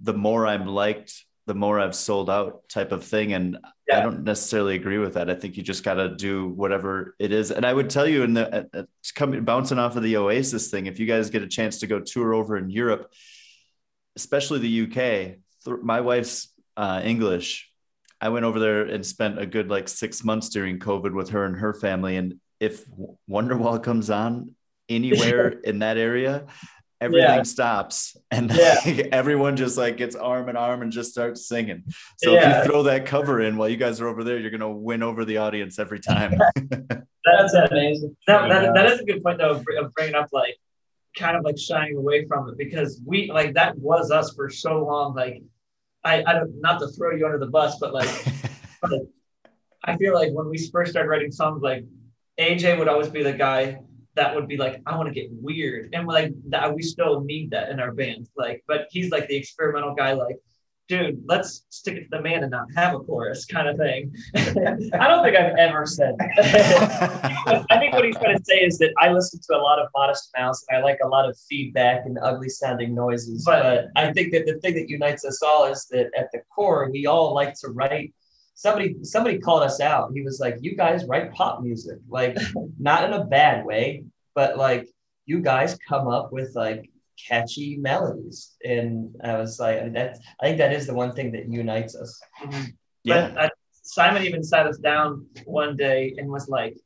the 0.00 0.14
more 0.14 0.46
I'm 0.46 0.66
liked, 0.66 1.12
the 1.46 1.54
more 1.54 1.78
I've 1.78 1.94
sold 1.94 2.28
out 2.28 2.68
type 2.68 2.90
of 2.92 3.04
thing, 3.04 3.32
and 3.32 3.58
I 3.92 4.00
don't 4.00 4.24
necessarily 4.24 4.74
agree 4.74 4.98
with 4.98 5.14
that. 5.14 5.30
I 5.30 5.34
think 5.34 5.56
you 5.56 5.62
just 5.62 5.84
got 5.84 5.94
to 5.94 6.14
do 6.16 6.48
whatever 6.48 7.14
it 7.20 7.32
is. 7.32 7.52
And 7.52 7.64
I 7.64 7.72
would 7.72 7.88
tell 7.88 8.06
you, 8.06 8.24
in 8.24 8.34
the 8.34 8.68
uh, 8.74 8.82
coming 9.14 9.44
bouncing 9.44 9.78
off 9.78 9.96
of 9.96 10.02
the 10.02 10.16
Oasis 10.16 10.70
thing, 10.70 10.86
if 10.86 10.98
you 10.98 11.06
guys 11.06 11.30
get 11.30 11.42
a 11.42 11.48
chance 11.48 11.78
to 11.80 11.86
go 11.86 12.00
tour 12.00 12.34
over 12.34 12.56
in 12.56 12.68
Europe, 12.68 13.12
especially 14.16 14.58
the 14.58 14.82
UK, 14.82 14.96
th- 15.64 15.82
my 15.82 16.00
wife's 16.00 16.52
uh, 16.76 17.00
English. 17.04 17.70
I 18.20 18.30
went 18.30 18.44
over 18.44 18.58
there 18.58 18.82
and 18.82 19.04
spent 19.04 19.38
a 19.38 19.46
good 19.46 19.68
like 19.68 19.88
six 19.88 20.24
months 20.24 20.48
during 20.48 20.78
COVID 20.78 21.12
with 21.12 21.30
her 21.30 21.44
and 21.44 21.56
her 21.56 21.74
family. 21.74 22.16
And 22.16 22.40
if 22.58 22.84
Wonderwall 23.30 23.82
comes 23.82 24.10
on 24.10 24.54
anywhere 24.88 25.48
in 25.48 25.80
that 25.80 25.96
area, 25.96 26.46
everything 27.00 27.28
Yeah. 27.36 27.42
stops 27.42 28.16
and 28.30 28.50
Yeah. 28.50 28.76
like, 28.84 29.08
everyone 29.12 29.56
just 29.56 29.76
like 29.76 29.96
gets 29.96 30.16
arm 30.16 30.48
in 30.48 30.56
arm 30.56 30.82
and 30.82 30.90
just 30.90 31.10
starts 31.10 31.46
singing. 31.46 31.84
So 32.18 32.34
if 32.34 32.42
you 32.44 32.70
throw 32.70 32.82
that 32.84 33.06
cover 33.06 33.40
in 33.40 33.56
while 33.56 33.68
you 33.68 33.76
guys 33.76 34.00
are 34.00 34.08
over 34.08 34.24
there, 34.24 34.38
you're 34.38 34.50
gonna 34.50 34.70
win 34.70 35.02
over 35.02 35.24
the 35.24 35.36
audience 35.38 35.78
every 35.78 36.00
time. 36.00 36.32
that's 37.24 37.54
amazing. 37.54 38.16
that, 38.26 38.48
that, 38.48 38.74
that 38.74 38.86
is 38.92 39.00
a 39.00 39.04
good 39.04 39.22
point 39.22 39.38
though 39.38 39.50
of, 39.50 39.64
bringing 39.94 40.14
up 40.14 40.28
like 40.32 40.56
kind 41.16 41.36
of 41.36 41.44
like 41.44 41.58
shying 41.58 41.96
away 41.96 42.24
from 42.26 42.48
it 42.48 42.56
because 42.58 43.00
we 43.04 43.30
like 43.32 43.54
that 43.54 43.76
was 43.78 44.10
us 44.10 44.34
for 44.34 44.48
so 44.50 44.84
long 44.84 45.14
like 45.14 45.42
i 46.04 46.22
i 46.26 46.32
don't 46.34 46.52
not 46.60 46.78
to 46.78 46.86
throw 46.88 47.10
you 47.16 47.24
under 47.24 47.38
the 47.38 47.46
bus 47.46 47.78
but 47.80 47.94
like 47.94 48.08
but 48.82 48.92
i 49.84 49.96
feel 49.96 50.12
like 50.14 50.30
when 50.32 50.48
we 50.50 50.58
first 50.68 50.90
started 50.90 51.08
writing 51.08 51.32
songs 51.32 51.62
like 51.62 51.84
aj 52.38 52.78
would 52.78 52.86
always 52.86 53.08
be 53.08 53.22
the 53.22 53.32
guy 53.32 53.78
that 54.16 54.34
would 54.34 54.48
be 54.48 54.56
like 54.56 54.82
i 54.86 54.96
want 54.96 55.06
to 55.08 55.14
get 55.14 55.28
weird 55.30 55.90
and 55.94 56.06
like 56.08 56.32
that 56.48 56.74
we 56.74 56.82
still 56.82 57.20
need 57.20 57.50
that 57.50 57.68
in 57.70 57.78
our 57.80 57.92
band 57.92 58.28
like 58.36 58.64
but 58.66 58.86
he's 58.90 59.10
like 59.10 59.26
the 59.28 59.36
experimental 59.36 59.94
guy 59.94 60.12
like 60.12 60.36
dude 60.88 61.20
let's 61.26 61.64
stick 61.70 61.96
it 61.96 62.02
to 62.04 62.08
the 62.12 62.20
man 62.22 62.42
and 62.42 62.50
not 62.52 62.66
have 62.76 62.94
a 62.94 62.98
chorus 63.00 63.44
kind 63.44 63.68
of 63.68 63.76
thing 63.76 64.12
I 64.36 65.08
don't 65.08 65.22
think 65.24 65.36
I've 65.36 65.56
ever 65.56 65.84
said. 65.84 66.14
that. 66.18 67.66
I 67.70 67.78
think 67.78 67.92
what 67.92 68.04
he's 68.04 68.16
trying 68.16 68.38
to 68.38 68.44
say 68.44 68.58
is 68.58 68.78
that 68.78 68.92
I 68.98 69.10
listen 69.12 69.40
to 69.48 69.56
a 69.56 69.58
lot 69.58 69.78
of 69.80 69.88
Modest 69.96 70.30
Mouse 70.38 70.64
and 70.68 70.78
I 70.78 70.82
like 70.82 70.98
a 71.04 71.08
lot 71.08 71.28
of 71.28 71.36
feedback 71.48 72.06
and 72.06 72.18
ugly 72.22 72.48
sounding 72.48 72.94
noises. 72.94 73.44
But- 73.44 73.90
But, 73.94 74.02
I 74.02 74.12
think 74.12 74.32
that 74.32 74.46
the 74.46 74.58
thing 74.60 74.74
that 74.74 74.88
unites 74.88 75.24
us 75.24 75.42
all 75.42 75.64
is 75.66 75.86
that 75.90 76.06
at 76.16 76.28
the 76.32 76.40
core, 76.54 76.88
we 76.92 77.06
all 77.06 77.34
like 77.34 77.54
to 77.62 77.68
write. 77.68 78.14
Somebody 78.58 78.96
somebody 79.02 79.38
called 79.38 79.62
us 79.62 79.80
out. 79.82 80.12
He 80.14 80.22
was 80.22 80.40
like, 80.40 80.56
"You 80.62 80.74
guys 80.74 81.04
write 81.04 81.32
pop 81.34 81.62
music, 81.62 81.98
like 82.08 82.38
not 82.78 83.04
in 83.04 83.12
a 83.12 83.24
bad 83.24 83.66
way, 83.66 84.04
but 84.34 84.56
like 84.56 84.88
you 85.26 85.40
guys 85.40 85.78
come 85.86 86.08
up 86.08 86.32
with 86.32 86.52
like 86.54 86.90
catchy 87.28 87.76
melodies." 87.76 88.56
And 88.64 89.14
I 89.22 89.36
was 89.36 89.60
like, 89.60 89.92
"That's 89.92 90.18
I 90.40 90.46
think 90.46 90.58
that 90.58 90.72
is 90.72 90.86
the 90.86 90.94
one 90.94 91.12
thing 91.12 91.32
that 91.32 91.46
unites 91.50 91.94
us." 91.94 92.18
yeah. 93.04 93.28
But 93.34 93.38
I, 93.38 93.50
Simone 93.82 94.22
even 94.22 94.42
sat 94.42 94.66
us 94.66 94.78
down 94.78 95.26
one 95.44 95.76
day 95.76 96.14
and 96.16 96.30
was 96.30 96.48
like, 96.48 96.78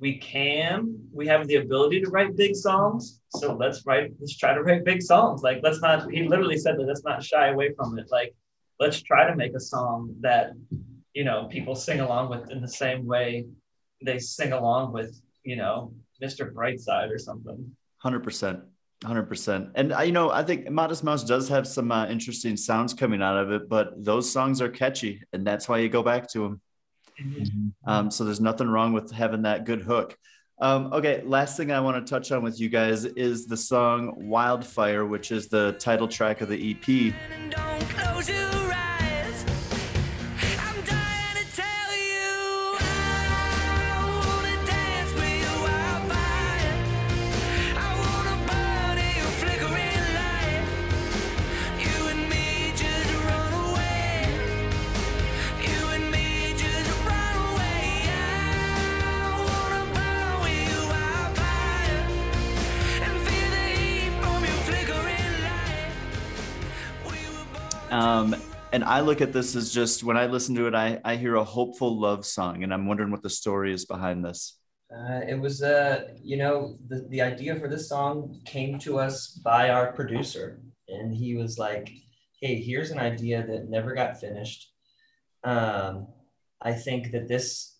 "We 0.00 0.16
can, 0.16 0.98
we 1.12 1.26
have 1.26 1.46
the 1.46 1.56
ability 1.56 2.00
to 2.00 2.08
write 2.08 2.34
big 2.34 2.56
songs, 2.56 3.20
so 3.28 3.54
let's 3.54 3.84
write, 3.84 4.10
let's 4.20 4.38
try 4.38 4.54
to 4.54 4.62
write 4.62 4.86
big 4.86 5.02
songs. 5.02 5.42
Like, 5.42 5.60
let's 5.62 5.82
not." 5.82 6.10
He 6.10 6.22
literally 6.26 6.56
said 6.56 6.78
that 6.78 6.86
let's 6.86 7.04
not 7.04 7.22
shy 7.22 7.48
away 7.48 7.74
from 7.76 7.98
it. 7.98 8.06
Like, 8.10 8.34
let's 8.80 9.02
try 9.02 9.28
to 9.28 9.36
make 9.36 9.54
a 9.54 9.60
song 9.60 10.14
that 10.20 10.52
you 11.14 11.24
know 11.24 11.46
people 11.50 11.74
sing 11.74 12.00
along 12.00 12.28
with 12.28 12.50
in 12.50 12.60
the 12.60 12.68
same 12.68 13.06
way 13.06 13.46
they 14.02 14.18
sing 14.18 14.52
along 14.52 14.92
with 14.92 15.20
you 15.44 15.56
know 15.56 15.92
Mr. 16.22 16.52
Brightside 16.52 17.10
or 17.10 17.18
something. 17.18 17.74
Hundred 17.98 18.20
percent, 18.20 18.60
hundred 19.04 19.24
percent. 19.24 19.70
And 19.74 19.92
I, 19.92 20.04
you 20.04 20.12
know, 20.12 20.30
I 20.30 20.42
think 20.42 20.70
Modest 20.70 21.02
Mouse 21.04 21.24
does 21.24 21.48
have 21.48 21.66
some 21.66 21.90
uh, 21.90 22.06
interesting 22.06 22.56
sounds 22.56 22.94
coming 22.94 23.22
out 23.22 23.36
of 23.36 23.50
it, 23.50 23.68
but 23.68 24.04
those 24.04 24.30
songs 24.30 24.60
are 24.60 24.68
catchy, 24.68 25.22
and 25.32 25.46
that's 25.46 25.68
why 25.68 25.78
you 25.78 25.88
go 25.88 26.02
back 26.02 26.28
to 26.32 26.40
them. 26.40 26.60
Um, 27.86 28.10
so 28.10 28.24
there's 28.24 28.40
nothing 28.40 28.68
wrong 28.68 28.92
with 28.92 29.12
having 29.12 29.42
that 29.42 29.64
good 29.64 29.82
hook. 29.82 30.16
Um, 30.60 30.92
okay, 30.92 31.22
last 31.24 31.56
thing 31.56 31.72
I 31.72 31.80
want 31.80 32.04
to 32.04 32.10
touch 32.10 32.32
on 32.32 32.42
with 32.42 32.60
you 32.60 32.68
guys 32.68 33.04
is 33.04 33.46
the 33.46 33.56
song 33.56 34.28
"Wildfire," 34.28 35.04
which 35.06 35.32
is 35.32 35.48
the 35.48 35.72
title 35.78 36.08
track 36.08 36.40
of 36.40 36.48
the 36.48 36.70
EP. 36.72 37.14
And 68.74 68.82
I 68.82 69.00
look 69.00 69.20
at 69.20 69.32
this 69.32 69.54
as 69.54 69.72
just 69.72 70.02
when 70.02 70.16
I 70.16 70.26
listen 70.26 70.56
to 70.56 70.66
it, 70.66 70.74
I, 70.74 71.00
I 71.04 71.14
hear 71.14 71.36
a 71.36 71.44
hopeful 71.44 72.00
love 72.00 72.26
song, 72.26 72.64
and 72.64 72.74
I'm 72.74 72.86
wondering 72.86 73.12
what 73.12 73.22
the 73.22 73.30
story 73.30 73.72
is 73.72 73.84
behind 73.84 74.24
this. 74.24 74.58
Uh, 74.92 75.20
it 75.28 75.38
was, 75.40 75.62
uh, 75.62 76.08
you 76.20 76.36
know, 76.36 76.76
the, 76.88 77.06
the 77.08 77.22
idea 77.22 77.54
for 77.54 77.68
this 77.68 77.88
song 77.88 78.40
came 78.44 78.80
to 78.80 78.98
us 78.98 79.28
by 79.28 79.70
our 79.70 79.92
producer. 79.92 80.60
And 80.88 81.14
he 81.14 81.36
was 81.36 81.56
like, 81.56 81.88
hey, 82.40 82.60
here's 82.60 82.90
an 82.90 82.98
idea 82.98 83.46
that 83.46 83.70
never 83.70 83.94
got 83.94 84.18
finished. 84.18 84.72
Um, 85.44 86.08
I 86.60 86.72
think 86.72 87.12
that 87.12 87.28
this, 87.28 87.78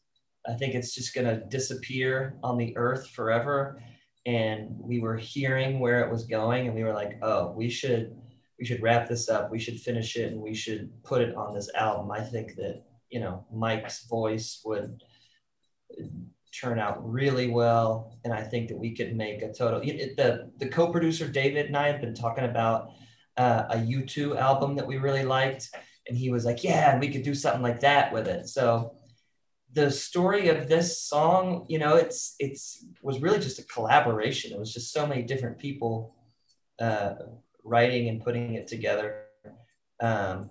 I 0.49 0.53
think 0.53 0.75
it's 0.75 0.95
just 0.95 1.13
going 1.13 1.27
to 1.27 1.45
disappear 1.47 2.37
on 2.45 2.57
the 2.57 2.73
earth 2.77 3.11
forever. 3.11 3.83
And 4.27 4.69
we 4.79 5.01
were 5.01 5.17
hearing 5.17 5.81
where 5.81 6.05
it 6.05 6.11
was 6.13 6.25
going, 6.25 6.67
and 6.67 6.77
we 6.77 6.85
were 6.85 6.95
like, 6.95 7.19
oh, 7.21 7.51
we 7.51 7.69
should. 7.69 8.17
We 8.59 8.65
should 8.65 8.83
wrap 8.83 9.09
this 9.09 9.29
up. 9.29 9.51
We 9.51 9.59
should 9.59 9.81
finish 9.81 10.17
it, 10.17 10.33
and 10.33 10.41
we 10.41 10.55
should 10.55 11.03
put 11.03 11.23
it 11.23 11.35
on 11.35 11.55
this 11.55 11.71
album. 11.75 12.11
I 12.11 12.21
think 12.21 12.57
that 12.57 12.85
you 13.11 13.21
know 13.21 13.45
Mike's 13.53 14.05
voice 14.07 14.61
would 14.65 15.03
turn 16.59 16.79
out 16.79 16.99
really 17.11 17.49
well, 17.49 18.17
and 18.25 18.33
I 18.33 18.43
think 18.43 18.69
that 18.69 18.79
we 18.79 18.95
could 18.95 19.17
make 19.17 19.43
a 19.43 19.53
total. 19.53 19.81
The 19.81 20.51
the 20.59 20.69
co-producer 20.69 21.29
David 21.29 21.67
and 21.67 21.77
I 21.77 21.89
have 21.89 22.01
been 22.01 22.15
talking 22.15 22.45
about 22.45 22.91
uh, 23.37 23.65
a 23.71 23.77
U2 23.77 24.39
album 24.39 24.77
that 24.77 24.87
we 24.87 24.99
really 24.99 25.25
liked, 25.25 25.71
and 26.09 26.17
he 26.17 26.31
was 26.31 26.45
like, 26.45 26.63
"Yeah, 26.63 26.93
and 26.93 27.01
we 27.01 27.11
could 27.11 27.23
do 27.23 27.35
something 27.35 27.63
like 27.63 27.81
that 27.81 28.13
with 28.13 28.29
it." 28.29 28.49
So 28.49 28.97
the 29.73 29.91
story 29.91 30.49
of 30.49 30.69
this 30.69 31.01
song, 31.01 31.67
you 31.69 31.79
know, 31.79 31.97
it's 31.97 32.37
it's 32.39 32.87
was 33.03 33.21
really 33.21 33.41
just 33.41 33.59
a 33.59 33.65
collaboration. 33.65 34.53
It 34.53 34.59
was 34.59 34.73
just 34.73 34.93
so 34.93 35.07
many 35.07 35.23
different 35.23 35.59
people 35.59 36.15
uh, 36.79 37.15
writing 37.65 38.09
and 38.09 38.23
putting 38.23 38.55
it 38.55 38.69
together. 38.69 39.25
Um, 40.01 40.51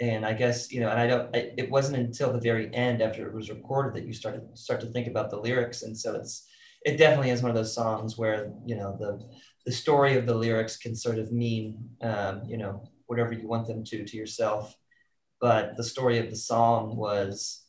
and 0.00 0.24
I 0.24 0.32
guess 0.32 0.72
you 0.72 0.80
know, 0.80 0.88
and 0.88 0.98
I 0.98 1.06
don't. 1.06 1.36
I, 1.36 1.52
it 1.58 1.70
wasn't 1.70 1.98
until 1.98 2.32
the 2.32 2.40
very 2.40 2.74
end, 2.74 3.02
after 3.02 3.26
it 3.26 3.34
was 3.34 3.50
recorded, 3.50 3.94
that 3.94 4.06
you 4.06 4.14
started 4.14 4.42
start 4.54 4.80
to 4.80 4.86
think 4.86 5.06
about 5.06 5.30
the 5.30 5.36
lyrics. 5.36 5.82
And 5.82 5.96
so 5.96 6.14
it's 6.14 6.48
it 6.82 6.96
definitely 6.96 7.30
is 7.30 7.42
one 7.42 7.50
of 7.50 7.56
those 7.56 7.74
songs 7.74 8.16
where 8.16 8.52
you 8.64 8.76
know 8.76 8.96
the 8.98 9.20
the 9.66 9.72
story 9.72 10.16
of 10.16 10.26
the 10.26 10.34
lyrics 10.34 10.78
can 10.78 10.96
sort 10.96 11.18
of 11.18 11.32
mean 11.32 11.90
um, 12.00 12.42
you 12.46 12.56
know 12.56 12.82
whatever 13.06 13.32
you 13.32 13.46
want 13.46 13.66
them 13.66 13.84
to 13.84 14.04
to 14.04 14.16
yourself. 14.16 14.74
But 15.40 15.76
the 15.76 15.84
story 15.84 16.18
of 16.18 16.30
the 16.30 16.36
song 16.36 16.96
was 16.96 17.64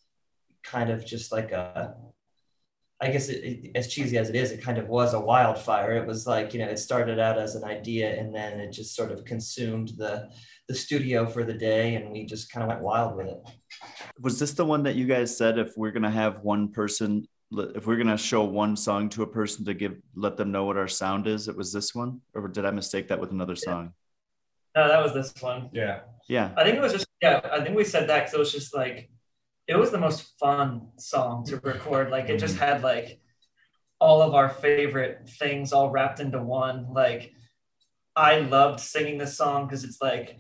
kind 0.64 0.90
of 0.90 1.06
just 1.06 1.32
like 1.32 1.52
a 1.52 1.96
I 3.02 3.10
guess 3.10 3.30
it, 3.30 3.44
it, 3.44 3.72
as 3.76 3.88
cheesy 3.88 4.18
as 4.18 4.30
it 4.30 4.36
is, 4.36 4.52
it 4.52 4.62
kind 4.62 4.78
of 4.78 4.88
was 4.88 5.14
a 5.14 5.20
wildfire. 5.20 5.94
It 5.98 6.06
was 6.06 6.28
like 6.28 6.54
you 6.54 6.60
know, 6.60 6.70
it 6.70 6.78
started 6.78 7.20
out 7.20 7.40
as 7.40 7.56
an 7.56 7.64
idea, 7.64 8.20
and 8.20 8.34
then 8.34 8.60
it 8.60 8.72
just 8.72 8.96
sort 8.96 9.12
of 9.12 9.26
consumed 9.26 9.94
the 9.98 10.30
the 10.68 10.76
studio 10.76 11.26
for 11.26 11.44
the 11.44 11.54
day, 11.54 11.96
and 11.96 12.12
we 12.12 12.26
just 12.26 12.52
kind 12.52 12.64
of 12.64 12.70
went 12.70 12.82
wild 12.82 13.18
with 13.18 13.28
it. 13.28 13.40
Was 14.20 14.40
this 14.40 14.54
the 14.54 14.66
one 14.66 14.84
that 14.84 14.96
you 14.96 15.08
guys 15.08 15.36
said 15.36 15.58
if 15.58 15.74
we're 15.76 15.92
gonna 15.92 16.12
have 16.12 16.42
one 16.42 16.70
person, 16.70 17.28
if 17.52 17.88
we're 17.88 17.98
gonna 17.98 18.18
show 18.18 18.44
one 18.44 18.76
song 18.76 19.10
to 19.10 19.24
a 19.24 19.28
person 19.28 19.66
to 19.66 19.74
give 19.74 19.98
let 20.16 20.38
them 20.38 20.52
know 20.52 20.66
what 20.66 20.78
our 20.78 20.88
sound 20.88 21.28
is? 21.28 21.48
It 21.48 21.58
was 21.58 21.74
this 21.74 21.96
one, 21.96 22.22
or 22.36 22.48
did 22.48 22.66
I 22.66 22.72
mistake 22.72 23.08
that 23.08 23.20
with 23.20 23.32
another 23.32 23.56
song? 23.56 23.94
No, 24.76 24.88
that 24.88 25.04
was 25.04 25.14
this 25.14 25.34
one. 25.42 25.70
Yeah. 25.74 26.02
Yeah. 26.30 26.52
I 26.56 26.64
think 26.64 26.78
it 26.78 26.82
was 26.82 26.94
just 26.94 27.08
yeah. 27.22 27.42
I 27.52 27.62
think 27.62 27.76
we 27.76 27.84
said 27.84 28.08
that 28.10 28.20
because 28.20 28.34
it 28.34 28.40
was 28.40 28.52
just 28.52 28.76
like 28.76 29.10
it 29.72 29.78
was 29.80 29.90
the 29.92 29.98
most 29.98 30.38
fun 30.38 30.90
song 30.98 31.46
to 31.46 31.56
record. 31.64 32.10
Like 32.12 32.28
it 32.30 32.38
just 32.38 32.58
had 32.58 32.84
like 32.84 33.20
all 34.00 34.22
of 34.22 34.34
our 34.34 34.50
favorite 34.50 35.30
things 35.40 35.72
all 35.72 35.90
wrapped 35.90 36.20
into 36.20 36.42
one. 36.42 36.78
Like 36.94 37.32
I 38.16 38.40
loved 38.40 38.80
singing 38.82 39.18
this 39.18 39.38
song 39.38 39.66
because 39.68 39.84
it's 39.86 40.02
like 40.02 40.38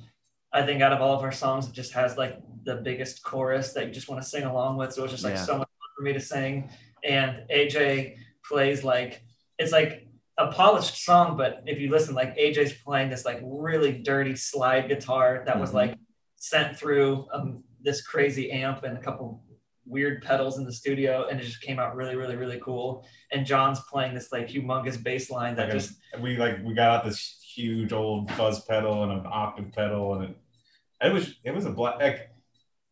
I 0.51 0.63
think 0.65 0.81
out 0.81 0.91
of 0.91 0.99
all 1.01 1.15
of 1.17 1.23
our 1.23 1.31
songs, 1.31 1.67
it 1.69 1.73
just 1.73 1.93
has 1.93 2.17
like 2.17 2.35
the 2.63 2.75
biggest 2.75 3.23
chorus 3.23 3.71
that 3.73 3.87
you 3.87 3.93
just 3.93 4.09
want 4.09 4.21
to 4.21 4.27
sing 4.27 4.43
along 4.43 4.75
with. 4.77 4.91
So 4.93 5.01
it 5.01 5.03
was 5.03 5.11
just 5.13 5.23
like 5.23 5.35
Yeah. 5.35 5.45
so 5.45 5.57
much 5.59 5.69
fun 5.79 5.89
for 5.97 6.03
me 6.03 6.11
to 6.13 6.19
sing. 6.19 6.69
And 7.05 7.49
AJ 7.49 8.17
plays 8.43 8.83
like 8.83 9.23
it's 9.57 9.71
like 9.71 10.07
a 10.37 10.47
polished 10.51 11.05
song, 11.05 11.37
but 11.37 11.61
if 11.65 11.79
you 11.79 11.89
listen, 11.89 12.15
like 12.15 12.35
AJ's 12.35 12.73
playing 12.83 13.09
this 13.09 13.23
like 13.23 13.39
really 13.43 13.93
dirty 14.01 14.35
slide 14.35 14.89
guitar 14.89 15.43
that 15.45 15.57
was 15.57 15.69
Mhm. 15.71 15.75
like 15.81 15.93
sent 16.35 16.75
through 16.75 17.27
um, 17.33 17.63
this 17.83 18.01
crazy 18.01 18.51
amp 18.51 18.83
and 18.83 18.97
a 18.97 19.01
couple 19.01 19.43
weird 19.85 20.21
pedals 20.21 20.57
in 20.57 20.65
the 20.65 20.73
studio, 20.73 21.27
and 21.29 21.39
it 21.39 21.43
just 21.43 21.61
came 21.61 21.79
out 21.79 21.95
really, 21.95 22.15
really, 22.15 22.35
really 22.35 22.59
cool. 22.63 23.05
And 23.31 23.45
John's 23.45 23.79
playing 23.89 24.13
this 24.13 24.31
like 24.31 24.47
humongous 24.47 25.01
bass 25.01 25.29
line 25.29 25.55
that 25.55 25.67
Like 25.69 25.75
a- 25.75 25.79
just 25.79 25.99
we 26.19 26.37
like 26.37 26.63
we 26.63 26.73
got 26.73 26.99
out 26.99 27.05
this 27.05 27.39
huge 27.53 27.91
old 27.91 28.31
fuzz 28.31 28.63
pedal 28.65 29.03
and 29.03 29.11
an 29.11 29.23
octave 29.29 29.73
pedal 29.73 30.13
and 30.13 30.23
it, 30.29 30.37
it 31.01 31.11
was 31.11 31.35
it 31.43 31.53
was 31.53 31.65
a 31.65 31.69
black 31.69 31.99
like 31.99 32.29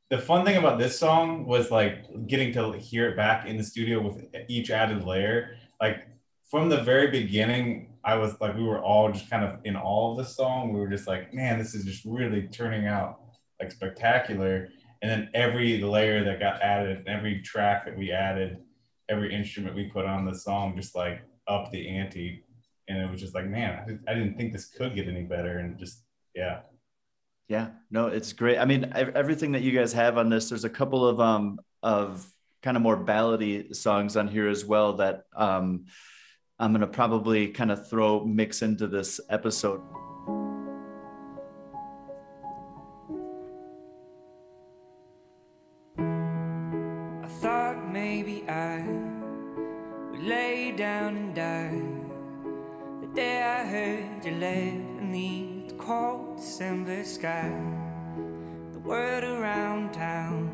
the 0.09 0.17
fun 0.17 0.43
thing 0.43 0.57
about 0.57 0.77
this 0.79 0.99
song 0.99 1.45
was 1.45 1.71
like 1.71 2.03
getting 2.27 2.51
to 2.53 2.73
hear 2.73 3.07
it 3.09 3.15
back 3.15 3.45
in 3.45 3.55
the 3.55 3.63
studio 3.63 4.01
with 4.01 4.25
each 4.49 4.69
added 4.71 5.05
layer. 5.05 5.55
Like 5.79 6.07
from 6.49 6.67
the 6.67 6.81
very 6.81 7.11
beginning 7.11 7.85
i 8.03 8.15
was 8.15 8.39
like 8.41 8.55
we 8.55 8.63
were 8.63 8.81
all 8.81 9.11
just 9.11 9.29
kind 9.29 9.43
of 9.45 9.59
in 9.63 9.75
all 9.75 10.11
of 10.11 10.17
the 10.17 10.29
song. 10.29 10.73
We 10.73 10.79
were 10.79 10.89
just 10.89 11.07
like 11.07 11.33
man 11.33 11.57
this 11.59 11.73
is 11.75 11.85
just 11.85 12.03
really 12.05 12.43
turning 12.47 12.87
out 12.87 13.19
like 13.61 13.71
spectacular 13.71 14.69
and 15.01 15.09
then 15.09 15.29
every 15.33 15.81
layer 15.81 16.23
that 16.23 16.39
got 16.39 16.61
added 16.61 17.03
every 17.07 17.41
track 17.41 17.85
that 17.85 17.97
we 17.97 18.11
added 18.11 18.57
every 19.09 19.33
instrument 19.33 19.75
we 19.75 19.85
put 19.85 20.05
on 20.05 20.25
the 20.25 20.35
song 20.35 20.75
just 20.75 20.95
like 20.95 21.21
up 21.47 21.71
the 21.71 21.89
ante 21.89 22.43
and 22.87 22.97
it 22.97 23.09
was 23.09 23.19
just 23.19 23.33
like 23.33 23.45
man 23.45 24.01
I, 24.07 24.13
didn't 24.13 24.37
think 24.37 24.53
this 24.53 24.65
could 24.65 24.95
get 24.95 25.07
any 25.07 25.23
better 25.23 25.59
and 25.59 25.77
just 25.77 26.03
yeah 26.35 26.61
Yeah, 27.47 27.69
no, 27.89 28.07
it's 28.07 28.33
great. 28.33 28.59
I 28.59 28.65
mean, 28.65 28.91
everything 28.93 29.53
that 29.53 29.63
you 29.63 29.71
guys 29.71 29.91
have 29.93 30.19
on 30.19 30.29
this, 30.29 30.49
there's 30.49 30.65
a 30.65 30.69
couple 30.69 31.07
of 31.07 31.19
um 31.19 31.59
of 31.81 32.27
kind 32.61 32.77
of 32.77 32.83
more 32.83 32.97
ballady 32.97 33.75
songs 33.75 34.15
on 34.15 34.27
here 34.27 34.47
as 34.47 34.63
well 34.65 34.93
that 34.97 35.23
um 35.35 35.85
I'm 36.59 36.71
gonna 36.73 36.87
probably 36.87 37.47
kind 37.47 37.71
of 37.71 37.89
throw 37.89 38.23
mix 38.25 38.61
into 38.61 38.87
this 38.87 39.19
episode. 39.29 39.81
Day 53.20 53.43
I 53.43 53.65
heard 53.65 54.24
you 54.24 54.32
left 54.32 54.97
beneath 54.97 55.67
the 55.67 55.74
cold 55.74 56.38
December 56.38 57.03
sky. 57.03 57.51
The 58.72 58.80
word 58.80 59.26
around 59.26 59.91
town 59.91 60.47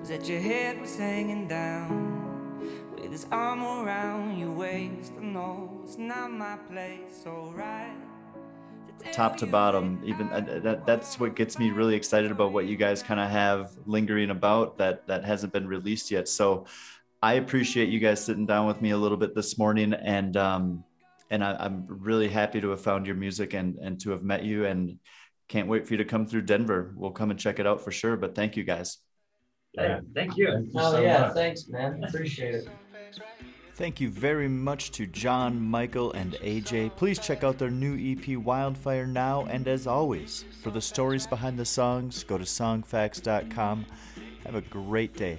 was 0.00 0.08
that 0.08 0.28
your 0.28 0.40
head 0.40 0.80
was 0.80 0.96
hanging 0.96 1.46
down. 1.46 2.58
With 2.96 3.12
his 3.12 3.28
arm 3.30 3.62
around 3.62 4.40
your 4.40 4.50
waist, 4.50 5.12
I 5.20 5.22
know 5.22 5.82
it's 5.84 5.96
not 5.96 6.32
my 6.32 6.56
place, 6.68 7.22
alright. 7.28 7.96
top 9.12 9.36
to 9.36 9.46
bottom 9.46 10.00
even 10.04 10.26
uh, 10.30 10.60
that 10.64 10.86
that's 10.86 11.20
what 11.20 11.36
gets 11.36 11.58
me 11.58 11.70
really 11.70 11.94
excited 11.94 12.30
about 12.30 12.50
what 12.52 12.64
you 12.64 12.74
guys 12.74 13.02
kind 13.02 13.20
of 13.20 13.28
have 13.28 13.70
lingering 13.86 14.30
about 14.30 14.78
that 14.78 15.06
that 15.06 15.22
hasn't 15.22 15.52
been 15.52 15.68
released 15.68 16.10
yet 16.10 16.26
so 16.26 16.64
i 17.20 17.34
appreciate 17.34 17.90
you 17.90 18.00
guys 18.00 18.24
sitting 18.24 18.46
down 18.46 18.66
with 18.66 18.80
me 18.80 18.90
a 18.90 18.96
little 18.96 19.18
bit 19.18 19.34
this 19.34 19.58
morning 19.58 19.92
and 19.92 20.38
um 20.38 20.82
and 21.30 21.42
I, 21.44 21.56
i'm 21.58 21.86
really 21.88 22.28
happy 22.28 22.60
to 22.60 22.70
have 22.70 22.80
found 22.80 23.06
your 23.06 23.16
music 23.16 23.54
and 23.54 23.76
and 23.78 24.00
to 24.02 24.10
have 24.10 24.22
met 24.22 24.44
you 24.44 24.66
and 24.66 24.98
can't 25.48 25.68
wait 25.68 25.86
for 25.86 25.94
you 25.94 25.98
to 25.98 26.04
come 26.04 26.26
through 26.26 26.42
denver 26.42 26.92
we'll 26.96 27.10
come 27.12 27.30
and 27.30 27.38
check 27.38 27.58
it 27.58 27.66
out 27.66 27.80
for 27.82 27.90
sure 27.90 28.16
but 28.16 28.34
thank 28.34 28.56
you 28.56 28.64
guys 28.64 28.98
Hey, 29.76 29.98
thank 30.14 30.36
you. 30.36 30.52
Thank 30.52 30.66
you 30.66 30.72
Oh 30.76 30.92
so 30.92 31.00
yeah, 31.02 31.20
much. 31.22 31.34
thanks, 31.34 31.66
man. 31.68 32.04
Appreciate 32.04 32.54
it. 32.54 32.68
Thank 33.74 34.00
you 34.00 34.08
very 34.08 34.46
much 34.46 34.92
to 34.92 35.04
John, 35.04 35.60
Michael, 35.60 36.12
and 36.12 36.34
AJ. 36.34 36.94
Please 36.94 37.18
check 37.18 37.42
out 37.42 37.58
their 37.58 37.72
new 37.72 37.96
EP 37.98 38.38
Wildfire 38.38 39.04
now. 39.04 39.46
And 39.46 39.66
as 39.66 39.88
always, 39.88 40.44
for 40.62 40.70
the 40.70 40.80
stories 40.80 41.26
behind 41.26 41.58
the 41.58 41.64
songs, 41.64 42.22
go 42.22 42.38
to 42.38 42.44
songfacts.com. 42.44 43.86
Have 44.44 44.54
a 44.54 44.60
great 44.60 45.14
day. 45.16 45.38